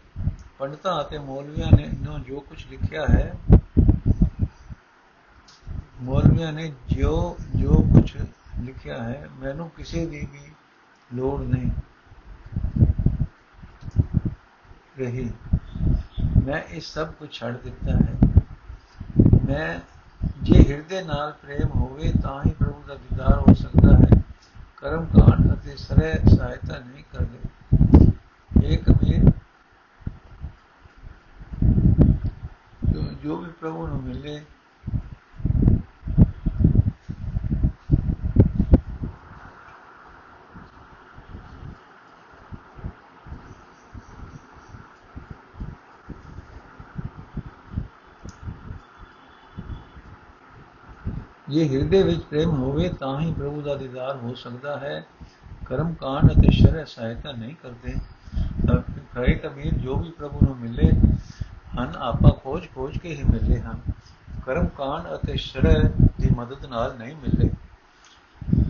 ਪੰਡਤਾਂ 0.59 1.01
ਅਤੇ 1.01 1.19
ਮੌਲਵੀਆਂ 1.19 1.77
ਨੇ 1.77 1.83
ਇਹਨੂੰ 1.83 2.23
ਜੋ 2.23 2.41
ਕੁਝ 2.41 2.67
ਲਿਖਿਆ 2.71 3.07
ਹੈ, 3.07 3.35
ਮੌਲਵੀਆਂ 6.03 6.53
ਨੇ 6.53 6.73
ਜੋ 6.89 7.37
ਜੋ 7.57 7.75
ਕੁਝ 7.75 8.17
ਲਿਖਿਆ 8.61 9.03
ਹੈ, 9.03 9.29
ਮੈਨੂੰ 9.41 9.71
ਕਿਸੇ 9.71 10.07
ਦੀ 10.07 10.29
ਵੀ 10.33 10.53
ਲੋੜ 11.15 11.41
ਨਹੀਂ 11.41 11.71
ਰਹੀ। 14.99 15.31
ਮੈਂ 16.47 16.63
ਇਹ 16.63 16.81
ਸਭ 16.81 17.13
ਕੁਝ 17.13 17.33
ਛੱਡ 17.33 17.57
ਦਿੱਤਾ 17.57 17.93
ਹੈ। 17.93 18.19
ਮੈਂ 19.49 19.81
ਜੇ 20.43 20.73
ਹਿਰਦੇ 20.73 21.03
ਨਾਲ 21.03 21.33
ਪ੍ਰੇਮ 21.33 21.69
ਹੋਵੇ 21.69 22.13
ਤਾਂ 22.23 22.43
ਹੀ 22.47 22.51
ਪ੍ਰਭੂ 22.51 22.83
ਦਾ 22.87 22.95
ਦੀਦਾਰ 22.95 23.39
ਹੋ 23.39 23.55
ਸਕਦਾ 23.55 23.97
ਹੈ। 23.97 24.23
ਕਰਮ 24.77 25.07
ਕਾਂਡ 25.07 25.55
ਅਤੇ 25.55 25.77
ਸਰੈ 25.77 26.15
ਸਹਾਇਤਾ 26.37 26.79
ਨਹੀਂ 26.79 27.05
ਕਰਦੇ। 27.05 27.39
ਇਹ 28.67 28.79
ਕਬੀਰ 28.79 29.34
ਜੋ 33.25 33.37
ਵੀ 33.37 33.51
ਪ੍ਰਭੂ 33.61 33.87
ਨੂੰ 33.87 34.03
ਮਿਲੇ 34.03 34.41
ਜੇ 51.49 51.69
ਹਿਰਦੇ 51.69 52.03
ਵਿੱਚ 52.03 52.23
ਪ੍ਰੇਮ 52.23 52.51
ਹੋਵੇ 52.51 52.89
ਤਾਂ 52.89 53.21
ਹੀ 53.21 53.33
ਪ੍ਰਭੂ 53.35 53.61
ਦਾ 53.63 53.75
ਦੀਦਾਰ 53.75 54.17
ਹੋ 54.17 54.35
ਸਕਦਾ 54.35 54.79
ਹੈ। 54.79 55.07
ਕਰਮ 55.67 55.95
ਕਾਂਡ 55.95 56.33
ਅਤੇ 56.33 56.51
ਸ਼ਰਅ 56.51 56.85
ਸਹਾਇਤਾ 56.85 57.33
ਨਹੀਂ 57.33 57.55
ਕਰਦੇ। 57.63 57.95
ਖਰੇ 59.15 59.35
ਕਬੀਰ 59.35 59.75
ਜੋ 59.75 59.97
ਵੀ 59.97 60.11
ਪ੍ਰਭੂ 60.11 60.47
ਨੂੰ 60.47 60.57
ਮਿਲੇ 60.57 60.91
ਹਨ, 61.79 61.97
ਆਪਾ 61.97 62.31
ਖੋਜ 62.43 62.67
ਖੋਜ 62.75 62.99
ਕੇ 62.99 63.15
ਹੀ 63.15 63.23
ਮਿਲੇ 63.23 63.61
ਹਨ 63.61 63.81
ਕਰਮ 64.47 64.67
ਕਾਂਡ 64.67 65.15
ਅਤੇ 65.15 65.37
ਸ਼ਰਅ 65.37 65.89
ਦੀ 66.21 66.31
ਮਦਦ 66.37 66.67
ਨਾਲ 66.67 66.97
ਨਹੀਂ 66.99 67.15
ਮਿਲੇ 67.17 67.51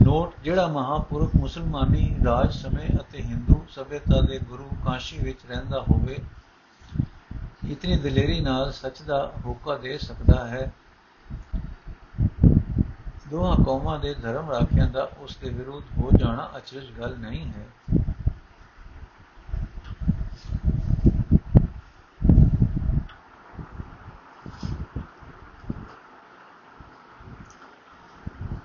ਨੋਟ, 0.02 0.32
ਜਿਹੜਾ 0.44 0.66
ਮਹਾਪੁਰਖ 0.66 1.34
ਮੁਸਲਮਾਨੀ 1.36 2.16
ਰਾਜ 2.24 2.52
ਸਮੇਂ 2.52 2.88
ਅਤੇ 3.00 3.22
ਹਿੰਦੂ 3.22 3.60
ਸਭਿਅਤਾ 3.68 4.20
ਦੇ 4.20 4.38
ਗੁਰੂ 4.38 4.68
ਕਾਸ਼ੀ 4.84 5.18
ਵਿੱਚ 5.18 5.38
ਰਹਿੰਦਾ 5.48 5.80
ਹੋਵੇ, 5.80 6.18
ਇਤਨੀ 7.68 7.96
ਦਲੇਰੀ 7.96 8.40
ਨਾਲ 8.40 8.72
ਸੱਚ 8.72 9.02
ਦਾ 9.02 9.32
ਹੋਕਾ 9.46 9.76
ਦੇ 9.78 9.98
ਸਕਦਾ 9.98 10.46
ਹੈ। 10.48 10.72
ਦੋਹਾਂ 13.30 13.56
ਕੌਮਾਂ 13.64 13.98
ਦੇ 13.98 14.14
ਧਰਮ 14.14 14.50
ਰਾਖਿਆਂ 14.50 14.88
ਦਾ 14.88 15.08
ਉਸ 15.18 15.36
ਦੇ 15.36 15.50
ਵਿਰੋਧ 15.50 15.84
ਹੋ 15.98 16.10
ਜਾਣਾ 16.18 16.50
ਅਚਰਜ 16.56 16.90
ਗੱਲ 17.00 17.16
ਨਹੀਂ 17.18 17.46
ਹੈ। 17.48 18.03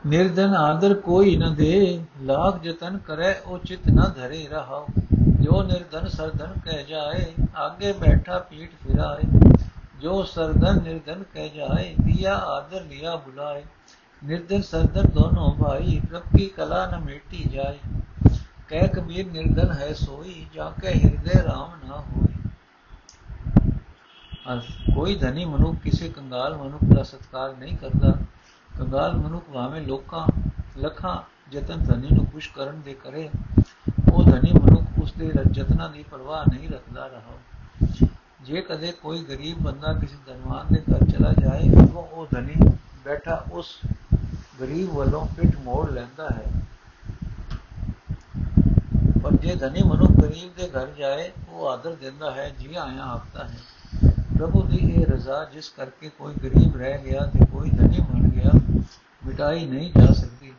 ਨਿਰਧਨ 0.09 0.53
ਆਦਰ 0.55 0.93
ਕੋਈ 0.93 1.35
ਨ 1.37 1.55
ਦੇ, 1.55 2.03
ਲਾਗ 2.21 2.59
ਜਤਨ 2.61 2.97
ਕਰੇ, 2.97 3.33
ਉਹ 3.45 3.57
ਚਿਤ 3.57 3.87
ਨ 3.89 4.09
ਧਰੇ 4.15 4.47
ਰਹਾਉ। 4.47 4.85
ਜੋ 5.41 5.61
ਨਿਰਧਨ 5.63 6.07
ਸਰਧਨ 6.07 6.53
ਕਹਿ 6.65 6.83
ਜਾਏ, 6.83 7.25
ਆਗੇ 7.55 7.91
ਬੈਠਾ 7.93 8.39
ਪੀਠ 8.39 8.71
ਫਿਰਾਏ। 8.83 9.27
ਜੋ 10.01 10.23
ਸਰਧਨ 10.23 10.81
ਨਿਰਧਨ 10.83 11.23
ਕਹਿ 11.33 11.49
ਜਾਏ 11.49 11.93
ਦਿਆ 12.01 12.35
ਆਦਰ, 12.47 12.81
ਲਿਆ 12.81 13.15
ਬੁਲਾਏ। 13.15 13.63
ਨਿਰਧਨ 14.23 14.61
ਸਰਧਨ 14.61 15.09
ਦੋਨੋਂ 15.09 15.51
ਭਾਈ, 15.55 15.99
ਪ੍ਰਭ 16.09 16.37
ਕੀ 16.37 16.45
ਕਲਾ 16.47 16.85
ਨ 16.85 16.99
ਮੇਟੀ 16.99 17.43
ਜਾਏ। 17.43 17.77
ਕਹਿ 18.67 18.87
ਕਬੀਰ 18.87 19.31
ਨਿਰਧਨ 19.31 19.71
ਹੈ 19.71 19.93
ਸੋਈ, 19.93 20.45
ਜਾ 20.53 20.71
ਕੇ 20.81 20.93
ਹਿਰਦੇ 20.93 21.43
ਰਾਮ 21.43 21.87
ਨਾ 21.87 22.03
ਹੋਈ 22.09 22.27
ਕੋਈ 24.95 25.15
ਧਨੀ 25.15 25.45
ਮਨੁੱਖ 25.45 25.77
ਕਿਸੇ 25.79 26.09
ਕੰਗਾਲ 26.09 26.57
ਮਨੁੱਖ 26.57 26.83
ਦਾ 26.95 27.03
ਸਤਕਾਰ 27.03 27.55
ਨਹੀਂ 27.57 27.77
ਕਰਦਾ। 27.77 28.13
ਕੰਗਾਲ 28.79 29.17
ਮਨੁੱਖ 29.17 29.45
ਭਾਵੇਂ 29.49 29.81
ਲੋਕਾਂ, 29.81 30.27
ਲੱਖਾਂ 30.77 31.21
ਯਤਨ 31.53 31.83
ਧਨੀ 31.83 32.07
ਨੂੰ 32.11 32.25
ਖੁਸ਼ 32.25 32.49
ਕਰਨ 32.49 32.81
ਦੇ 32.81 32.93
ਕਰੇ, 32.93 33.29
ਉਹ 34.13 34.23
ਧਨੀ 34.23 34.51
ਮਨੁੱਖ 34.53 34.85
ਉਸ 35.01 35.13
ਦੇ 35.13 35.33
ਯਤਨਾਂ 35.53 35.89
ਦੀ 35.89 36.03
ਪਰਵਾਹ 36.03 36.45
ਨਹੀਂ 36.53 36.69
ਰੱਖਦਾ 36.69 37.07
ਰਹਾ। 37.07 37.37
ਜੇ 38.41 38.61
ਕਦੇ 38.61 38.91
ਕੋਈ 38.91 39.23
ਗਰੀਬ 39.23 39.57
ਬੰਦਾ 39.59 39.93
ਕਿਸੇ 39.93 40.15
ਧਨਵਾਨ 40.27 40.73
ਦੇ 40.73 40.81
ਘਰ 40.81 41.05
ਚਲਾ 41.11 41.33
ਜਾਏ 41.33 41.69
ਤਾਂ 41.69 41.93
ਉਹ 41.93 42.27
ਧਨੀ 42.31 42.55
ਬੈਠਾ 43.05 43.45
ਉਸ 43.51 43.79
ਗਰੀਬ 44.61 44.89
ਵੱਲੋਂ 44.89 45.27
ਪਿੱਠ 45.27 45.55
ਮੋੜ 45.57 45.89
ਲੈਂਦਾ 45.89 46.29
ਹੈ। 46.29 46.51
ਪਰ 49.23 49.31
ਜੇ 49.31 49.55
ਧਨੀ 49.55 49.83
ਮਨੁੱਖ 49.83 50.11
ਗਰੀਬ 50.11 50.57
ਦੇ 50.57 50.69
ਘਰ 50.69 50.87
ਜਾਏ, 50.87 51.31
ਉਹ 51.49 51.67
ਆਦਰ 51.67 51.95
ਦਿੰਦਾ 51.95 52.31
ਹੈ 52.31 52.49
ਜੀ 52.49 52.75
ਆਇਆ 52.75 53.03
ਆਖਦਾ 53.03 53.43
ਹੈ। 53.43 53.57
ਪ੍ਰਭੂ 54.39 54.61
ਦੀ 54.63 54.77
ਇਹ 54.77 55.05
ਰਜ਼ਾ 55.05 55.45
ਜਿਸ 55.45 55.69
ਕਰਕੇ 55.69 56.09
ਕੋਈ 56.09 56.33
ਗਰੀਬ 56.43 56.77
ਰਹਿ 56.77 57.03
ਗਿਆ 57.03 57.25
ਤੇ 57.25 57.45
ਕੋਈ 57.45 57.69
ਧਨੀ 57.69 57.97
ਬਣ 57.99 58.29
ਗਿਆ, 58.29 58.51
ਮਿਟਾਈ 59.27 59.65
ਨਹੀਂ 59.65 59.91
ਜਾ 59.91 60.13
ਸਕਦੀ। 60.13 60.53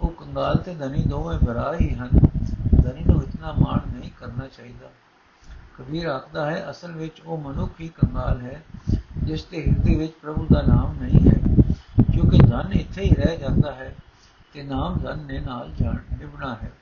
ਉਹ 0.00 0.10
ਕੰਗਾਲ 0.10 0.56
ਤੇ 0.56 0.74
ਧਨੀ 0.74 1.02
ਦੋਵੇਂ 1.02 1.38
ਭਰਾ 1.38 1.74
ਹੀ 1.80 1.94
ਹਨ। 1.94 2.08
ਧਨੀ 2.82 3.04
ਨੂੰ 3.04 3.22
ਇਤਨਾ 3.22 3.52
ਮਾਣ 3.52 3.98
ਨਹੀਂ 3.98 4.10
ਕਰਨਾ 4.20 4.46
ਚਾਹੀਦਾ। 4.46 4.90
ਕਬੀਰ 5.78 6.06
ਆਖਦਾ 6.06 6.50
ਹੈ, 6.50 6.70
ਅਸਲ 6.70 6.92
ਵਿੱਚ 6.92 7.20
ਉਹ 7.20 7.38
ਮਨੁੱਖ 7.38 7.72
ਹੀ 7.80 7.88
ਕੰਗਾਲ 7.88 8.40
ਹੈ, 8.40 8.62
ਜਿਸ 9.16 9.44
ਦੇ 9.44 9.66
ਹਿਰਦੇ 9.66 9.96
ਵਿੱਚ 9.96 10.12
ਪ੍ਰਭੂ 10.22 10.46
ਦਾ 10.52 10.62
ਨਾਮ 10.62 10.96
ਨਹੀਂ 11.00 11.30
ਹੈ। 11.30 11.64
ਕਿਉਂਕਿ 12.14 12.38
ਧਨ 12.38 12.72
ਇੱਥੇ 12.72 13.02
ਹੀ 13.02 13.10
ਰਹਿ 13.10 13.36
ਜਾਂਦਾ 13.36 13.72
ਹੈ 13.72 13.96
ਤੇ 14.52 14.62
ਨਾਮ 14.62 14.98
ਧਨ 14.98 15.26
ਨੇ 15.26 15.40
ਨਾਲ 15.40 15.72
ਜਾਣ, 15.82 15.96
ਨਿਭਣਾ 16.18 16.56
ਹੈ। 16.62 16.72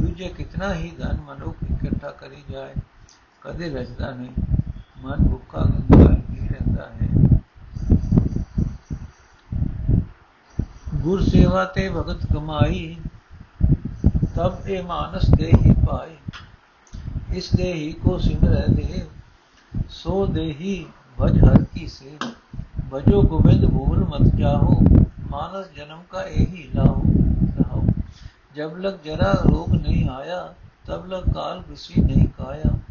ਦੂਜੇ 0.00 0.28
ਕਿਤਨਾ 0.28 0.74
ਹੀ 0.74 0.90
ਧਨ 0.90 1.20
ਮਨੁੱਖ 1.20 1.56
ਇਕੱਠਾ 1.70 2.10
ਕਰੀ 2.10 2.42
ਜਾਏ, 2.50 2.74
ਕਦੇ 3.40 3.70
ਰਜਦਾ 3.70 4.10
ਨਹੀਂ। 4.10 4.30
मन 5.04 5.16
भूखा 5.16 5.62
कंगाल 5.62 6.14
भी 6.14 6.48
रहता 6.48 6.84
है। 6.94 7.08
गुर 11.02 11.22
सेवा 11.22 11.64
ते 11.64 11.90
भगत 11.90 12.26
कमाई, 12.32 12.98
तब 14.36 14.64
ए 14.68 14.82
मानस 14.82 15.28
देही 15.28 15.72
पाए। 15.72 16.16
इस 17.36 17.54
देही 17.54 17.92
को 17.92 18.18
सिमरह 18.18 18.66
देव 18.66 19.10
सो 19.88 20.26
देही 20.26 20.86
भज 21.18 21.36
हर 21.44 21.62
की 21.62 21.88
से। 21.88 22.18
भजो 22.90 23.22
गोविंद 23.22 23.64
भूल 23.64 23.98
मत 23.98 24.34
जाहो, 24.34 24.80
मानस 25.30 25.70
जन्म 25.76 26.02
का 26.12 26.22
यही 26.22 26.70
लाओ 26.74 27.02
जब 28.56 28.76
लग 28.80 29.04
जरा 29.04 29.32
रोग 29.32 29.72
नहीं 29.72 30.08
आया, 30.08 30.42
तब 30.86 31.08
लग 31.12 31.28
काल 31.30 31.60
किसी 31.60 32.00
नहीं 32.00 32.24
काया। 32.24 32.89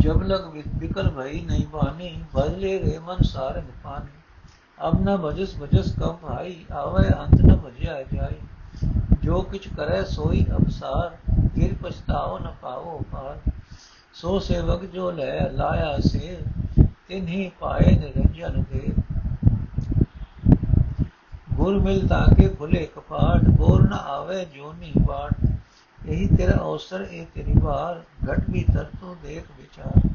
जब 0.00 0.22
लग 0.26 0.52
विकल 0.78 1.08
भई 1.16 1.40
नहीं 1.48 1.66
बानी 1.70 2.08
भजले 2.34 2.76
रे 2.78 2.98
मन 3.06 3.22
सारंग 3.24 3.68
पानी 3.84 4.22
अब 4.78 5.00
न 5.08 5.16
भजस 5.18 5.56
भजस 5.60 5.94
कब 5.98 6.20
भाई 6.24 6.54
आवे 6.74 7.06
अंत 7.08 7.40
न 7.40 7.56
भजिया 7.64 8.00
जाए 8.12 8.38
जो 9.24 9.40
किछ 9.52 9.68
करे 9.74 10.02
सोई 10.06 10.44
अवसार 10.52 11.18
फिर 11.54 11.76
पछताओ 11.82 12.38
न 12.38 12.54
पाओ 12.62 12.98
पार 13.12 13.52
सो 14.20 14.38
सेवक 14.40 14.84
जो 14.94 15.10
ले 15.10 15.30
लाया 15.56 15.96
से 16.08 16.36
तिन्ही 17.08 17.46
पाए 17.60 17.94
निरंजन 17.96 18.62
के 18.72 18.88
गुर 21.56 21.80
मिल 21.80 22.06
ताके 22.08 22.48
खुले 22.56 22.84
कपाट 22.94 23.48
गोर 23.58 23.82
न 23.82 24.04
आवे 24.12 24.44
जोनी 24.54 24.92
बाट 25.00 25.42
यही 25.42 25.47
ਇਹੀ 26.05 26.27
ਤੇਰਾ 26.27 26.57
ਅਵਸਰ, 26.57 27.07
ਇਹ 27.11 27.25
ਤੇਰੀ 27.35 27.53
ਵਾਰ। 27.59 28.01
ਘਟ 28.31 28.49
ਵੀ 28.49 28.63
ਤਰਤੋ 28.63 29.15
ਦੇਖ 29.23 29.43
ਵਿਚਾਰ। 29.57 30.09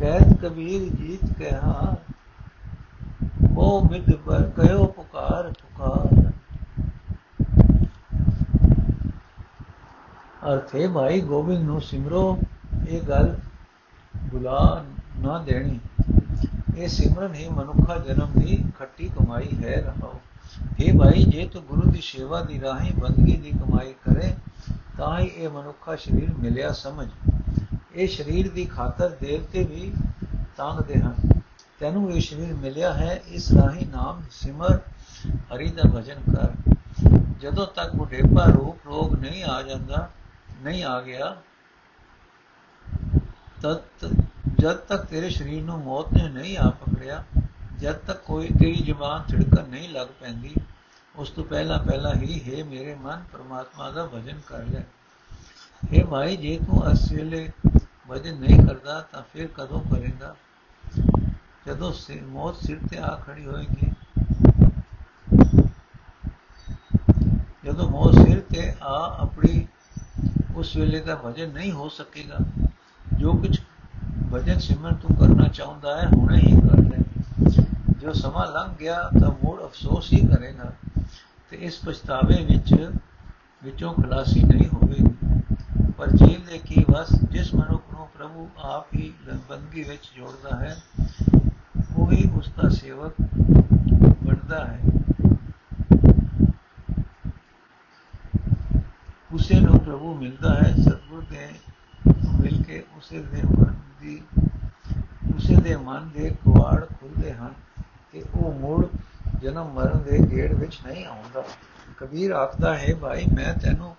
ਕੈਦ 0.00 0.34
ਕਬੀਰ 0.42 0.94
ਜੀਤ 0.96 1.32
ਕਹਾ 1.38 1.96
ਮੋ 3.50 3.80
ਬਿਦ 3.80 4.10
ਪਰ 4.16 4.42
ਕਯੋ 4.42 4.86
ਪੁਕਾਰ 4.86 5.52
ਪੁਕਾਰ। 5.52 6.32
ਅਰਥੇ 10.52 10.88
ਭਾਈ 10.88 11.20
ਗੋਬਿੰਦ 11.20 11.62
ਨੂੰ 11.62 11.80
ਸਿਮਰੋ, 11.80 12.38
ਇਹ 12.88 13.00
ਗੱਲ 13.00 13.36
ਬੁਲਾ 14.16 14.84
ਨਾ 15.18 15.38
ਦੇਣੀ। 15.38 15.78
ਇਹ 16.76 16.88
ਸਿਮਰਨ 16.88 17.34
ਹੀ 17.34 17.48
ਮਨੁੱਖਾ 17.48 17.98
ਜਨਮ 17.98 18.32
ਦੀ 18.38 18.64
ਖੱਟੀ 18.78 19.08
ਕਮਾਈ 19.08 19.48
ਹੈ 19.64 19.80
ਰਹਾਓ। 19.80 20.20
ਇਹ 20.78 20.98
ਭਾਈ, 20.98 21.24
ਜੇ 21.24 21.46
ਤੂੰ 21.46 21.62
ਗੁਰੂ 21.62 21.90
ਦੀ 21.90 22.00
ਸੇਵਾ 22.00 22.40
ਦੀ 22.40 22.60
ਰਾਹੀਂ 22.60 22.92
ਬੰਦਗੀ 22.92 23.36
ਦੀ 23.36 23.50
ਕਮਾਈ 23.50 23.92
ਕਰੇ 23.92 24.34
ਤਾਂ 24.98 25.18
ਹੀ 25.20 25.26
ਇਹ 25.26 25.48
ਮਨੁੱਖਾ 25.48 25.96
ਸਰੀਰ 25.96 26.30
ਮਿਲਿਆ 26.34 26.72
ਸਮਝ। 26.72 27.08
ਇਹ 27.94 28.08
ਸਰੀਰ 28.08 28.50
ਦੀ 28.50 28.64
ਖਾਤਰ 28.66 29.08
ਦੇਵਤੇ 29.20 29.64
ਵੀ 29.64 29.92
ਤੰਗਦੇ 30.56 31.00
ਹਨ। 31.00 31.14
ਤੈਨੂੰ 31.80 32.10
ਇਹ 32.12 32.20
ਸਰੀਰ 32.20 32.54
ਮਿਲਿਆ 32.54 32.92
ਹੈ, 32.94 33.22
ਇਸ 33.26 33.50
ਰਾਹੀਂ 33.52 33.86
ਨਾਮ 33.86 34.22
ਸਿਮਰ, 34.30 34.78
ਹਰੀ 35.54 35.70
ਦਾ 35.70 35.88
ਭਜਨ 35.96 36.20
ਕਰ। 36.32 36.52
ਜਦੋਂ 37.40 37.66
ਤੱਕ 37.66 37.94
ਬੁਢੇਪਾ 37.96 38.44
ਰੂਪ 38.44 38.86
ਰੋਗ 38.86 39.14
ਨਹੀਂ 39.14 39.44
ਆ 39.44 39.62
ਜਾਂਦਾ, 39.62 40.08
ਨਹੀਂ 40.62 40.84
ਆ 40.84 41.00
ਗਿਆ, 41.00 41.36
ਤਦ 43.62 44.12
ਜਦ 44.58 44.76
ਤੱਕ 44.76 45.04
ਤੇਰੇ 45.04 45.30
ਸਰੀਰ 45.30 45.62
ਨੂੰ 45.62 45.78
ਮੌਤ 45.78 46.12
ਨੇ 46.12 46.28
ਨਹੀਂ 46.28 46.56
ਆ 46.58 46.68
ਪਕੜਿਆ, 46.70 47.24
ਜਦ 47.78 47.96
ਤੱਕ 47.96 48.18
ਕੋਈ 48.18 48.48
ਤੇਰੀ 48.48 48.82
ਜ਼ਬਾਨ 48.82 49.22
ਛਿੜਕਣ 49.30 49.68
ਨਹੀਂ 49.68 49.88
ਲੱਗ 49.88 50.08
ਪੈਂਦੀ 50.20 50.54
ਉਸ 51.14 51.30
ਤੋਂ 51.30 51.44
ਪਹਿਲਾਂ 51.44 51.78
ਪਹਿਲਾਂ 51.78 52.14
ਹੀ 52.14 52.40
ਹੈ 52.42 52.64
ਮੇਰੇ 52.64 52.94
ਮਨ 52.94 53.22
ਪਰਮਾਤਮਾ 53.32 53.90
ਦਾ 53.90 54.04
ਭਜਨ 54.06 54.40
ਕਰ 54.46 54.64
ਲੈ। 54.64 54.82
हे 55.84 56.06
ਭਾਈ 56.06 56.36
ਜੇ 56.36 56.58
ਤੂੰ 56.66 56.82
ਇਸ 56.90 57.10
ਵੇਲੇ 57.12 57.48
ਭਜਨ 58.10 58.40
ਨਹੀਂ 58.40 58.58
ਕਰਦਾ 58.66 59.00
ਤਾਂ 59.12 59.22
ਫਿਰ 59.32 59.48
ਕਦੋਂ 59.54 59.80
ਕਰੇਗਾ? 59.90 60.34
ਜਦੋਂ 61.66 61.92
ਸਿਰ 61.92 62.22
ਮੌਤ 62.24 62.56
ਸਿਰ 62.56 62.78
ਤੇ 62.90 62.98
ਆ 62.98 63.14
ਖੜੀ 63.26 63.44
ਹੋਏਗੀ, 63.46 63.90
ਜਦੋਂ 67.64 67.88
ਮੌਤ 67.90 68.14
ਸਿਰ 68.16 68.40
ਤੇ 68.50 68.72
ਆ 68.82 68.96
ਆਪਣੀ 69.20 69.66
ਉਸ 70.56 70.76
ਵੇਲੇ 70.76 71.00
ਦਾ 71.00 71.14
ਭਜਨ 71.24 71.52
ਨਹੀਂ 71.52 71.72
ਹੋ 71.72 71.88
ਸਕੇਗਾ, 71.88 72.38
ਜੋ 73.18 73.32
ਕੁਝ 73.34 73.58
ਭਜਨ 74.34 74.58
ਸਿਮਰਨ 74.58 74.94
ਤੂੰ 74.96 75.16
ਕਰਨਾ 75.16 75.48
ਚਾਹੁੰਦਾ 75.50 76.00
ਹੈ, 76.00 76.08
ਹੁਣੇ 76.08 76.38
ਹੀ 76.38 76.60
ਕਰ 76.60 76.82
ਜੋ 78.04 78.12
ਸਮਾਂ 78.12 78.46
ਲੰਘ 78.46 78.74
ਗਿਆ 78.80 78.94
ਤਾਂ 79.20 79.30
ਮੋੜ 79.44 79.62
ਅਫਸੋਸ 79.62 80.12
ਹੀ 80.12 80.18
ਕਰੇਗਾ 80.26 80.72
ਤੇ 81.50 81.56
ਇਸ 81.56 81.78
ਪਛਤਾਵੇ 81.86 82.36
ਵਿੱਚ, 82.44 82.74
ਵਿੱਚੋਂ 83.64 83.92
ਖਲਾਸੀ 83.94 84.42
ਨਹੀਂ 84.42 84.68
ਹੋਵੇਗੀ। 84.68 85.92
ਪਰ 85.98 86.10
ਜੀਵ 86.10 86.44
ਦੇ 86.46 86.58
ਕੀ 86.58 86.84
ਵਸ, 86.90 87.14
ਜਿਸ 87.30 87.54
ਮਨੁੱਖ 87.54 87.82
ਨੂੰ 87.92 88.06
ਪ੍ਰਭੂ 88.18 88.48
ਆਪ 88.64 88.94
ਹੀ 88.94 89.12
ਬੰਦਗੀ 89.48 89.82
ਵਿੱਚ 89.82 90.10
ਜੋੜਦਾ 90.16 90.56
ਹੈ, 90.56 90.76
ਉਹ 91.96 92.12
ਹੀ 92.12 92.30
ਉਸ 92.34 92.52
ਦਾ 92.56 92.68
ਸੇਵਕ 92.68 93.14
ਬਣਦਾ 94.24 94.64
ਹੈ। 94.64 94.80
ਉਸੇ 99.32 99.60
ਨੂੰ 99.60 99.78
ਪ੍ਰਭੂ 99.80 100.14
ਮਿਲਦਾ 100.14 100.54
ਹੈ, 100.54 100.74
ਸਤਿਗੁਰ 100.82 101.24
ਦੇ 101.30 101.48
ਮਿਲ 102.40 102.62
ਕੇ 102.62 102.84
ਉਸੇ 102.96 103.22
ਦੇ 103.22 103.42
ਮਨ 103.58 103.74
ਦੀ, 104.00 104.22
ਉਸੇ 105.36 105.56
ਦੇ 105.56 105.76
ਮਨ 105.76 106.10
ਦੇ 106.14 106.30
ਕੁਆੜ 106.44 106.84
ਖੁੱਲਦੇ 106.84 107.32
ਹਨ। 107.32 107.54
ਤੇ 108.14 108.22
ਉਹ 108.34 108.52
ਮੂੜ 108.52 108.86
ਜਨਮ 109.42 109.72
ਮਰਨ 109.72 110.02
ਦੇ 110.02 110.18
ਗੇੜ 110.18 110.54
ਵਿੱਚ 110.54 110.78
ਨਹੀਂ 110.86 111.06
ਆਉਂਦਾ। 111.06 111.44
ਕਬੀਰ 111.98 112.30
ਆਖਦਾ, 112.30 112.78
ਹੈ 112.78 112.94
ਭਾਈ, 112.94 113.24
ਮੈਂ 113.34 113.54
ਤੈਨੂੰ 113.54 113.96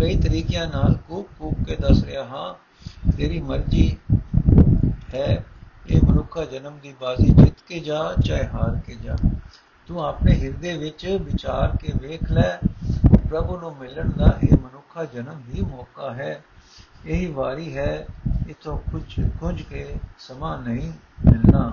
ਕਈ 0.00 0.20
ਤਰੀਕਿਆਂ 0.20 0.66
ਨਾਲ 0.66 0.96
ਕੂਕ 1.08 1.28
ਕੂਕ 1.38 1.54
ਕੇ 1.66 1.76
ਦੱਸ 1.76 2.04
ਰਿਹਾ 2.04 2.24
ਹਾਂ। 2.24 2.54
ਤੇਰੀ 3.16 3.40
ਮਰਜ਼ੀ 3.40 3.96
ਹੈ, 5.14 5.44
ਇਹ 5.88 6.00
ਮਨੁੱਖਾ 6.04 6.44
ਜਨਮ 6.44 6.78
ਦੀ 6.82 6.94
ਬਾਜ਼ੀ 7.00 7.30
ਜਿੱਤ 7.30 7.56
ਕੇ 7.68 7.80
ਜਾ, 7.80 8.14
ਚਾਹੇ 8.24 8.46
ਹਾਰ 8.46 8.80
ਕੇ 8.86 8.94
ਜਾ। 8.94 9.16
ਤੂੰ 9.86 10.04
ਆਪਣੇ 10.04 10.40
ਹਿਰਦੇ 10.40 10.76
ਵਿੱਚ 10.76 11.06
ਵਿਚਾਰ 11.06 11.76
ਕੇ 11.76 11.92
ਵੇਖ 12.00 12.30
ਲੈ। 12.30 12.58
ਪ੍ਰਭੂ 13.30 13.58
ਨੂੰ 13.58 13.76
ਮਿਲਣ 13.76 14.10
ਦਾ 14.10 14.38
ਇਹ 14.42 14.56
ਮਨੁੱਖਾ 14.58 15.04
ਜਨਮ 15.04 15.42
ਹੀ 15.54 15.60
ਮੌਕਾ 15.60 16.14
ਹੈ। 16.14 16.44
ਇਹੀ 17.06 17.26
ਵਾਰੀ 17.26 17.76
ਹੈ, 17.76 18.06
ਇਥੋਂ 18.48 18.78
ਕੁਝ, 18.78 19.20
ਖੁੰਝ 19.40 19.62
ਕੇ 19.62 19.96
ਸਮਾਂ 20.18 20.58
ਨਹੀਂ 20.62 20.92
ਮਿਲਣਾ। 21.30 21.72